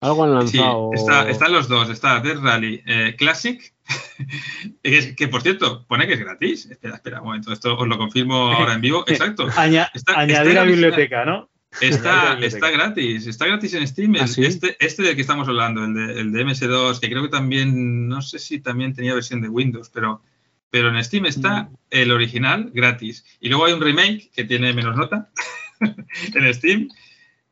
[0.00, 0.90] algo han lanzado.
[1.26, 3.74] están los dos, está Death Rally eh, Classic,
[5.16, 6.66] que por cierto, pone que es gratis.
[6.66, 9.04] Espera, espera un momento, esto os lo confirmo ahora en vivo.
[9.08, 9.48] Exacto.
[9.56, 11.48] añadir a biblioteca, ¿no?
[11.80, 14.14] Está, está gratis, está gratis en Steam.
[14.18, 17.28] ¿Ah, este, este del que estamos hablando, el de, el de MS2, que creo que
[17.28, 20.22] también, no sé si también tenía versión de Windows, pero,
[20.70, 21.76] pero en Steam está mm.
[21.90, 23.24] el original gratis.
[23.40, 25.30] Y luego hay un remake que tiene menos nota
[25.80, 26.88] en Steam.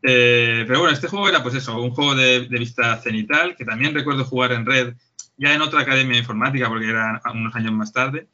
[0.03, 3.65] Eh, pero bueno, este juego era pues eso, un juego de, de, vista cenital, que
[3.65, 4.95] también recuerdo jugar en red,
[5.37, 8.29] ya en otra academia informática, porque era unos años más tarde.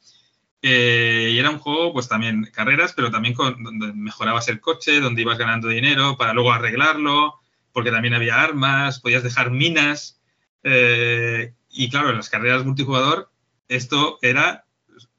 [0.65, 5.01] Eh, y era un juego, pues también carreras, pero también con, donde mejorabas el coche,
[5.01, 7.41] donde ibas ganando dinero para luego arreglarlo,
[7.73, 10.21] porque también había armas, podías dejar minas.
[10.63, 13.33] Eh, y claro, en las carreras multijugador,
[13.67, 14.65] esto era,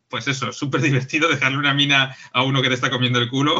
[0.07, 3.59] pues eso, súper divertido dejarle una mina a uno que te está comiendo el culo.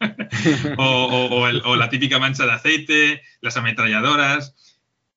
[0.76, 4.54] o, la típica mancha de aceite, las ametralladoras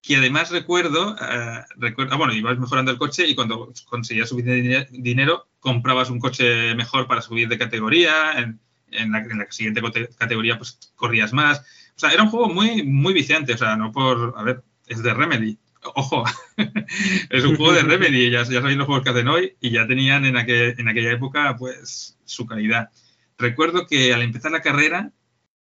[0.02, 4.88] que además recuerdo, eh, recuerdo ah, bueno, ibas mejorando el coche y cuando conseguías suficiente
[4.92, 9.82] dinero, comprabas un coche mejor para subir de categoría, en, la, siguiente
[10.18, 11.60] categoría pues corrías más.
[11.96, 15.04] O sea, era un juego muy, muy viciante, o sea, no por, a ver, es
[15.04, 15.58] de Remedy,
[15.96, 16.24] ojo,
[17.30, 19.88] es un juego de Remedy, ya, ya sabéis los juegos que hacen hoy y ya
[19.88, 22.90] tenían en, en aquella época pues su calidad.
[23.38, 25.12] Recuerdo que al empezar la carrera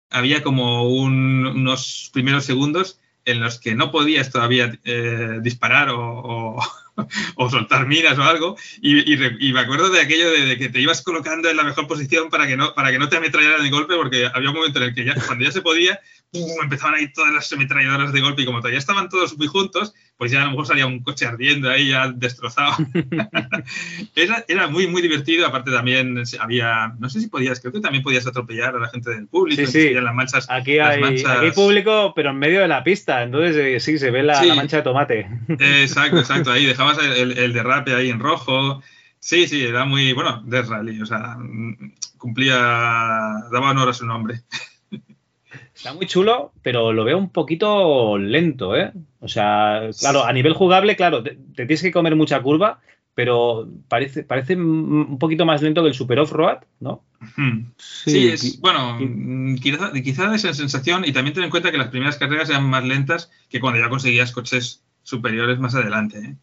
[0.09, 6.57] había como unos primeros segundos en los que no podías todavía eh, disparar o,
[7.51, 8.55] soltar minas o algo.
[8.81, 9.17] Y,
[9.51, 12.55] me acuerdo de aquello de, que te ibas colocando en la mejor posición para que
[12.55, 15.03] no, para que no te ametrallaran de golpe, porque había un momento en el que
[15.03, 15.99] ya, cuando ya se podía,
[16.33, 19.93] empezaban a ir todas las ametralladoras de golpe y como todavía estaban todos muy juntos,
[20.17, 22.75] pues ya a lo mejor salía un coche ardiendo ahí ya destrozado.
[24.15, 25.47] era, era, muy, muy divertido.
[25.47, 29.11] Aparte también había, no sé si podías, creo que también podías atropellar a la gente
[29.11, 29.65] del público.
[29.65, 29.93] Sí, sí.
[29.93, 33.23] Las manchas, aquí, hay, aquí público, pero en medio de la pista.
[33.23, 35.29] Entonces eh, sí, se ve la, mancha de tomate.
[35.47, 36.51] exacto, exacto.
[36.51, 38.81] Ahí dejabas el, el, derrape ahí en rojo.
[39.19, 41.37] Sí, sí, era muy, bueno, de Rally, o sea,
[42.17, 44.41] cumplía, daba honor a su nombre.
[45.77, 48.91] Está muy chulo, pero lo veo un poquito lento, ¿eh?
[49.19, 52.79] O sea, claro, a nivel jugable, claro, te, tienes que comer mucha curva,
[53.13, 57.03] pero parece, parece un poquito más lento que el Super Off-Road, ¿no?
[57.77, 58.97] Sí, es, bueno,
[59.61, 62.83] quizás quizá esa sensación y también ten en cuenta que las primeras carreras eran más
[62.83, 66.17] lentas que cuando ya conseguías coches superiores más adelante.
[66.17, 66.35] ¿eh?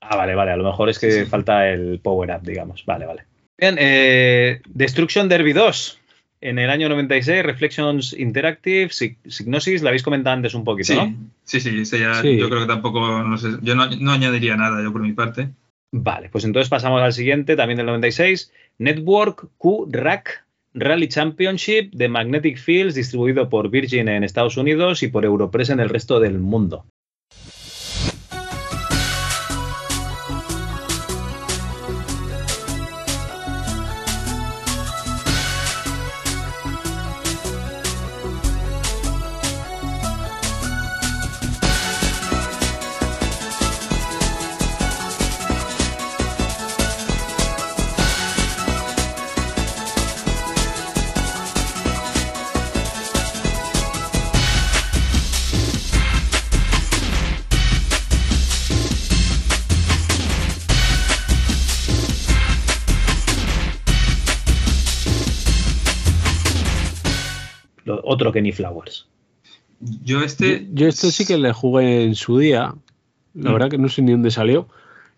[0.00, 2.86] Ah, vale, vale, a lo mejor es que falta el power up, digamos.
[2.86, 3.24] Vale, vale.
[3.58, 5.98] Bien, eh, Destruction Derby 2
[6.40, 11.14] en el año 96, Reflections Interactive, Signosis, la habéis comentado antes un poquito, ¿no?
[11.44, 15.02] Sí, sí, ya, yo creo que tampoco, no sé, yo no, añadiría nada yo por
[15.02, 15.50] mi parte.
[15.90, 20.44] Vale, pues entonces pasamos al siguiente, también del 96, Network Q-Rack
[20.74, 25.80] Rally Championship de Magnetic Fields, distribuido por Virgin en Estados Unidos y por Europress en
[25.80, 26.84] el resto del mundo.
[68.28, 69.06] Otro Kenny Flowers.
[69.80, 70.66] Yo este.
[70.72, 72.74] Yo, este sí que le jugué en su día.
[73.34, 73.52] La mm.
[73.52, 74.68] verdad que no sé ni dónde salió.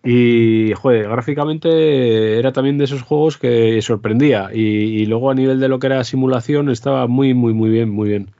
[0.03, 4.49] Y, joder, gráficamente era también de esos juegos que sorprendía.
[4.53, 8.09] Y, luego a nivel de lo que era simulación estaba muy, muy, muy bien, muy
[8.09, 8.31] bien.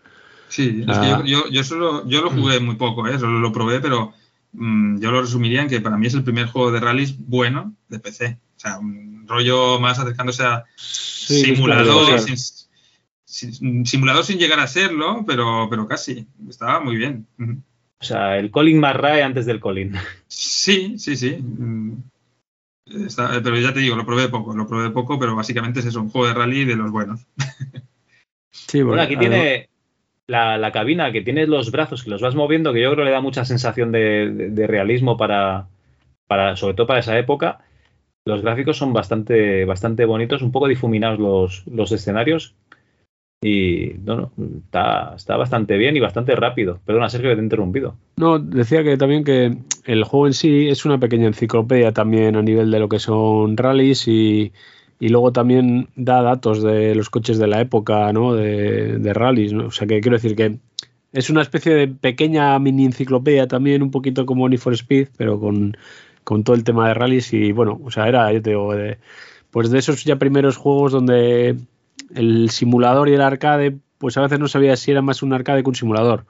[0.50, 1.22] Sí, ah.
[1.26, 3.18] yo, yo, solo, yo lo jugué muy poco, ¿eh?
[3.18, 4.12] solo lo probé, pero
[4.54, 7.74] mm, yo lo resumiría en que para mí es el primer juego de rallies bueno
[7.88, 8.38] de PC.
[8.58, 12.20] O sea, un rollo más acercándose a simulador,
[13.32, 16.28] simulador sin llegar a serlo, pero, pero casi.
[16.50, 17.26] Estaba muy bien.
[18.00, 19.94] O sea, el Colin McRae antes del Colin.
[20.28, 21.38] Sí, sí, sí.
[21.38, 22.04] Mm.
[22.86, 26.28] pero ya te digo, lo probé poco, lo probé poco, pero básicamente es un juego
[26.28, 27.26] de rally de los buenos.
[28.54, 29.70] Sí, bueno, aquí tiene
[30.28, 33.12] la, cabina que tiene los brazos que los vas moviendo, que yo creo que le
[33.12, 35.68] da mucha sensación de, realismo para,
[36.28, 37.60] para, sobre todo para esa época.
[38.26, 42.56] Los gráficos son bastante, bastante bonitos, un poco difuminados los, los escenarios.
[43.44, 44.32] Y no,
[44.66, 46.80] está, está bastante bien y bastante rápido.
[46.86, 47.96] Perdona, Sergio, que te he interrumpido.
[48.18, 52.44] No, decía que también que el juego en sí es una pequeña enciclopedia también a
[52.44, 54.52] nivel de lo que son rallies y,
[55.00, 58.36] luego también da datos de los coches de la época, ¿no?
[58.36, 60.60] De, de rallies, O sea que quiero decir que
[61.14, 65.40] es una especie de pequeña mini enciclopedia también, un poquito como Need for Speed, pero
[65.40, 65.76] con,
[66.44, 68.98] todo el tema de rallies y bueno, o sea, era, yo te digo, de,
[69.50, 71.58] pues de esos ya primeros juegos donde
[72.16, 75.64] el simulador y el arcade, pues a veces no sabía si era más un arcade
[75.64, 76.26] que un simulador.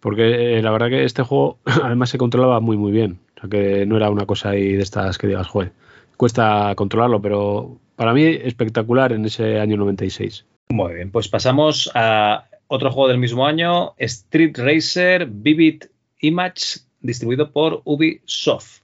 [0.00, 3.20] Porque eh, la verdad que este juego además se controlaba muy muy bien.
[3.36, 5.72] O sea que no era una cosa ahí de estas que digas, joder,
[6.16, 10.44] cuesta controlarlo, pero para mí espectacular en ese año 96.
[10.70, 15.84] Muy bien, pues pasamos a otro juego del mismo año, Street Racer Vivid
[16.20, 18.83] Image, distribuido por Ubisoft.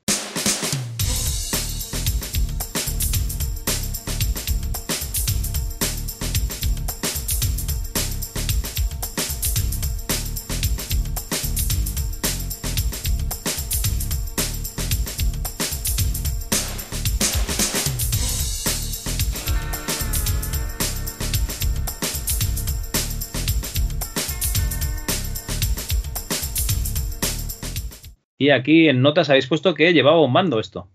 [28.40, 30.88] Y aquí en notas habéis puesto que llevaba un mando esto.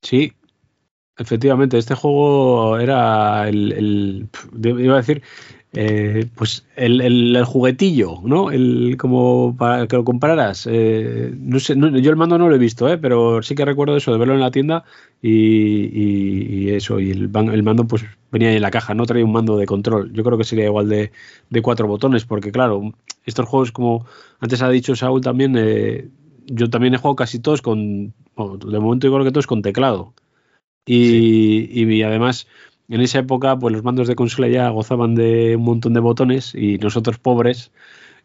[0.00, 0.32] Sí,
[1.18, 4.26] efectivamente, este juego era el,
[4.64, 5.22] iba a decir,
[5.74, 8.50] eh, pues el, juguetillo, ¿no?
[8.50, 10.66] El, como para que lo compraras.
[10.66, 12.96] Eh, yo el mando no lo he visto, ¿eh?
[12.96, 14.84] pero sí que recuerdo eso de verlo en la tienda
[15.20, 17.00] y, eso.
[17.00, 20.10] Y el, el, mando pues venía en la caja, no traía un mando de control.
[20.14, 21.12] Yo creo que sería igual de,
[21.50, 22.94] de cuatro botones, porque claro,
[23.26, 24.06] estos juegos, como
[24.40, 26.08] antes ha dicho Saúl también, eh,
[26.46, 30.14] yo también he jugado casi todos con, de momento yo creo que todos con teclado.
[30.84, 32.46] Y, y además
[32.88, 36.54] en esa época, pues los mandos de consola ya gozaban de un montón de botones
[36.54, 37.72] y nosotros pobres,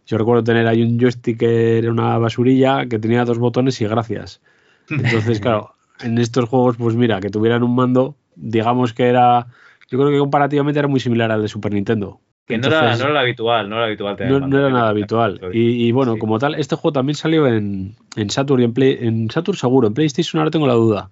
[0.06, 3.86] yo recuerdo tener ahí un joystick que era una basurilla que tenía dos botones y
[3.86, 4.42] gracias.
[4.90, 9.48] Entonces, claro, en estos juegos, pues mira, que tuvieran un mando, digamos que era,
[9.90, 12.20] yo creo que comparativamente era muy similar al de Super Nintendo.
[12.48, 15.42] Que no, era, no, era, habitual, no era habitual tener No, era nada habitual.
[15.52, 19.30] Y, bueno, como tal, este juego también salió en, en Saturn y en, Play, en
[19.30, 21.10] Saturn seguro, en PlayStation ahora tengo la duda.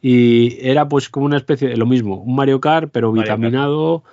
[0.00, 4.04] Y era pues como una especie de lo mismo, un Mario Kart, pero vitaminado,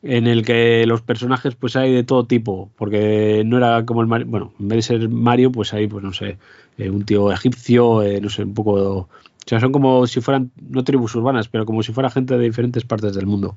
[0.00, 4.06] en el que los personajes pues hay de todo tipo, porque no era como el
[4.06, 6.38] Mario, bueno, en vez de ser Mario, pues hay, pues no sé,
[6.78, 8.72] eh, un tío egipcio, eh, no sé, un poco...
[8.72, 9.08] O
[9.44, 12.84] sea, son como si fueran, no tribus urbanas, pero como si fuera gente de diferentes
[12.84, 13.56] partes del mundo.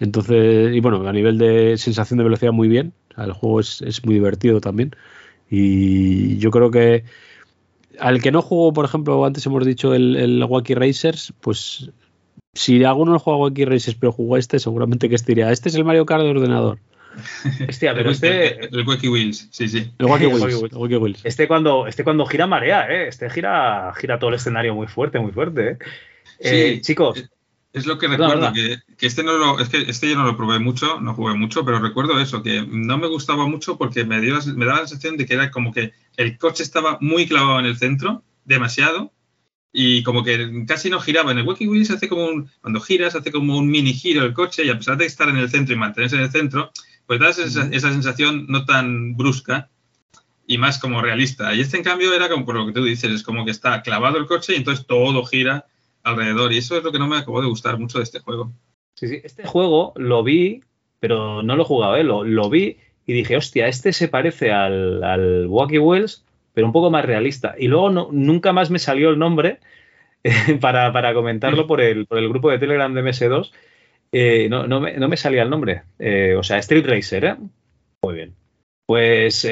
[0.00, 4.04] Entonces, y bueno, a nivel de sensación de velocidad muy bien, el juego es, es
[4.04, 4.94] muy divertido también.
[5.48, 7.04] Y yo creo que
[7.98, 11.90] al que no jugó, por ejemplo, antes hemos dicho el, el Wacky Racers, pues
[12.54, 15.74] si alguno no juega Wacky Racers pero jugó este, seguramente que este diría, este es
[15.74, 16.78] el Mario Kart de ordenador.
[17.68, 18.66] Hostia, pero este.
[18.66, 19.92] El, Wacky Wheels, sí, sí.
[19.98, 20.26] El Wacky
[20.96, 21.20] Wheels.
[21.24, 23.08] Este cuando, este cuando gira marea, ¿eh?
[23.08, 25.78] Este gira, gira todo el escenario muy fuerte, muy fuerte, ¿eh?
[26.40, 27.28] eh chicos, eh,
[27.74, 30.60] es lo que recuerdo, que, este no lo, es que este yo no lo probé
[30.60, 34.38] mucho, no jugué mucho, pero recuerdo eso, que no me gustaba mucho porque me, dio,
[34.54, 37.66] me daba la sensación de que era como que el coche estaba muy clavado en
[37.66, 39.12] el centro, demasiado,
[39.72, 41.32] y como que casi no giraba.
[41.32, 44.34] En el Wacky Wheels hace como un, cuando giras, hace como un mini giro el
[44.34, 46.70] coche, y a pesar de estar en el centro y mantenerse en el centro,
[47.06, 49.68] pues da esa, esa sensación no tan brusca
[50.46, 51.52] y más como realista.
[51.52, 53.82] Y este, en cambio, era como por lo que tú dices, es como que está
[53.82, 55.66] clavado el coche y entonces todo gira
[56.04, 56.52] alrededor.
[56.52, 58.52] Y eso es lo que no me acabó de gustar mucho de este juego.
[58.94, 60.62] Sí, sí, este juego lo vi,
[61.00, 62.04] pero no lo he jugado, ¿eh?
[62.04, 66.90] lo, vi y dije, hostia, este se parece al, al Wacky Wells, pero un poco
[66.90, 67.56] más realista.
[67.58, 69.58] Y luego no, nunca más me salió el nombre
[70.60, 73.50] para, comentarlo por el, por el grupo de Telegram de MS2.
[74.12, 75.82] Eh, no, no, me, no, me, salía el nombre.
[75.98, 77.36] Eh, o sea, Street Racer, ¿eh?
[78.02, 78.34] Muy bien.
[78.86, 79.44] Pues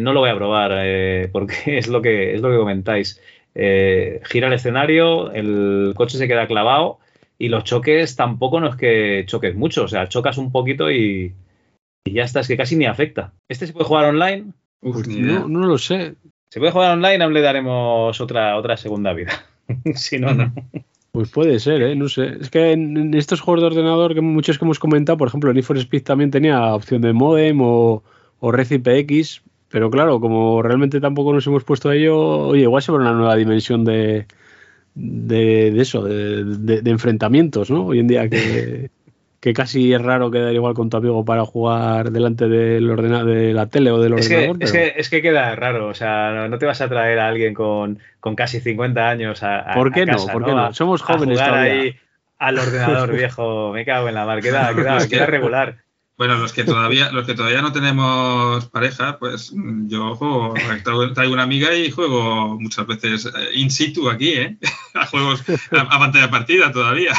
[0.00, 3.20] no lo voy a probar porque es lo que, es lo que comentáis.
[3.54, 6.98] Eh, gira el escenario, el coche se queda clavado
[7.38, 11.34] y los choques tampoco no es que choques mucho, o sea, chocas un poquito y,
[12.04, 13.32] ya está, es que casi ni afecta.
[13.48, 14.52] ¿Este se puede jugar online?
[14.80, 16.14] Pues no, no, lo sé.
[16.50, 17.22] ¿Se puede jugar online?
[17.22, 19.32] Aún le daremos otra, otra segunda vida.
[19.94, 20.52] si no, no.
[21.12, 21.94] Pues puede ser, ¿eh?
[21.94, 22.38] no sé.
[22.40, 25.64] Es que en, estos juegos de ordenador, que muchos que hemos comentado, por ejemplo, Need
[25.64, 28.02] for Speed también tenía opción de modem o,
[28.40, 29.42] o X,
[29.72, 33.14] pero claro, como realmente tampoco nos hemos puesto a ello, oye, igual se ve una
[33.14, 34.26] nueva dimensión de,
[34.94, 37.86] de, eso, de, enfrentamientos, ¿no?
[37.86, 38.90] Hoy en día que,
[39.40, 43.54] que, casi es raro quedar igual con tu amigo para jugar delante del ordenador, de
[43.54, 44.58] la tele o del ordenador.
[44.60, 47.54] Es, que, es que queda raro, o sea, no te vas a traer a alguien
[47.54, 50.18] con, con casi 50 años a, ¿Por qué no?
[50.26, 50.74] ¿Por qué no?
[50.74, 51.72] Somos jóvenes todavía.
[51.72, 51.96] Ahí
[52.38, 55.76] al ordenador viejo, me cago en la mar, queda, queda, queda regular.
[56.22, 59.52] Bueno, los que todavía, los que todavía no tenemos pareja, pues
[59.88, 60.54] yo juego,
[61.14, 64.56] traigo una amiga y juego muchas veces eh, in situ aquí, ¿eh?
[64.94, 65.42] A juegos
[65.72, 67.10] a, pantalla partida todavía.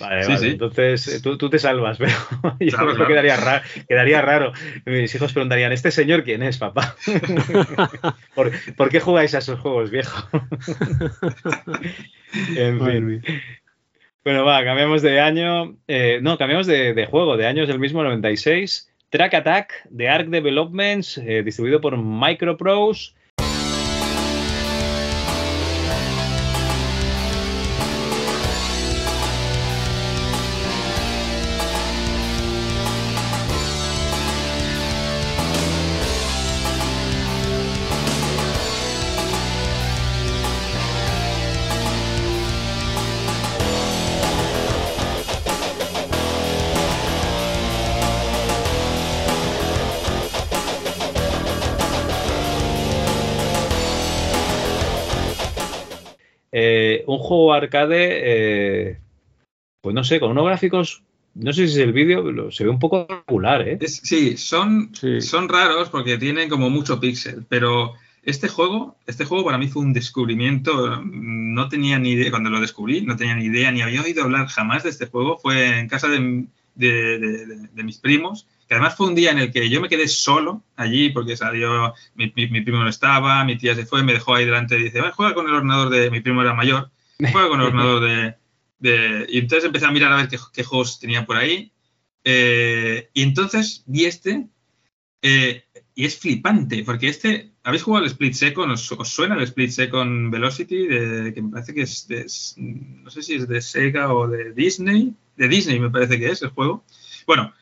[0.00, 0.50] Vale, vale.
[0.50, 2.10] entonces eh, tú, tú, te salvas, pero
[2.58, 4.52] yo creo que quedaría raro, quedaría raro.
[4.84, 6.96] Mis hijos preguntarían, ¿este señor quién es, papá?
[8.34, 10.28] ¿Por, ¿Por, qué jugáis a esos juegos, viejo?
[12.56, 13.22] en fin.
[14.24, 15.76] Bueno, va, cambiamos de año.
[15.86, 17.36] Eh, no, cambiamos de, juego.
[17.36, 18.90] De año es el mismo 96.
[19.10, 23.14] Track Attack de Arc Developments, eh, distribuido por Microprose
[57.28, 58.08] juego arcade,
[58.90, 58.98] eh,
[59.80, 61.02] pues no sé, con unos gráficos,
[61.34, 63.78] no sé si es el vídeo, se ve un poco regular, ¿eh?
[63.86, 64.90] sí, son,
[65.20, 67.94] son raros porque tienen como mucho píxel, pero
[68.28, 71.02] este juego, este juego para mí fue un descubrimiento.
[71.02, 74.48] No tenía ni idea, cuando lo descubrí, no tenía ni idea, ni había oído hablar
[74.48, 75.38] jamás de este juego.
[75.38, 79.68] Fue en casa de, de, mis primos, que además fue un día en el que
[79.70, 84.02] yo me quedé solo allí porque salió, mi, primo no estaba, mi tía se fue,
[84.02, 86.90] me dejó ahí delante y dice, juega con el ordenador de, mi primo era mayor,
[87.18, 88.34] juega con el ordenador
[88.78, 91.72] de, y entonces empecé a mirar a ver qué, juegos tenía por ahí.
[92.24, 94.46] Eh, y entonces vi este,
[95.22, 95.64] eh,
[95.94, 98.72] y es flipante, porque este, ¿habéis jugado al Split Second?
[98.72, 100.86] ¿Os, suena el Split Second Velocity?
[100.86, 102.26] De, que me parece que es de,
[102.56, 106.42] no sé si es de Sega o de Disney, de Disney me parece que es
[106.42, 106.84] el juego.
[107.26, 107.52] Bueno,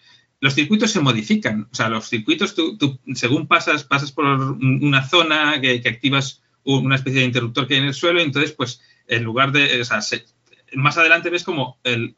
[0.41, 5.61] los circuitos se modifican, o sea, los circuitos tú, según pasas, pasas por una zona
[5.61, 9.25] que, activas una especie de interruptor que hay en el suelo y entonces pues en
[9.25, 10.01] lugar de, o sea,
[10.75, 12.17] más adelante ves como el,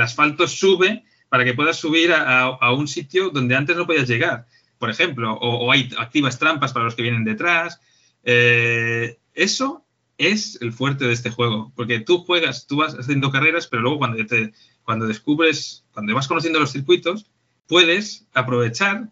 [0.00, 4.46] asfalto sube para que puedas subir a, un sitio donde antes no podías llegar,
[4.78, 7.80] por ejemplo, o, hay activas trampas para los que vienen detrás.
[8.24, 9.84] Eh, eso
[10.18, 13.98] es el fuerte de este juego, porque tú juegas, tú vas haciendo carreras, pero luego
[13.98, 14.52] cuando te,
[14.82, 17.26] cuando descubres, cuando vas conociendo los circuitos,
[17.66, 19.08] puedes aprovechar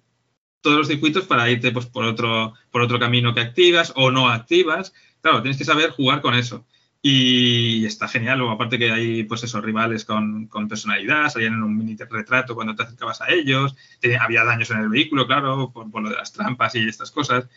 [0.60, 4.28] todos los circuitos para irte pues, por, otro, por otro camino que activas o no
[4.28, 4.92] activas.
[5.20, 6.66] Claro, tienes que saber jugar con eso.
[7.00, 11.76] Y está genial, luego aparte que hay pues esos rivales con, personalidad, salían en un
[11.76, 13.76] mini retrato cuando te acercabas a ellos,
[14.20, 17.48] había daños en el vehículo, claro, por, por, lo de las trampas y estas cosas.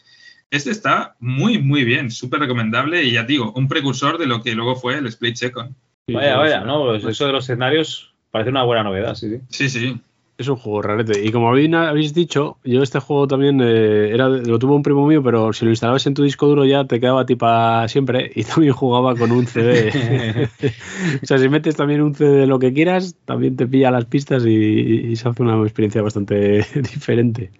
[0.51, 4.53] Este está muy, muy bien, súper recomendable y ya digo, un precursor de lo que
[4.53, 5.73] luego fue el Split Second.
[6.07, 6.83] Vaya, vaya, ¿no?
[6.83, 9.41] Pues eso de los escenarios parece una buena novedad, sí, sí.
[9.49, 10.01] Sí, sí.
[10.41, 11.23] Es un juego rarete.
[11.23, 15.21] Y como habéis dicho, yo este juego también eh, era, lo tuvo un primo mío,
[15.21, 18.73] pero si lo instalabas en tu disco duro ya te quedaba tipa siempre y también
[18.73, 20.49] jugaba con un CD.
[21.21, 24.05] o sea, si metes también un CD de lo que quieras, también te pilla las
[24.05, 27.51] pistas y, se hace una experiencia bastante diferente.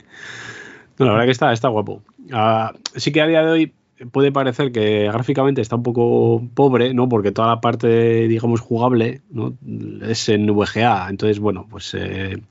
[0.98, 2.02] No, la verdad que está, está guapo.
[2.32, 3.74] Ah, sí que a día de hoy
[4.12, 7.08] puede parecer que gráficamente está un poco pobre, ¿no?
[7.08, 9.54] Porque toda la parte, digamos, jugable, ¿no?
[10.02, 11.10] Es en VGA.
[11.12, 12.42] Entonces, bueno, pues eh,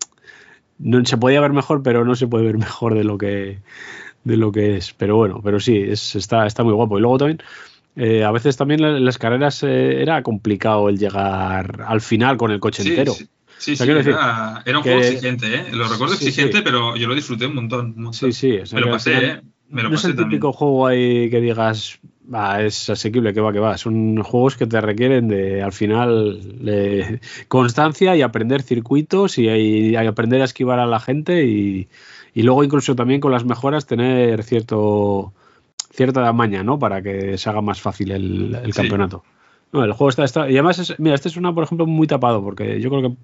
[0.81, 3.59] no, se podía ver mejor, pero no se puede ver mejor de lo que,
[4.25, 4.93] de lo que es.
[4.95, 6.99] Pero bueno, pero sí, es, está, está muy guapo.
[6.99, 7.43] Y luego también,
[7.97, 12.51] eh, a veces también en las carreras eh, era complicado el llegar al final con
[12.51, 13.15] el coche entero.
[13.59, 15.67] Sí, sí, era, un juego exigente, ¿eh?
[15.73, 18.15] Lo recuerdo exigente, pero yo lo disfruté un montón.
[18.15, 18.59] Sí, sí.
[18.73, 19.41] me lo pasé, ¿eh?
[19.69, 22.01] no es el típico juego ahí que digas,
[22.61, 23.77] es asequible, que va, que va.
[23.77, 30.43] Son juegos que te requieren de, al final, de constancia y aprender circuitos y, aprender
[30.43, 31.89] a esquivar a la gente y,
[32.35, 35.33] luego incluso también con las mejoras tener cierto
[35.93, 36.79] cierta maña, ¿no?
[36.79, 39.25] Para que se haga más fácil el, campeonato.
[39.73, 42.43] No, el juego está, está, y además, mira, este es una, por ejemplo, muy tapado
[42.43, 43.17] porque yo creo que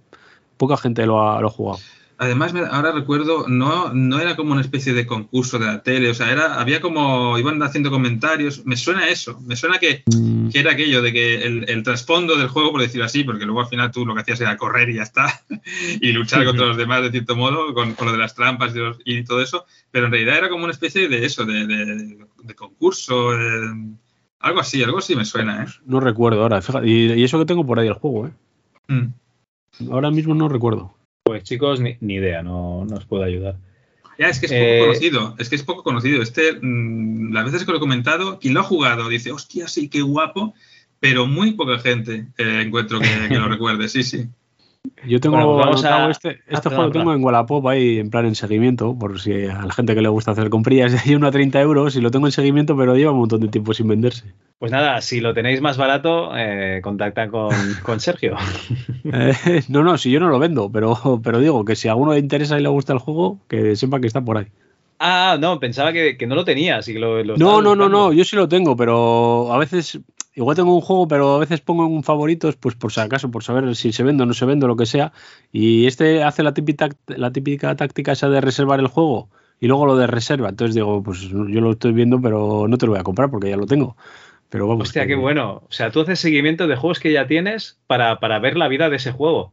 [0.56, 1.78] poca gente lo ha, lo ha jugado.
[2.18, 6.14] Además, ahora recuerdo, no, no era como una especie de concurso de la tele, o
[6.14, 10.48] sea, era, había como, iban haciendo comentarios, me suena eso, me suena que, mm.
[10.55, 13.90] era aquello de que el, trasfondo del juego, por decirlo así, porque luego al final
[13.90, 15.43] tú lo que hacías era correr y ya está,
[16.01, 18.72] y luchar contra los demás de cierto modo, con, lo de las trampas
[19.05, 22.16] y, todo eso, pero en realidad era como una especie de eso, de,
[22.56, 23.32] concurso,
[24.40, 25.66] algo así, algo así me suena, ¿eh?
[25.84, 28.32] No recuerdo ahora, fíjate, y, eso que tengo por ahí el juego, ¿eh?
[28.88, 29.93] Mm.
[29.93, 30.95] Ahora mismo no recuerdo.
[31.36, 33.56] Pues chicos, ni, idea, no, os puedo ayudar.
[34.18, 36.22] Ya, es que es poco eh, conocido, es que es poco conocido.
[36.22, 39.90] Este, mm, las veces que lo he comentado, quien lo ha jugado dice, hostia, sí,
[39.90, 40.54] qué guapo,
[40.98, 44.28] pero muy poca gente eh, encuentro que, lo recuerde, sí, sí.
[45.06, 45.60] Yo tengo
[46.10, 49.62] este, este juego lo tengo en Wallapop ahí en plan en seguimiento, por si a
[49.62, 52.26] la gente que le gusta hacer comprillas hay uno a 30 euros y lo tengo
[52.26, 54.24] en seguimiento, pero lleva un montón de tiempo sin venderse.
[54.58, 57.28] Pues nada, si lo tenéis más barato, eh, contacta
[57.82, 58.36] con, Sergio.
[59.04, 62.12] Eh, no, no, si yo no lo vendo, pero, pero digo que si a alguno
[62.12, 64.46] le interesa y le gusta el juego, que sepa que está por ahí.
[64.98, 66.88] Ah, no, pensaba que, no lo tenías.
[66.88, 70.00] Y lo, no, no, no, no, yo sí lo tengo, pero a veces,
[70.36, 73.42] igual tengo un juego, pero a veces pongo en favoritos, pues por si acaso, por
[73.42, 75.12] saber si se vende o no se vende, lo que sea.
[75.50, 79.86] Y este hace la típica, la típica táctica esa de reservar el juego y luego
[79.86, 80.50] lo de reserva.
[80.50, 83.50] Entonces digo, pues yo lo estoy viendo, pero no te lo voy a comprar porque
[83.50, 83.96] ya lo tengo.
[84.50, 84.88] Pero vamos.
[84.88, 85.62] Hostia, qué bueno.
[85.68, 88.90] O sea, tú haces seguimiento de juegos que ya tienes para, para ver la vida
[88.90, 89.52] de ese juego.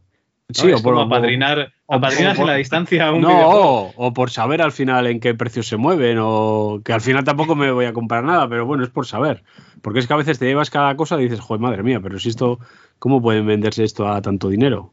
[0.50, 5.20] Sí, o por apadrinar, en la distancia un No, o, por saber al final en
[5.20, 8.66] qué precios se mueven, o que al final tampoco me voy a comprar nada, pero
[8.66, 9.44] bueno, es por saber.
[9.84, 12.18] Porque es que a veces te llevas cada cosa y dices, joder, madre mía, pero
[12.18, 12.58] si esto,
[12.98, 14.92] ¿cómo pueden venderse esto a tanto dinero?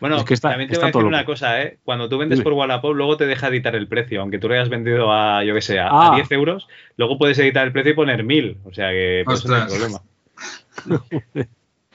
[0.00, 1.78] Bueno, es que está, también te voy a decir una cosa, ¿eh?
[1.82, 4.20] Cuando tú vendes por Wallapop, luego te deja editar el precio.
[4.20, 6.34] Aunque tú lo hayas vendido a, yo que sé, a, 10 ah.
[6.34, 8.58] euros, luego puedes editar el precio y poner 1000.
[8.64, 10.00] O sea que pues no hay problema.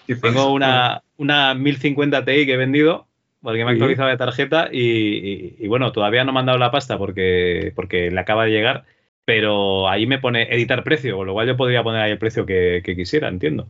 [0.22, 3.08] Tengo una, una 1050 Ti que he vendido
[3.44, 6.98] porque me he actualizado de tarjeta y, bueno, todavía no me han dado la pasta
[6.98, 8.86] porque, porque le acaba de llegar.
[9.26, 12.46] Pero ahí me pone editar precio, con lo cual yo podría poner ahí el precio
[12.46, 13.68] que, quisiera, entiendo.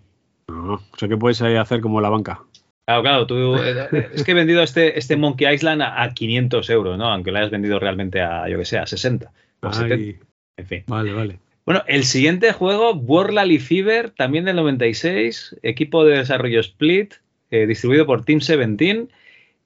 [0.48, 2.42] o sea que puedes hacer como la banca.
[2.86, 6.98] Claro, claro, tú, eh, es que he vendido este, este Monkey Island a, 500 euros,
[6.98, 7.06] ¿no?
[7.06, 9.32] Aunque lo hayas vendido realmente a, yo que sé, a 60.
[10.58, 10.84] En fin.
[10.88, 11.40] Vale, vale.
[11.66, 17.14] Bueno, el siguiente juego, World Fever, también del 96, equipo de desarrollo Split,
[17.52, 19.08] eh, distribuido por Team 17.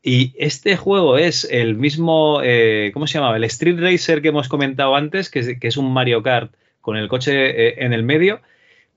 [0.10, 3.36] Y este juego es el mismo, eh, ¿cómo se llamaba?
[3.36, 7.84] El Street Racer que hemos comentado antes, que es, un Mario Kart con el coche
[7.84, 8.40] en el medio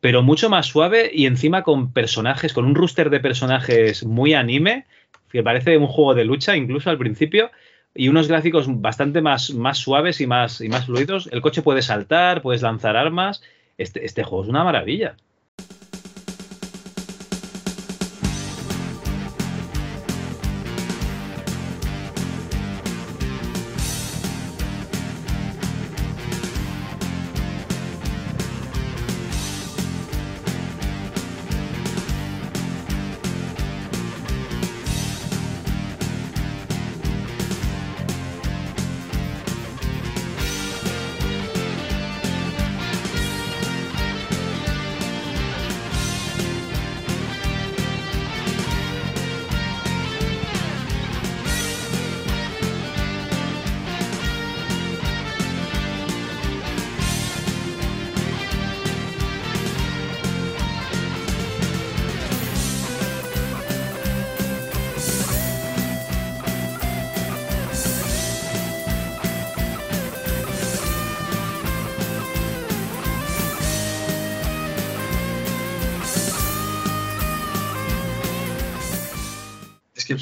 [0.00, 4.86] pero mucho más suave y encima con personajes, con un rooster de personajes muy anime,
[5.30, 7.50] que parece un juego de lucha incluso al principio,
[7.92, 11.28] y unos gráficos bastante más, más suaves y más, y más fluidos.
[11.32, 13.42] El coche puede saltar, puedes lanzar armas.
[13.78, 15.16] Este, este juego es una maravilla.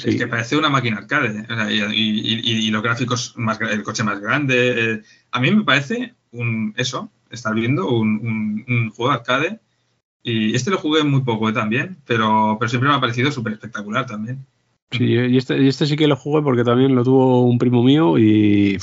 [0.05, 1.45] Es que parece una máquina arcade.
[1.93, 4.93] y, los gráficos, más, el coche más grande.
[4.93, 5.01] Eh,
[5.31, 9.59] a mí me parece un eso, estar viendo un, juego arcade.
[10.21, 14.05] Y este lo jugué muy poco también, pero, pero siempre me ha parecido súper espectacular
[14.05, 14.45] también.
[14.91, 18.17] Sí, y este, este sí que lo jugué porque también lo tuvo un primo mío
[18.17, 18.77] y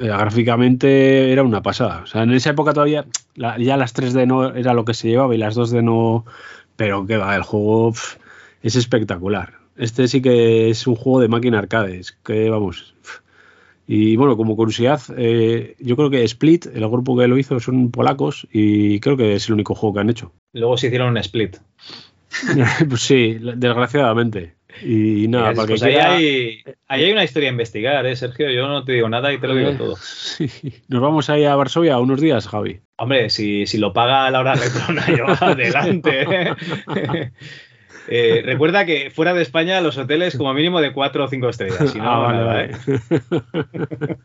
[0.00, 2.02] eh, gráficamente era una pasada.
[2.04, 3.04] O sea, en esa época todavía
[3.34, 6.24] ya las 3D no era lo que se llevaba y las 2D no.
[6.76, 7.92] Pero que va, el juego
[8.62, 9.59] es espectacular.
[9.80, 12.94] Este sí que es un juego de máquina arcades, que vamos.
[13.86, 17.90] Y bueno, como curiosidad, eh, yo creo que Split, el grupo que lo hizo, son
[17.90, 20.32] polacos y creo que es el único juego que han hecho.
[20.52, 21.56] Luego se hicieron un Split.
[22.90, 24.54] pues sí, desgraciadamente.
[24.82, 28.50] Y nada, para pues que ahí, hay, una historia a investigar, ¿eh, Sergio?
[28.50, 29.96] Yo no te digo nada y te lo digo todo.
[30.88, 32.80] Nos vamos ahí a Varsovia unos días, Javi.
[32.98, 36.26] Hombre, si, si lo paga Laura Retrona, yo adelante.
[36.28, 37.32] ¿eh?
[38.10, 41.94] Eh, recuerda que fuera de España los hoteles como mínimo de 4 o 5 estrellas.
[41.94, 42.96] no, ah, vale, ¿eh?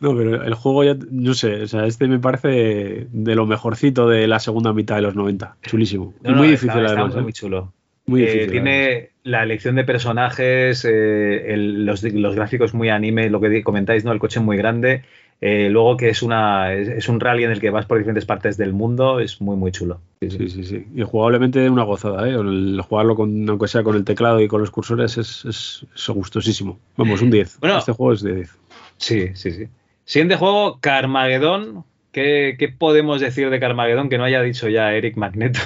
[0.00, 4.08] no, pero el juego ya, no sé, o sea, este me parece de lo mejorcito
[4.08, 5.56] de la segunda mitad de los 90.
[5.62, 6.14] Chulísimo.
[6.24, 7.14] muy difícil además.
[7.16, 7.72] muy chulo.
[8.06, 14.04] Muy difícil, tiene la elección de personajes, los, los, gráficos muy anime, lo que comentáis,
[14.04, 14.12] ¿no?
[14.12, 15.02] El coche muy grande.
[15.40, 18.56] Eh, luego que es una es, un rally en el que vas por diferentes partes
[18.56, 20.00] del mundo, es muy muy chulo.
[20.20, 20.86] Sí, sí, sí.
[20.94, 22.32] Y jugablemente una gozada, ¿eh?
[22.32, 26.78] El jugarlo con, aunque sea con el teclado y con los cursores es, es, gustosísimo.
[26.96, 27.58] Vamos, un 10.
[27.62, 28.58] este juego es de 10.
[28.96, 29.68] Sí, sí, sí.
[30.04, 31.84] Siguiente juego, Carmageddon.
[32.12, 35.60] ¿Qué, ¿Qué podemos decir de Carmageddon que no haya dicho ya Eric Magneto?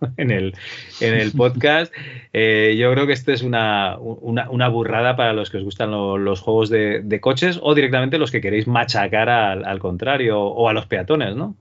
[0.16, 0.54] en el,
[1.00, 1.92] en el podcast.
[2.32, 6.70] Eh, yo creo que esto es una, burrada para los que os gustan los juegos
[6.70, 11.34] de, coches o directamente los que queréis machacar al, al contrario o a los peatones,
[11.34, 11.56] ¿no?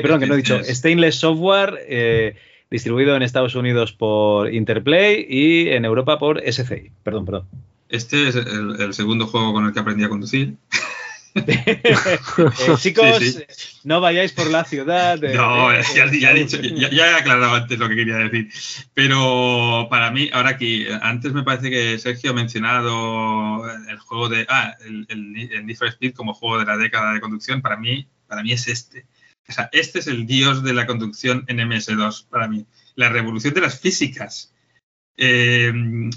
[0.00, 0.60] Ay, perdón, que no he dicho.
[0.64, 2.34] Stainless Software, eh,
[2.70, 6.90] distribuido en Estados Unidos por Interplay y en Europa por SCI.
[7.02, 7.44] Perdón, perdón.
[7.90, 10.54] Este es el, segundo juego con el que aprendí a conducir.
[11.32, 11.78] Eh,
[12.78, 13.38] chicos,
[13.84, 15.16] no vayáis por la ciudad.
[15.20, 18.50] no, ya, he aclarado antes lo que quería decir.
[18.94, 24.44] Pero para mí, ahora aquí, antes me parece que Sergio ha mencionado el juego de.
[24.48, 25.32] Ah, el, el
[25.64, 27.62] Need for Speed como juego de la década de conducción.
[27.62, 29.06] Para mí, para mí es este.
[29.50, 32.66] O sea, este es el dios de la conducción en MS2 para mí.
[32.94, 34.54] La revolución de las físicas.
[35.16, 35.72] Eh,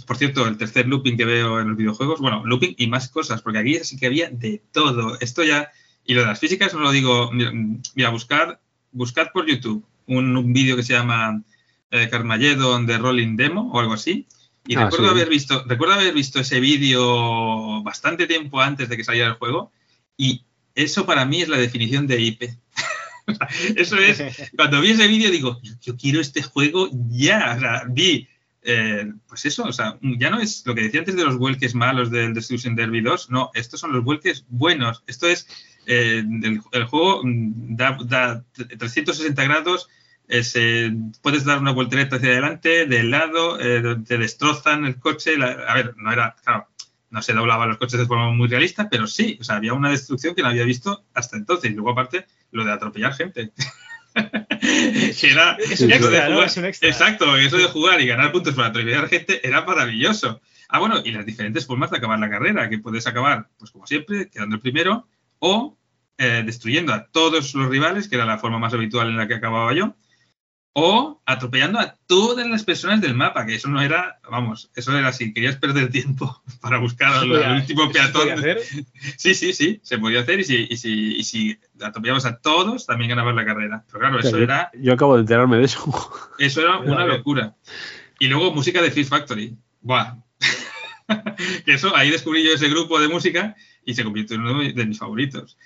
[0.07, 3.41] por cierto, el tercer looping que veo en los videojuegos, bueno, looping y más cosas,
[3.41, 5.19] porque aquí sí que había de todo.
[5.19, 5.71] Esto ya,
[6.05, 8.61] y lo de las físicas no lo digo, mira, buscar,
[8.91, 11.43] buscad por YouTube un, vídeo que se llama
[11.91, 14.27] eh, Carmageddon de Rolling Demo o algo así.
[14.65, 19.03] Y ah, recuerdo, haber visto, recuerdo haber visto ese vídeo bastante tiempo antes de que
[19.03, 19.71] saliera el juego
[20.15, 20.45] y
[20.75, 22.43] eso para mí es la definición de IP.
[23.75, 27.55] eso es, cuando vi ese vídeo digo, yo quiero este juego ya.
[27.55, 28.27] O sea, vi,
[28.63, 31.75] eh, pues eso, o sea, ya no es lo que decía antes de los vuelques
[31.75, 35.03] malos del Destruction Derby 2, no, estos son los vuelques buenos.
[35.07, 35.47] Esto es,
[35.85, 36.23] eh,
[36.71, 39.89] el, juego da, da 360 grados
[41.21, 45.35] puedes dar una voltereta hacia adelante, de lado, eh, te destrozan el coche.
[45.35, 46.67] a ver, no era, claro,
[47.13, 49.91] no se doblaban los coches de forma muy realista, pero sí, o sea, había una
[49.91, 51.69] destrucción que no había visto hasta entonces.
[51.69, 53.51] Y luego, aparte, lo de atropellar gente.
[54.15, 59.47] que era es un extra, Exacto, eso de jugar y ganar puntos para atropellar gente
[59.47, 60.41] era maravilloso.
[60.69, 63.85] Ah, bueno, y las diferentes formas de acabar la carrera, que puedes acabar, pues como
[63.85, 65.07] siempre, quedando el primero,
[65.37, 65.77] o
[66.17, 69.35] eh, destruyendo a todos los rivales, que era la forma más habitual en la que
[69.35, 69.95] acababa yo,
[70.73, 75.13] o atropellando a todas las personas del mapa, que eso no era, vamos, eso era
[75.13, 78.29] si querías perder tiempo para buscar al, último peatón.
[79.17, 82.87] Sí, sí, sí, se podía hacer y si, y si, y si atropellabas a todos,
[82.87, 83.83] también ganabas la carrera.
[83.87, 84.71] Pero claro, eso era...
[84.73, 85.83] Yo acabo de enterarme de eso.
[86.39, 87.55] Eso era una locura.
[88.19, 89.55] Y luego música de Fifth Factory.
[89.81, 90.15] Buah.
[91.65, 93.55] que eso, ahí descubrí yo ese grupo de música
[93.85, 95.57] y se convirtió en uno de mis favoritos.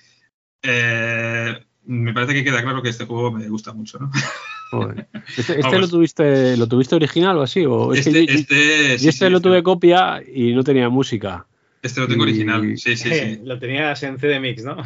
[0.62, 1.58] Eh,
[1.88, 4.10] me parece que queda claro que este juego me gusta mucho, ¿no?
[5.38, 7.64] ¿Este, este lo tuviste lo tuviste original o así?
[7.64, 11.46] ¿O este, este, este lo tuve copia y no tenía música.
[11.80, 13.40] Este lo tengo original, sí, sí, sí.
[13.44, 14.76] Lo tenías en CD Mix, ¿no?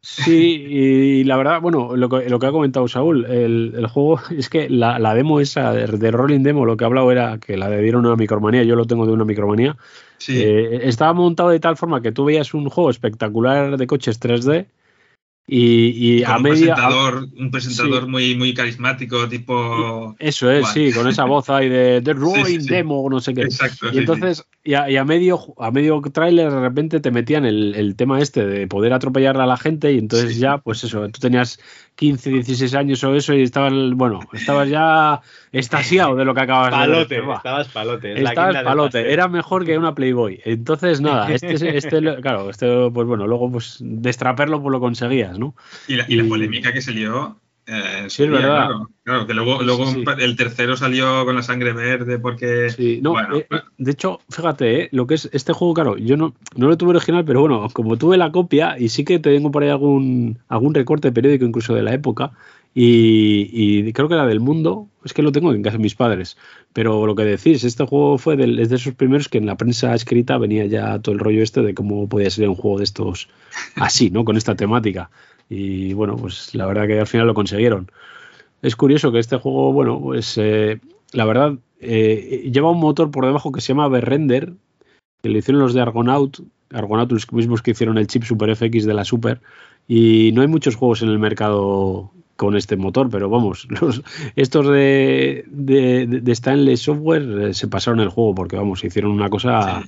[0.00, 4.48] sí, y la verdad, bueno, lo que, lo que ha comentado Saúl, el, juego es
[4.48, 8.06] que la, demo esa de, Rolling Demo, lo que ha hablado era que la dieron
[8.06, 9.76] una micromanía, yo lo tengo de una micromanía.
[10.16, 10.42] Sí.
[10.42, 14.66] Eh, estaba montado de tal forma que tú veías un juego espectacular de coches 3D
[15.46, 16.74] y, a un media.
[16.74, 20.14] Presentador, un presentador muy, muy carismático, tipo.
[20.18, 23.42] Eso es, sí, con esa voz ahí de The Rolling Demo, no sé qué.
[23.42, 23.88] Exacto.
[23.92, 28.20] Y entonces, y a, medio, a medio tráiler, de repente te metían el, el, tema
[28.20, 31.58] este de poder atropellar a la gente, y entonces ya, pues eso, tú tenías
[31.94, 35.20] 15, 16 años o eso y estabas, bueno, estabas ya
[35.52, 37.24] estasiado de lo que acabas de ver.
[37.34, 38.22] Estabas palote.
[38.22, 39.12] Estabas palote.
[39.12, 40.40] Era mejor que una Playboy.
[40.44, 45.54] Entonces, nada, este, este, claro, este, pues bueno, luego pues destraperlo pues lo conseguías, ¿no?
[45.88, 47.36] Y la, y la polémica que se lió
[47.66, 48.70] eh, sí, es verdad.
[49.04, 49.84] Claro, que luego, luego
[50.18, 52.70] el tercero salió con la sangre verde porque...
[52.70, 56.34] Sí, no, eh, eh, de hecho, fíjate, lo que es este juego, claro, yo no,
[56.56, 59.62] no lo tuve original, pero bueno, como tuve la copia y sí que tengo por
[59.62, 62.32] ahí algún, algún recorte periódico incluso de la época
[62.74, 66.38] y, creo que era del mundo, es que lo tengo en casa de mis padres,
[66.72, 69.56] pero lo que decís, este juego fue de, es de esos primeros que en la
[69.56, 72.84] prensa escrita venía ya todo el rollo este de cómo podía ser un juego de
[72.84, 73.28] estos
[73.76, 74.24] así, ¿no?
[74.24, 75.10] Con esta temática.
[75.54, 77.90] Y bueno, pues la verdad que al final lo consiguieron.
[78.62, 80.80] Es curioso que este juego, bueno, pues eh,
[81.12, 84.54] la verdad eh, lleva un motor por debajo que se llama Berrender,
[85.22, 86.40] que lo hicieron los de Argonaut,
[86.72, 89.42] Argonaut los mismos que hicieron el chip Super FX de la Super,
[89.86, 94.02] y no hay muchos juegos en el mercado con este motor, pero vamos, los,
[94.36, 99.28] estos de, de, de Stanley Software eh, se pasaron el juego porque, vamos, hicieron una
[99.28, 99.84] cosa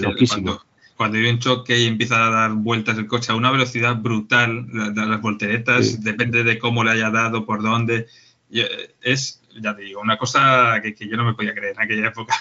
[0.00, 0.71] loquísima cuando
[1.04, 5.20] hay un choque y empieza a dar vueltas el coche a una velocidad brutal, las
[5.20, 8.06] volteretas, depende de cómo le haya dado, por dónde.
[8.50, 12.08] Eh, es, ya te digo, una cosa que, yo no me podía creer en aquella
[12.08, 12.34] época.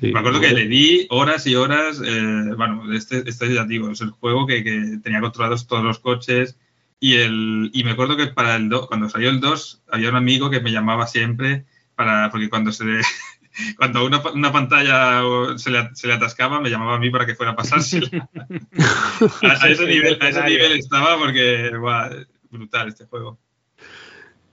[0.00, 4.00] me acuerdo que le di horas y horas, eh, bueno, este, este ya digo, es
[4.00, 4.62] el juego que,
[5.02, 6.56] tenía controlados todos los coches
[7.00, 10.50] y, el, y me acuerdo que para el cuando salió el 2 había un amigo
[10.50, 11.64] que me llamaba siempre
[11.94, 12.84] para, porque cuando se,
[13.76, 15.20] cuando una, una pantalla
[15.56, 18.08] se le, se le, atascaba, me llamaba a mí para que fuera a pasársela.
[19.42, 21.70] a, ese nivel, a ese nivel estaba porque,
[22.50, 23.38] brutal este juego.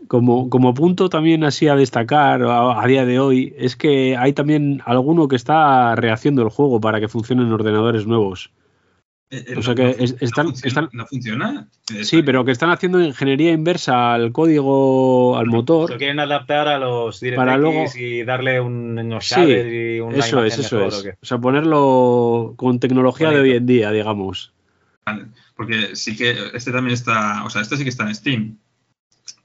[0.08, 4.34] Como, como, punto también así a destacar a, a, día de hoy es que hay
[4.34, 8.52] también alguno que está rehaciendo el juego para que funcione en ordenadores nuevos.
[9.36, 10.54] Eh, eh, o sea que están,
[10.94, 11.68] no funciona,
[12.04, 15.90] Sí, pero que están haciendo ingeniería inversa al código, al motor.
[15.90, 20.58] Lo quieren adaptar a los DirectX y darle un, unos sí, y un Eso es,
[20.58, 21.06] eso es.
[21.22, 24.54] O, sea, ponerlo con tecnología de hoy en día, digamos.
[25.58, 28.58] Porque sí que este también está, o sea, este sí que está en Steam.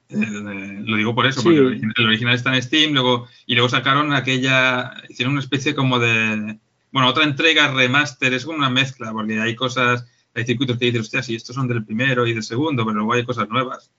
[0.09, 4.13] Eh, lo digo por eso, porque el original está en Steam, luego, y luego sacaron
[4.13, 6.59] aquella, hicieron una especie como de
[6.91, 11.01] bueno, otra entrega remaster es como una mezcla, porque hay cosas, hay circuitos que dicen,
[11.01, 13.91] hostia, sí, estos son del primero y del segundo, pero luego hay cosas nuevas.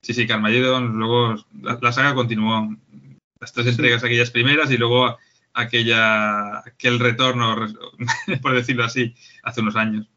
[0.00, 2.76] Sí, sí, Carmageddon, luego la, saga continuó.
[3.40, 5.16] Las tres entregas aquellas primeras y luego
[5.52, 7.56] aquella, aquel retorno,
[8.42, 10.08] por decirlo así, hace unos años.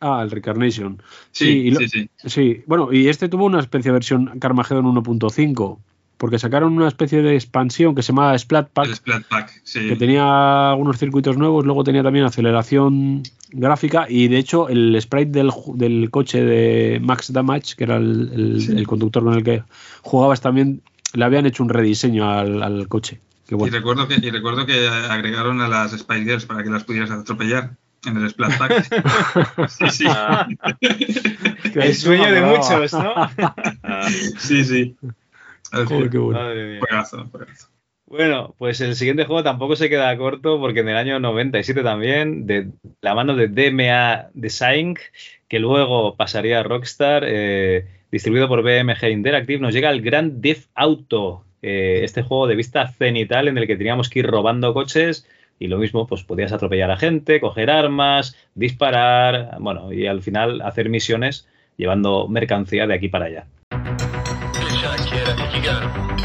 [0.00, 1.02] Ah, el Recarnation.
[1.32, 5.80] Sí, sí, sí, sí, Bueno, y este tuvo una especie de versión Carmageddon 1.5
[6.18, 9.00] porque sacaron una especie de expansión que se llama Splat Pack,
[9.72, 13.22] que tenía algunos circuitos nuevos, luego tenía también aceleración
[13.52, 18.84] gráfica y de hecho el sprite del, del coche de Max Damage, que era el,
[18.86, 19.62] conductor con el que
[20.02, 20.82] jugabas también,
[21.14, 23.20] le habían hecho un rediseño al, coche.
[23.48, 27.12] y, recuerdo que, y recuerdo que agregaron a las Spice Girls para que las pudieras
[27.12, 29.68] atropellar en el Splat Pack.
[29.68, 30.04] sí, sí.
[30.08, 30.48] Ah.
[31.74, 33.14] el sueño de muchos, ¿no?
[34.38, 34.96] sí, sí.
[38.06, 42.46] Bueno, pues el siguiente juego tampoco se queda corto porque en el año 97 también,
[42.46, 42.70] de
[43.02, 44.96] la mano de DMA Design,
[45.46, 50.70] que luego pasaría a Rockstar, eh, distribuido por BMG Interactive, nos llega el Grand Theft
[50.74, 55.28] Auto, eh, este juego de vista cenital en el que teníamos que ir robando coches
[55.58, 60.62] y lo mismo, pues podías atropellar a gente, coger armas, disparar, bueno, y al final
[60.62, 61.46] hacer misiones
[61.76, 63.46] llevando mercancía de aquí para allá.
[65.28, 66.17] Olha.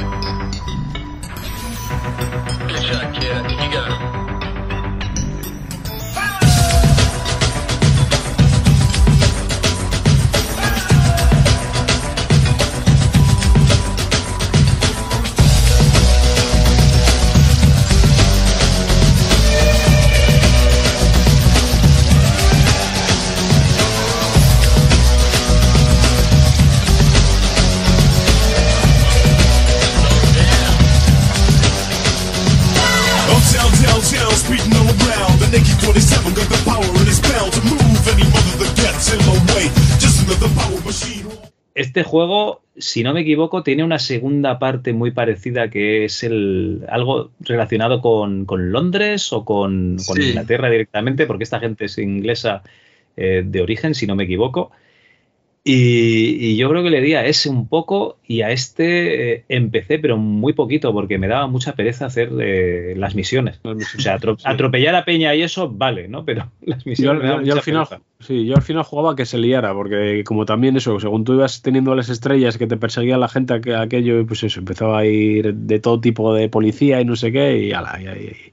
[41.75, 46.85] Este juego, si no me equivoco, tiene una segunda parte muy parecida que es el
[46.87, 52.61] algo relacionado con, Londres o con, Inglaterra directamente, porque esta gente es inglesa
[53.17, 54.71] eh, de origen, si no me equivoco.
[55.65, 59.97] Y, yo creo que le di a ese un poco y a este eh, empecé,
[59.97, 63.61] pero muy poquito, porque me daba mucha pereza hacer eh, las misiones.
[63.63, 66.25] O sea, atropellar a Peña y eso, vale, ¿no?
[66.25, 67.45] Pero las misiones.
[67.45, 67.87] Yo, al final,
[68.19, 71.61] sí, yo al final jugaba que se liara, porque como también eso, según tú ibas
[71.61, 75.79] teniendo las estrellas que te perseguía la gente, aquello, pues eso, empezaba a ir de
[75.79, 78.52] todo tipo de policía y no sé qué, y ala, y, y,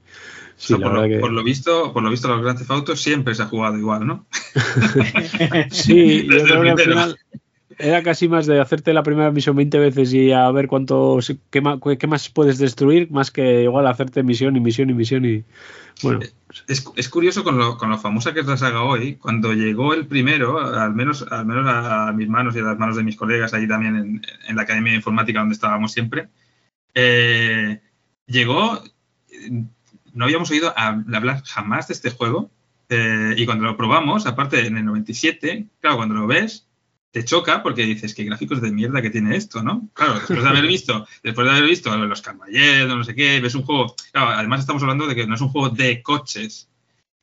[0.69, 4.27] por, lo, visto, por lo visto, los grandes autos siempre se ha jugado igual, ¿no?
[5.71, 7.19] sí, yo creo que al final
[7.79, 11.19] era casi más de hacerte la primera misión 20 veces y a ver cuánto
[11.51, 15.25] qué más, qué más puedes destruir, más que igual hacerte misión y misión y misión
[15.25, 15.45] y
[16.03, 16.21] bueno.
[16.67, 20.07] Es, curioso con lo, con lo famosa que es la saga hoy, cuando llegó el
[20.07, 23.55] primero, al menos, al menos a, mis manos y a las manos de mis colegas
[23.55, 26.29] ahí también en, en la Academia de Informática donde estábamos siempre,
[26.95, 27.81] eh,
[28.27, 28.83] llegó
[30.15, 32.51] no habíamos oído hablar jamás de este juego.
[32.89, 36.67] Eh, y cuando lo probamos, aparte en el 97, claro, cuando lo ves,
[37.13, 39.89] te choca porque dices, qué gráficos de mierda que tiene esto, ¿no?
[39.95, 43.55] Claro, después de haber visto, después de haber visto los Carmageddon, no sé qué, ves
[43.55, 43.95] un juego.
[44.13, 46.69] Claro, además estamos hablando de que no es un juego de coches,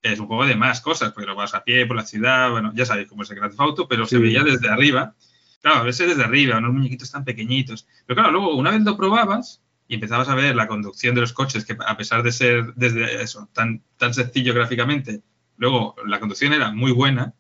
[0.02, 2.72] es un juego de más cosas, porque lo vas a pie por la ciudad, bueno,
[2.76, 5.16] ya sabéis cómo es el Grand Theft Auto, pero se veía desde arriba.
[5.62, 7.88] Claro, a veces desde arriba, unos muñequitos tan pequeñitos.
[8.06, 11.34] Pero claro, luego, una vez lo probabas, y empezabas a ver la conducción de los
[11.34, 15.22] coches, que a pesar de ser desde eso, tan, tan sencillo gráficamente,
[15.58, 17.34] luego la conducción era muy buena,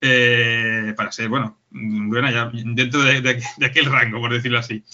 [0.00, 4.84] eh, para ser, bueno, buena ya dentro de, aquel rango, por decirlo así.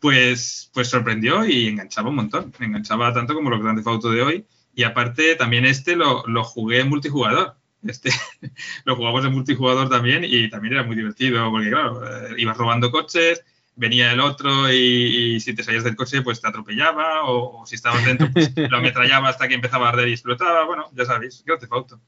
[0.00, 2.52] Pues, pues sorprendió y enganchaba un montón.
[2.58, 4.46] Enganchaba tanto como los grandes autos de hoy.
[4.74, 7.56] Y aparte, también este lo, lo jugué en multijugador.
[7.86, 8.10] Este
[8.84, 12.90] lo jugamos en multijugador también y también era muy divertido porque, claro, eh, ibas robando
[12.90, 13.44] coches,
[13.76, 18.04] venía el otro y, si te salías del coche pues te atropellaba o, si estabas
[18.04, 20.64] dentro pues lo ametrallaba hasta que empezaba a arder y explotaba.
[20.64, 22.00] Bueno, ya sabéis, te Auto.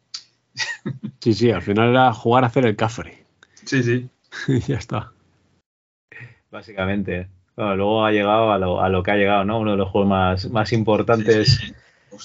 [1.20, 3.24] Sí, sí, al final era jugar a hacer el cafre.
[3.64, 4.08] Sí, sí.
[4.66, 5.12] ya está.
[6.50, 7.28] Básicamente.
[7.56, 9.58] luego ha llegado a lo, a lo, que ha llegado, ¿no?
[9.58, 11.72] Uno de los juegos más, más importantes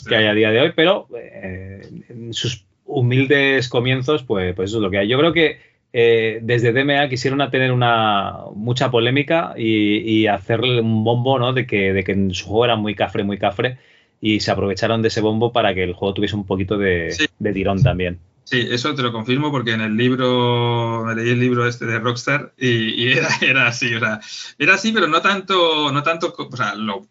[0.07, 4.77] que hay a día de hoy, pero eh, en sus humildes comienzos, pues, pues eso
[4.77, 5.07] es lo que hay.
[5.07, 5.61] Yo creo que
[5.91, 11.53] eh, desde DMA quisieron tener una mucha polémica y, hacerle un bombo ¿no?
[11.53, 13.79] de, que, de que su juego era muy cafre, muy cafre,
[14.21, 17.15] y se aprovecharon de ese bombo para que el juego tuviese un poquito de,
[17.53, 18.19] tirón también.
[18.43, 21.99] Sí, eso te lo confirmo porque en el libro, me leí el libro este de
[21.99, 23.07] Rockstar y,
[23.41, 24.19] era, así, o sea,
[24.57, 27.07] era así, pero no tanto, no tanto, o sea, lo,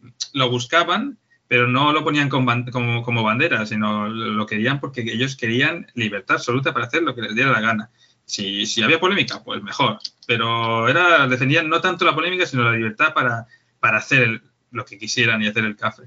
[0.50, 6.36] buscaban, pero no lo ponían como, como bandera, sino lo querían porque ellos querían libertad
[6.36, 7.90] absoluta para hacer lo que les diera la gana.
[8.28, 9.98] Si, si había polémica, pues mejor.
[10.26, 13.46] Pero era, defendían no tanto la polémica, sino la libertad para,
[13.80, 16.04] para hacer lo que quisieran y hacer el café.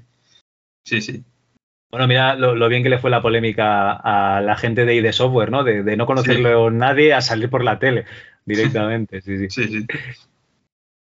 [0.84, 1.24] Sí, sí.
[1.90, 5.50] Bueno, mira lo, bien que le fue la polémica a la gente de ID Software,
[5.50, 5.62] ¿no?
[5.62, 8.06] De, no conocerlo nadie a salir por la tele
[8.46, 9.20] directamente.
[9.20, 9.68] sí, sí.
[9.68, 9.86] sí,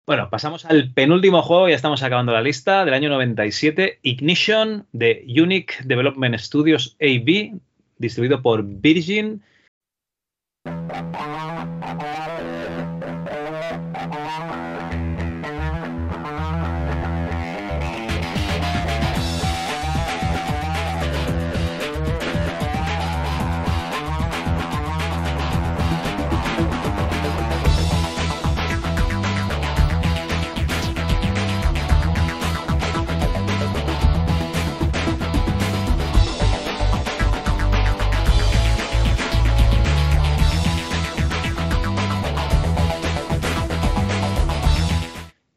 [0.06, 5.24] Bueno, pasamos al penúltimo juego, ya estamos acabando la lista, del año 97, Ignition de
[5.28, 7.58] Unique Development Studios AB,
[7.96, 9.42] distribuido por Virgin.
[10.66, 12.25] Música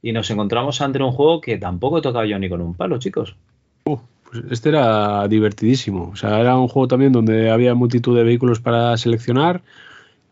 [0.02, 3.00] y nos encontramos ante un juego que tampoco he tocado yo ni con un palo,
[3.00, 3.36] chicos.
[4.30, 6.10] pues este era divertidísimo.
[6.14, 9.62] O sea, era un juego también donde había multitud de vehículos para seleccionar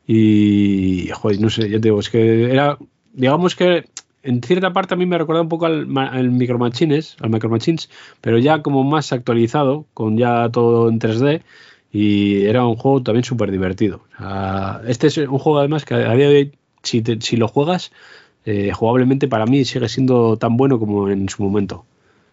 [0.06, 2.78] y, joder, no sé, ya te digo, es que era,
[3.14, 3.86] digamos que
[4.24, 7.50] en cierta parte a mí me recuerda un poco al, al Micro Machines, al Micro
[7.50, 7.90] Machines,
[8.22, 11.42] pero ya como más actualizado, con ya todo en 3D
[11.92, 14.02] y era un juego también súper divertido.
[14.88, 16.52] este es un juego además que a día de hoy,
[16.84, 17.92] si, si lo juegas,
[18.50, 21.86] eh, jugablemente para mí sigue siendo tan bueno como en su momento.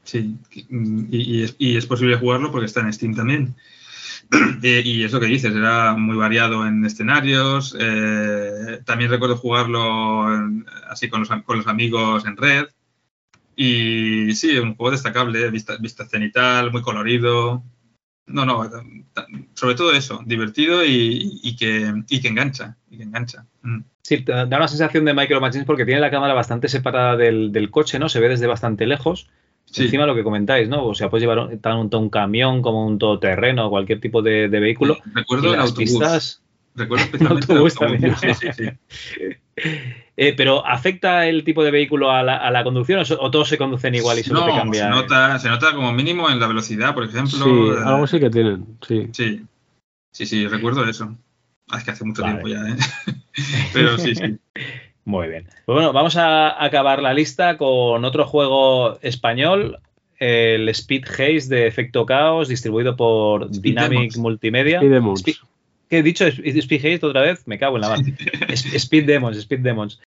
[0.04, 0.36] Sí,
[0.70, 3.54] y, es, posible jugarlo porque está en Steam también.
[4.62, 7.76] Eh, y eso que dices, era muy variado en escenarios.
[7.78, 10.26] Eh, también recuerdo jugarlo
[10.88, 12.66] así con los, con los, amigos en red.
[13.54, 17.62] Y sí, un juego destacable, vista, vista cenital, muy colorido.
[18.26, 18.68] No, no,
[19.54, 23.46] sobre todo eso, divertido y, que, que engancha, y que engancha.
[23.62, 23.80] Mm.
[24.02, 27.98] Sí, da una sensación de Micro Machines porque tiene la cámara bastante separada del, coche,
[27.98, 28.08] ¿no?
[28.08, 29.28] Se ve desde bastante lejos.
[29.76, 30.86] Encima lo que comentáis, ¿no?
[30.86, 34.98] O sea, puedes llevar tanto un camión como un todoterreno o cualquier tipo de, vehículo.
[35.14, 36.42] recuerdo el autobús.
[36.74, 38.38] Recuerdo especialmente el autobús.
[38.38, 38.64] Sí, sí.
[40.16, 44.18] Eh, pero ¿afecta el tipo de vehículo a la, conducción o, todos se conducen igual
[44.18, 44.84] y solo te cambia?
[44.84, 47.38] Se nota, se nota como mínimo en la velocidad, por ejemplo.
[47.38, 49.08] Sí, algo sí que tienen, sí.
[49.12, 49.42] Sí,
[50.12, 51.16] sí, sí recuerdo eso.
[51.68, 52.76] Ah, es que hace mucho tiempo ya, ¿eh?
[53.72, 54.38] Pero sí, sí.
[55.04, 55.48] Muy bien.
[55.66, 59.78] Pues bueno, vamos a acabar la lista con otro juego español,
[60.18, 64.80] el Speed Haze de Efecto Caos, distribuido por Dynamic Multimedia.
[65.16, 65.36] Speed
[65.88, 66.26] ¿Qué he dicho?
[66.26, 67.46] ¿Speed Haze otra vez?
[67.46, 68.04] Me cago en la mano.
[68.48, 70.00] Speed Demons, Speed Demons.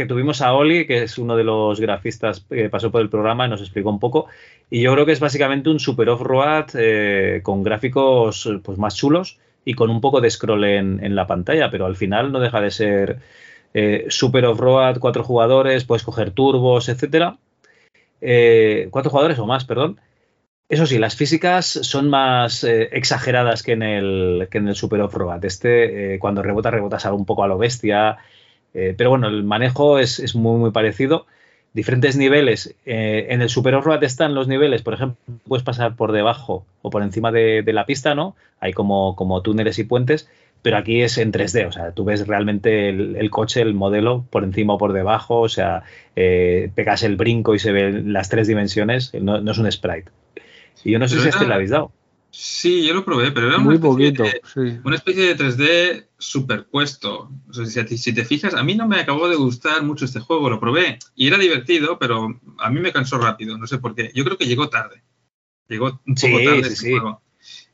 [0.00, 3.44] Que tuvimos a Oli, que es uno de los grafistas que pasó por el programa
[3.44, 4.28] y nos explicó un poco.
[4.70, 9.38] Y yo creo que es básicamente un super off-road eh, con gráficos pues, más chulos
[9.62, 12.70] y con un poco de scroll en, la pantalla, pero al final no deja de
[12.70, 13.18] ser
[13.74, 17.36] eh, super off-road, cuatro jugadores, puedes coger turbos, etcétera.
[18.22, 20.00] Eh, cuatro jugadores o más, perdón.
[20.70, 25.44] Eso sí, las físicas son más exageradas que en el, que en el Super Off-Road.
[25.44, 28.16] Este, cuando rebota, rebotas un poco a lo bestia.
[28.74, 31.26] Eh, pero bueno, el manejo es, muy, muy parecido.
[31.72, 32.74] Diferentes niveles.
[32.84, 35.16] Eh, en el Super Off-Road están los niveles, por ejemplo,
[35.46, 38.34] puedes pasar por debajo o por encima de, la pista, ¿no?
[38.58, 40.28] Hay como, como, túneles y puentes,
[40.62, 44.42] pero aquí es en 3D, o sea, tú ves realmente el, coche, el modelo, por
[44.42, 45.84] encima o por debajo, o sea,
[46.16, 50.10] eh, pegas el brinco y se ven las tres dimensiones, no, es un sprite.
[50.84, 51.92] Y yo no sé si este lo habéis dado.
[52.32, 54.24] Sí, yo lo probé, pero era muy poquito.
[54.84, 57.30] Una especie de 3D superpuesto.
[57.52, 60.48] si, te fijas, a mí no me acabó de gustar mucho este juego.
[60.48, 62.28] Lo probé y era divertido, pero
[62.58, 63.58] a mí me cansó rápido.
[63.58, 64.12] No sé por qué.
[64.14, 65.02] Yo creo que llegó tarde.
[65.68, 67.22] Llegó un poco tarde ese juego.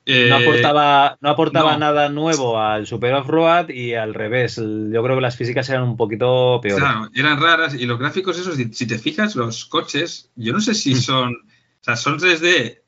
[0.06, 4.56] no aportaba, no aportaba nada nuevo al Super Off-Road y al revés.
[4.56, 6.82] Yo creo que las físicas eran un poquito peores.
[6.82, 10.74] Claro, eran raras y los gráficos esos, si te fijas, los coches, yo no sé
[10.74, 10.98] si mm.
[10.98, 12.80] son, o sea, son 3D,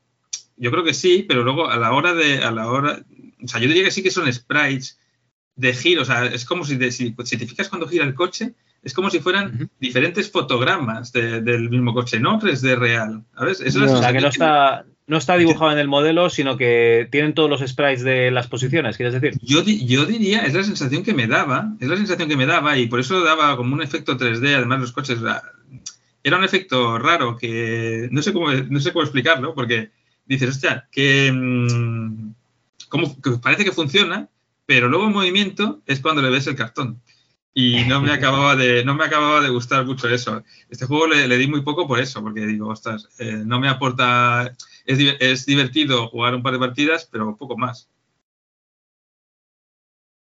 [0.59, 3.03] yo creo que sí, pero luego a la hora de, a la hora,
[3.41, 4.99] o sea, yo diría que sí que son sprites
[5.55, 8.93] de giro, o sea, es como si, si, te fijas cuando gira el coche, es
[8.93, 13.23] como si fueran diferentes fotogramas del mismo coche, no 3D real.
[13.37, 13.75] ¿sabes?
[13.75, 17.49] o sea, que no está, no está dibujado en el modelo, sino que tienen todos
[17.49, 19.39] los sprites de las posiciones, ¿quieres decir?
[19.41, 22.77] Yo, yo diría, es la sensación que me daba, es la sensación que me daba,
[22.77, 25.19] y por eso daba como un efecto 3D, además los coches,
[26.23, 29.91] era un efecto raro que no sé cómo, no sé cómo explicarlo, porque
[30.29, 32.33] dices, hostia, que, mm,
[32.87, 34.29] como, parece que funciona,
[34.65, 37.01] pero luego en movimiento es cuando le ves el cartón
[37.53, 40.43] y no me acababa de no me acababa de gustar mucho eso.
[40.69, 44.55] Este juego le, di muy poco por eso, porque digo, ostras, eh, no me aporta
[44.85, 47.89] es, divertido jugar un par de partidas, pero poco más.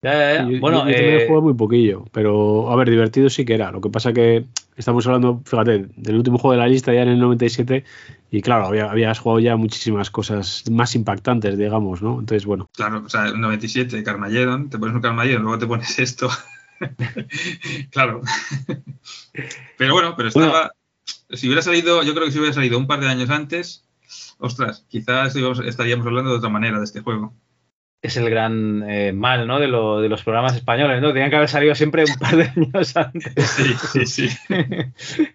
[0.04, 3.72] Bueno, yo, también eh, muy poquillo, pero a ver, divertido sí que era.
[3.72, 7.10] Lo que pasa que estamos hablando, fíjate, del último juego de la lista ya en
[7.10, 7.86] el 97
[8.32, 12.20] y claro, había, habías jugado ya muchísimas cosas más impactantes, digamos, ¿no?
[12.20, 12.70] Entonces, bueno.
[12.76, 16.30] Claro, o sea, el 97, Carmageddon, te pones un Carmageddon, luego te pones esto.
[17.92, 18.22] claro.
[19.78, 20.72] pero bueno, pero estaba...
[21.30, 23.86] Si hubiera salido, yo creo que si hubiera salido un par de años antes,
[24.38, 27.34] ostras, quizás estaríamos hablando de otra manera de este juego.
[28.04, 29.60] Es el gran eh, mal, ¿no?
[29.60, 31.12] De, los programas españoles, ¿no?
[31.12, 33.34] Tenían que haber salido siempre un par de años antes.
[33.50, 34.38] Sí, sí, sí.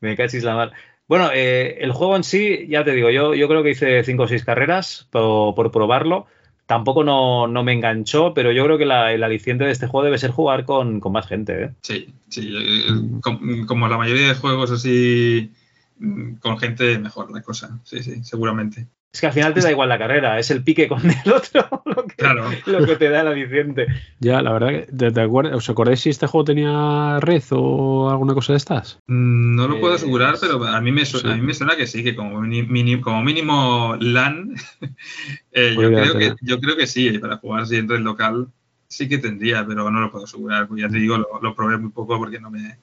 [0.00, 0.72] Me cachis la mal.
[1.08, 4.24] Bueno, eh, el juego en sí, ya te digo, yo, yo creo que hice cinco
[4.24, 6.26] o seis carreras por, probarlo.
[6.66, 10.30] Tampoco no, me enganchó, pero yo creo que el aliciente de este juego debe ser
[10.30, 11.64] jugar con, más gente.
[11.64, 11.70] ¿eh?
[11.80, 12.54] Sí, sí.
[13.66, 15.50] como, la mayoría de juegos así
[15.98, 18.86] Mm, con gente mejor la cosa, sí, sí, seguramente.
[19.12, 21.82] Es que al final te da igual la carrera, es el pique con el otro
[21.86, 22.50] lo que, claro.
[22.66, 23.86] lo que te da el aliciente.
[24.20, 28.52] Ya, la verdad, ¿te, te ¿os acordáis si este juego tenía red o alguna cosa
[28.52, 28.98] de estas?
[29.06, 31.86] Mm, no lo puedo asegurar, pero a mí me, suena, a mí me suena que
[31.86, 32.42] sí, que como,
[33.02, 34.54] como mínimo LAN,
[35.52, 38.48] eh, yo, creo que, yo creo que sí, para jugar así en red local
[38.88, 41.90] sí que tendría, pero no lo puedo asegurar, ya te digo, lo, lo probé muy
[41.90, 42.76] poco porque no me,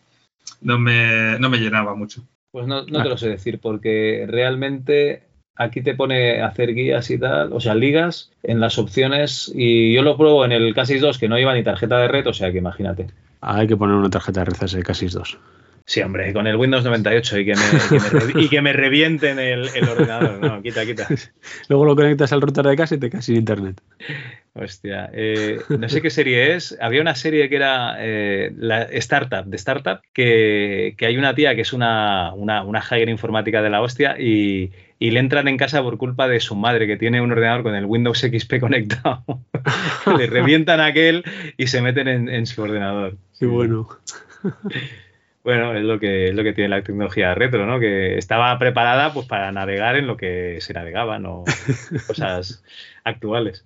[0.62, 2.24] no me, no me llenaba mucho.
[2.52, 5.24] Pues no, no te lo sé decir, porque realmente
[5.56, 10.02] aquí te pone hacer guías y tal, o sea, ligas en las opciones y yo
[10.02, 12.52] lo pruebo en el Casis 2 que no iba ni tarjeta de red, o sea
[12.52, 13.08] que imagínate.
[13.42, 15.38] hay que poner una tarjeta de red a ese Casis 2.
[15.88, 20.40] Sí, hombre, con el Windows 98 y que me, y que me revienten el, ordenador.
[20.42, 21.08] No, quita, quita.
[21.70, 23.80] Luego lo conectas al router de casa y te caes sin internet.
[24.56, 26.76] Hostia, eh, no sé qué serie es.
[26.82, 31.62] Había una serie que era eh, la Startup, de Startup, que, hay una tía que
[31.62, 35.98] es una, una, una hacker informática de la hostia y, le entran en casa por
[35.98, 39.24] culpa de su madre que tiene un ordenador con el Windows XP conectado.
[40.18, 41.24] le revientan aquel
[41.58, 43.18] y se meten en, en su ordenador.
[43.40, 43.88] Qué bueno.
[45.46, 47.80] Bueno, es lo que es lo que tiene la tecnología retro, ¿no?
[47.80, 51.44] Que estaba preparada pues para navegar en lo que se navegaba, no
[52.08, 52.64] cosas
[53.04, 53.64] actuales.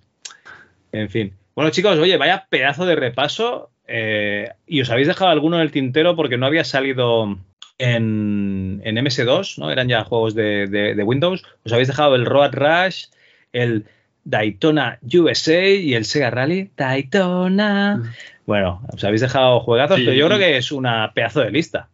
[0.92, 1.32] En fin.
[1.54, 3.70] Bueno, chicos, oye, vaya pedazo de repaso.
[3.86, 7.38] Eh, y os habéis dejado alguno en el tintero porque no había salido
[7.80, 9.70] en, en MS2, ¿no?
[9.70, 11.42] Eran ya juegos de, de, Windows.
[11.64, 13.06] Os habéis dejado el Road Rush,
[13.52, 13.86] el
[14.24, 17.96] Daytona USA y el Sega Rally Daytona.
[17.96, 18.10] Mm.
[18.46, 21.88] Bueno, os habéis dejado juegazos, pero yo creo que es una pedazo de lista.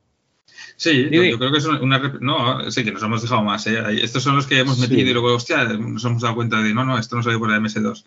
[0.77, 1.99] Sí, yo, creo que es una.
[2.21, 3.67] No, sí, que nos hemos dejado más.
[3.67, 3.79] ¿eh?
[4.03, 6.85] Estos son los que hemos metido y luego, hostia, nos hemos dado cuenta de no,
[6.85, 8.05] no, esto no salió por la MS2.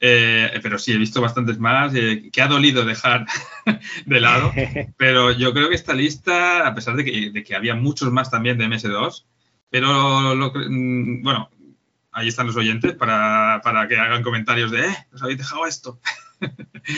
[0.00, 3.26] Eh, pero sí, he visto bastantes más eh, que ha dolido dejar
[4.06, 4.52] de lado.
[4.98, 8.30] Pero yo creo que esta lista, a pesar de que, de que había muchos más
[8.30, 9.24] también de MS2,
[9.70, 11.50] pero lo, mm, bueno,
[12.12, 16.00] ahí están los oyentes para, para, que hagan comentarios de, eh, nos habéis dejado esto.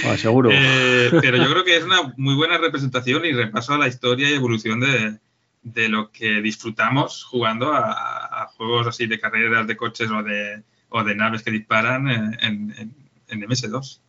[0.04, 0.50] Ah, seguro.
[0.52, 4.28] Eh, pero yo creo que es una muy buena representación y repaso a la historia
[4.28, 5.20] y evolución de,
[5.62, 11.04] de lo que disfrutamos jugando a, juegos así de carreras de coches o de, o
[11.04, 12.94] de naves que disparan en,
[13.28, 14.00] en, MS2.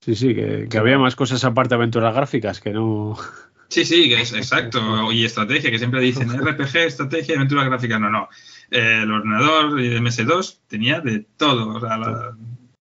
[0.00, 3.16] Sí, sí, que, que, había más cosas aparte de aventuras gráficas que no.
[3.68, 4.80] Sí, sí, es, exacto.
[5.12, 8.00] Y estrategia, que siempre dicen RPG, estrategia y aventuras gráficas.
[8.00, 8.28] No, no.
[8.70, 11.76] Eh, el ordenador de MS2 tenía de todo.
[11.76, 11.98] O sea,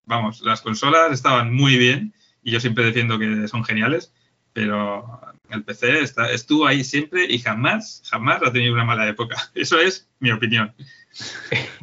[0.06, 4.14] vamos, las consolas estaban muy bien y yo siempre defiendo que son geniales,
[4.54, 9.36] pero el PC está, estuvo ahí siempre y jamás, jamás ha tenido una mala época.
[9.56, 10.74] Eso es mi opinión.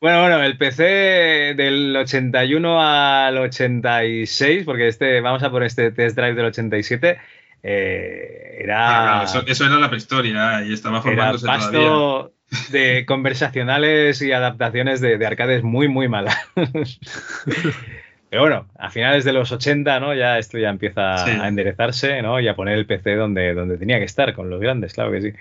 [0.00, 6.16] bueno, bueno, el PC del 81 al 86, porque este, vamos a por este test
[6.16, 7.18] drive del 87,
[7.62, 9.20] eh, era.
[9.20, 12.32] Ah, eso, era la prehistoria y estaba formándose pasto,
[12.70, 16.36] de conversacionales y adaptaciones de, arcades muy, muy malas.
[18.30, 20.14] Pero bueno, a finales de los 80, ¿no?
[20.14, 22.38] Ya esto ya empieza a enderezarse, ¿no?
[22.38, 25.20] Y a poner el PC donde, donde tenía que estar, con los grandes, claro que
[25.20, 25.32] sí.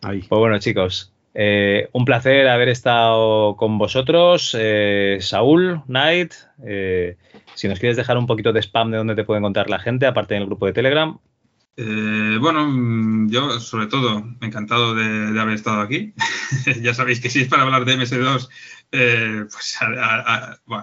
[0.00, 4.56] Pues bueno, chicos, eh, un placer haber estado con vosotros.
[4.58, 6.34] Eh, Saúl, Knight,
[6.64, 7.16] eh,
[7.54, 10.06] si nos quieres dejar un poquito de spam de dónde te puede encontrar la gente,
[10.06, 11.18] aparte del grupo de Telegram.
[11.76, 16.14] bueno, mm, yo sobre todo encantado de, haber estado aquí.
[16.82, 18.48] ya sabéis que si es para hablar de MS2,
[19.50, 19.78] pues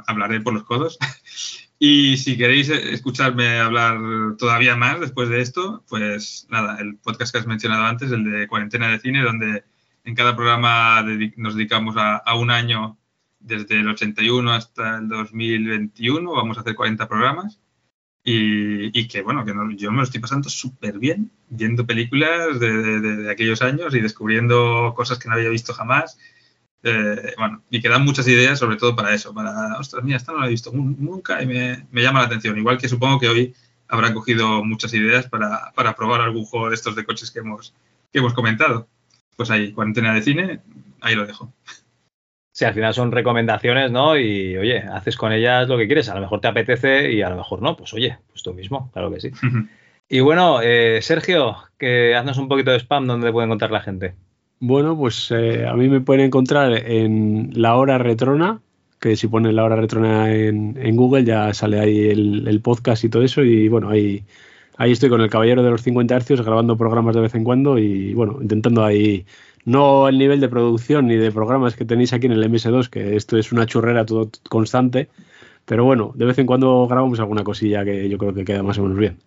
[0.08, 0.98] hablaré por los codos.
[1.80, 4.00] Y si queréis escucharme hablar
[4.40, 8.48] todavía más después de esto, pues nada, el podcast que has mencionado antes, el de
[8.48, 9.64] Cuarentena de Cine, donde
[10.08, 11.06] en cada programa
[11.36, 12.98] nos dedicamos a, un año
[13.40, 17.60] desde el 81 hasta el 2021, vamos a hacer 40 programas.
[18.24, 23.62] Y, que bueno, que yo me lo estoy pasando súper bien viendo películas de, aquellos
[23.62, 26.18] años y descubriendo cosas que no había visto jamás
[26.84, 30.32] eh, bueno, y que dan muchas ideas, sobre todo para eso, para, ostras, mira, esta
[30.32, 32.58] no la he visto nunca y me, llama la atención.
[32.58, 33.56] Igual que supongo que hoy
[33.90, 37.74] habrán cogido muchas ideas para, probar algún juego de estos de coches que hemos,
[38.12, 38.88] que hemos comentado.
[39.38, 40.60] Pues ahí, cuarentena de cine,
[41.00, 41.54] ahí lo dejo.
[42.52, 44.18] Sí, al final son recomendaciones, ¿no?
[44.18, 46.10] Y oye, haces con ellas lo que quieres.
[46.10, 47.78] A lo mejor te apetece y a lo mejor no.
[47.78, 49.32] Pues oye, pues tú mismo, claro que sí.
[50.10, 54.16] y bueno, eh, Sergio, que haznos un poquito de spam donde puede encontrar la gente.
[54.60, 58.60] Bueno, pues eh, a mí me pueden encontrar en La Hora Retrona,
[59.00, 63.22] que si ponen La Hora Retrona en, Google ya sale ahí el, podcast y todo
[63.22, 63.44] eso.
[63.44, 64.24] Y bueno, ahí,
[64.78, 67.78] ahí estoy con el Caballero de los 50 Hercios grabando programas de vez en cuando
[67.78, 69.26] y bueno, intentando ahí,
[69.66, 73.16] no el nivel de producción ni de programas que tenéis aquí en el MS2, que
[73.16, 75.10] esto es una churrera todo constante,
[75.66, 78.78] pero bueno, de vez en cuando grabamos alguna cosilla que yo creo que queda más
[78.78, 79.18] o menos bien.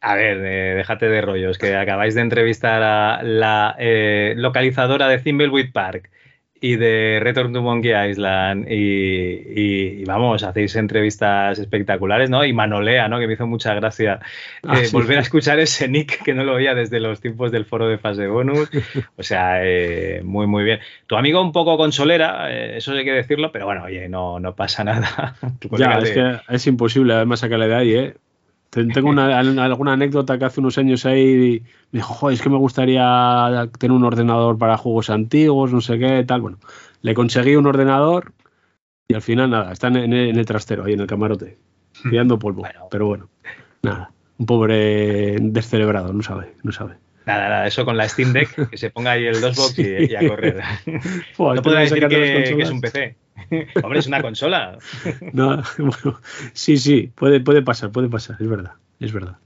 [0.00, 5.18] A ver, eh, déjate de rollos, que acabáis de entrevistar a la eh, localizadora de
[5.18, 6.10] Thimbleweed Park
[6.62, 12.44] y de Return to Monkey Island y, vamos, hacéis entrevistas espectaculares, ¿no?
[12.44, 13.18] Y Manolea, ¿no?
[13.18, 14.20] Que me hizo mucha gracia
[14.62, 17.64] ah, eh, volver a escuchar ese nick que no lo oía desde los tiempos del
[17.64, 18.70] foro de fase bonus.
[19.16, 19.60] O sea,
[20.22, 20.80] muy, muy bien.
[21.06, 24.84] Tu amigo un poco consolera, eso hay que decirlo, pero bueno, oye, no, no pasa
[24.84, 25.34] nada.
[25.76, 28.14] ya, es que es imposible además sacarle de ahí, ¿eh?
[28.72, 33.68] Tengo una, alguna anécdota que hace unos años ahí me dijo, es que me gustaría
[33.78, 36.40] tener un ordenador para juegos antiguos, no sé qué, tal.
[36.40, 36.58] Bueno,
[37.02, 38.32] le conseguí un ordenador
[39.08, 41.58] y al final nada, está en, el trastero, ahí en el camarote,
[42.08, 42.62] tirando polvo.
[42.90, 43.28] Pero bueno,
[43.82, 47.01] nada, un pobre descerebrado, no sabe, no sabe.
[47.26, 50.16] Nada, nada, eso con la Steam Deck, que se ponga ahí el DOSBox y, y
[50.16, 50.60] a correr.
[51.38, 53.16] no podrá decir que, es un PC.
[53.82, 54.78] Hombre, es una consola.
[55.32, 56.20] No, bueno,
[56.52, 59.38] sí, sí, puede, puede pasar, puede pasar, es verdad, es verdad.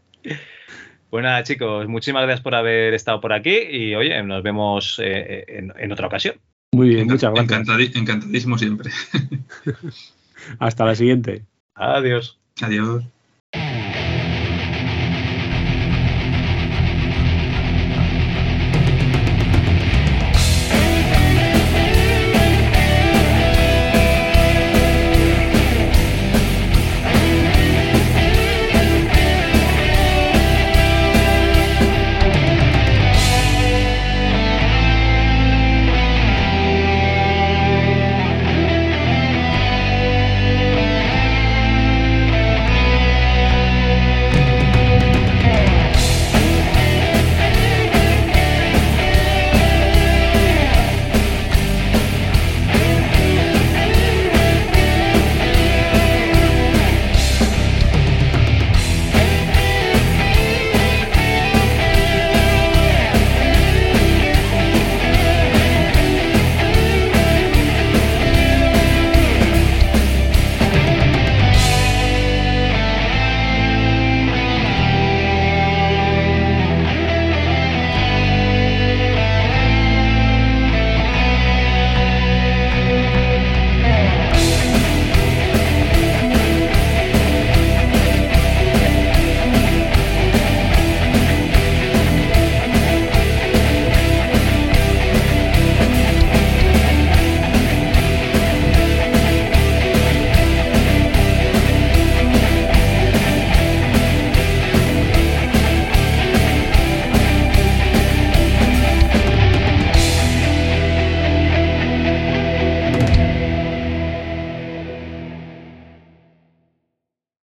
[1.11, 5.45] Pues nada, chicos, muchísimas gracias por haber estado por aquí y oye, nos vemos eh,
[5.49, 6.37] en, otra ocasión.
[6.73, 7.97] Muy bien, muchas gracias.
[7.97, 8.91] encantadísimo siempre.
[10.59, 11.45] Hasta la siguiente.
[11.75, 12.39] Adiós.
[12.61, 13.05] Adiós.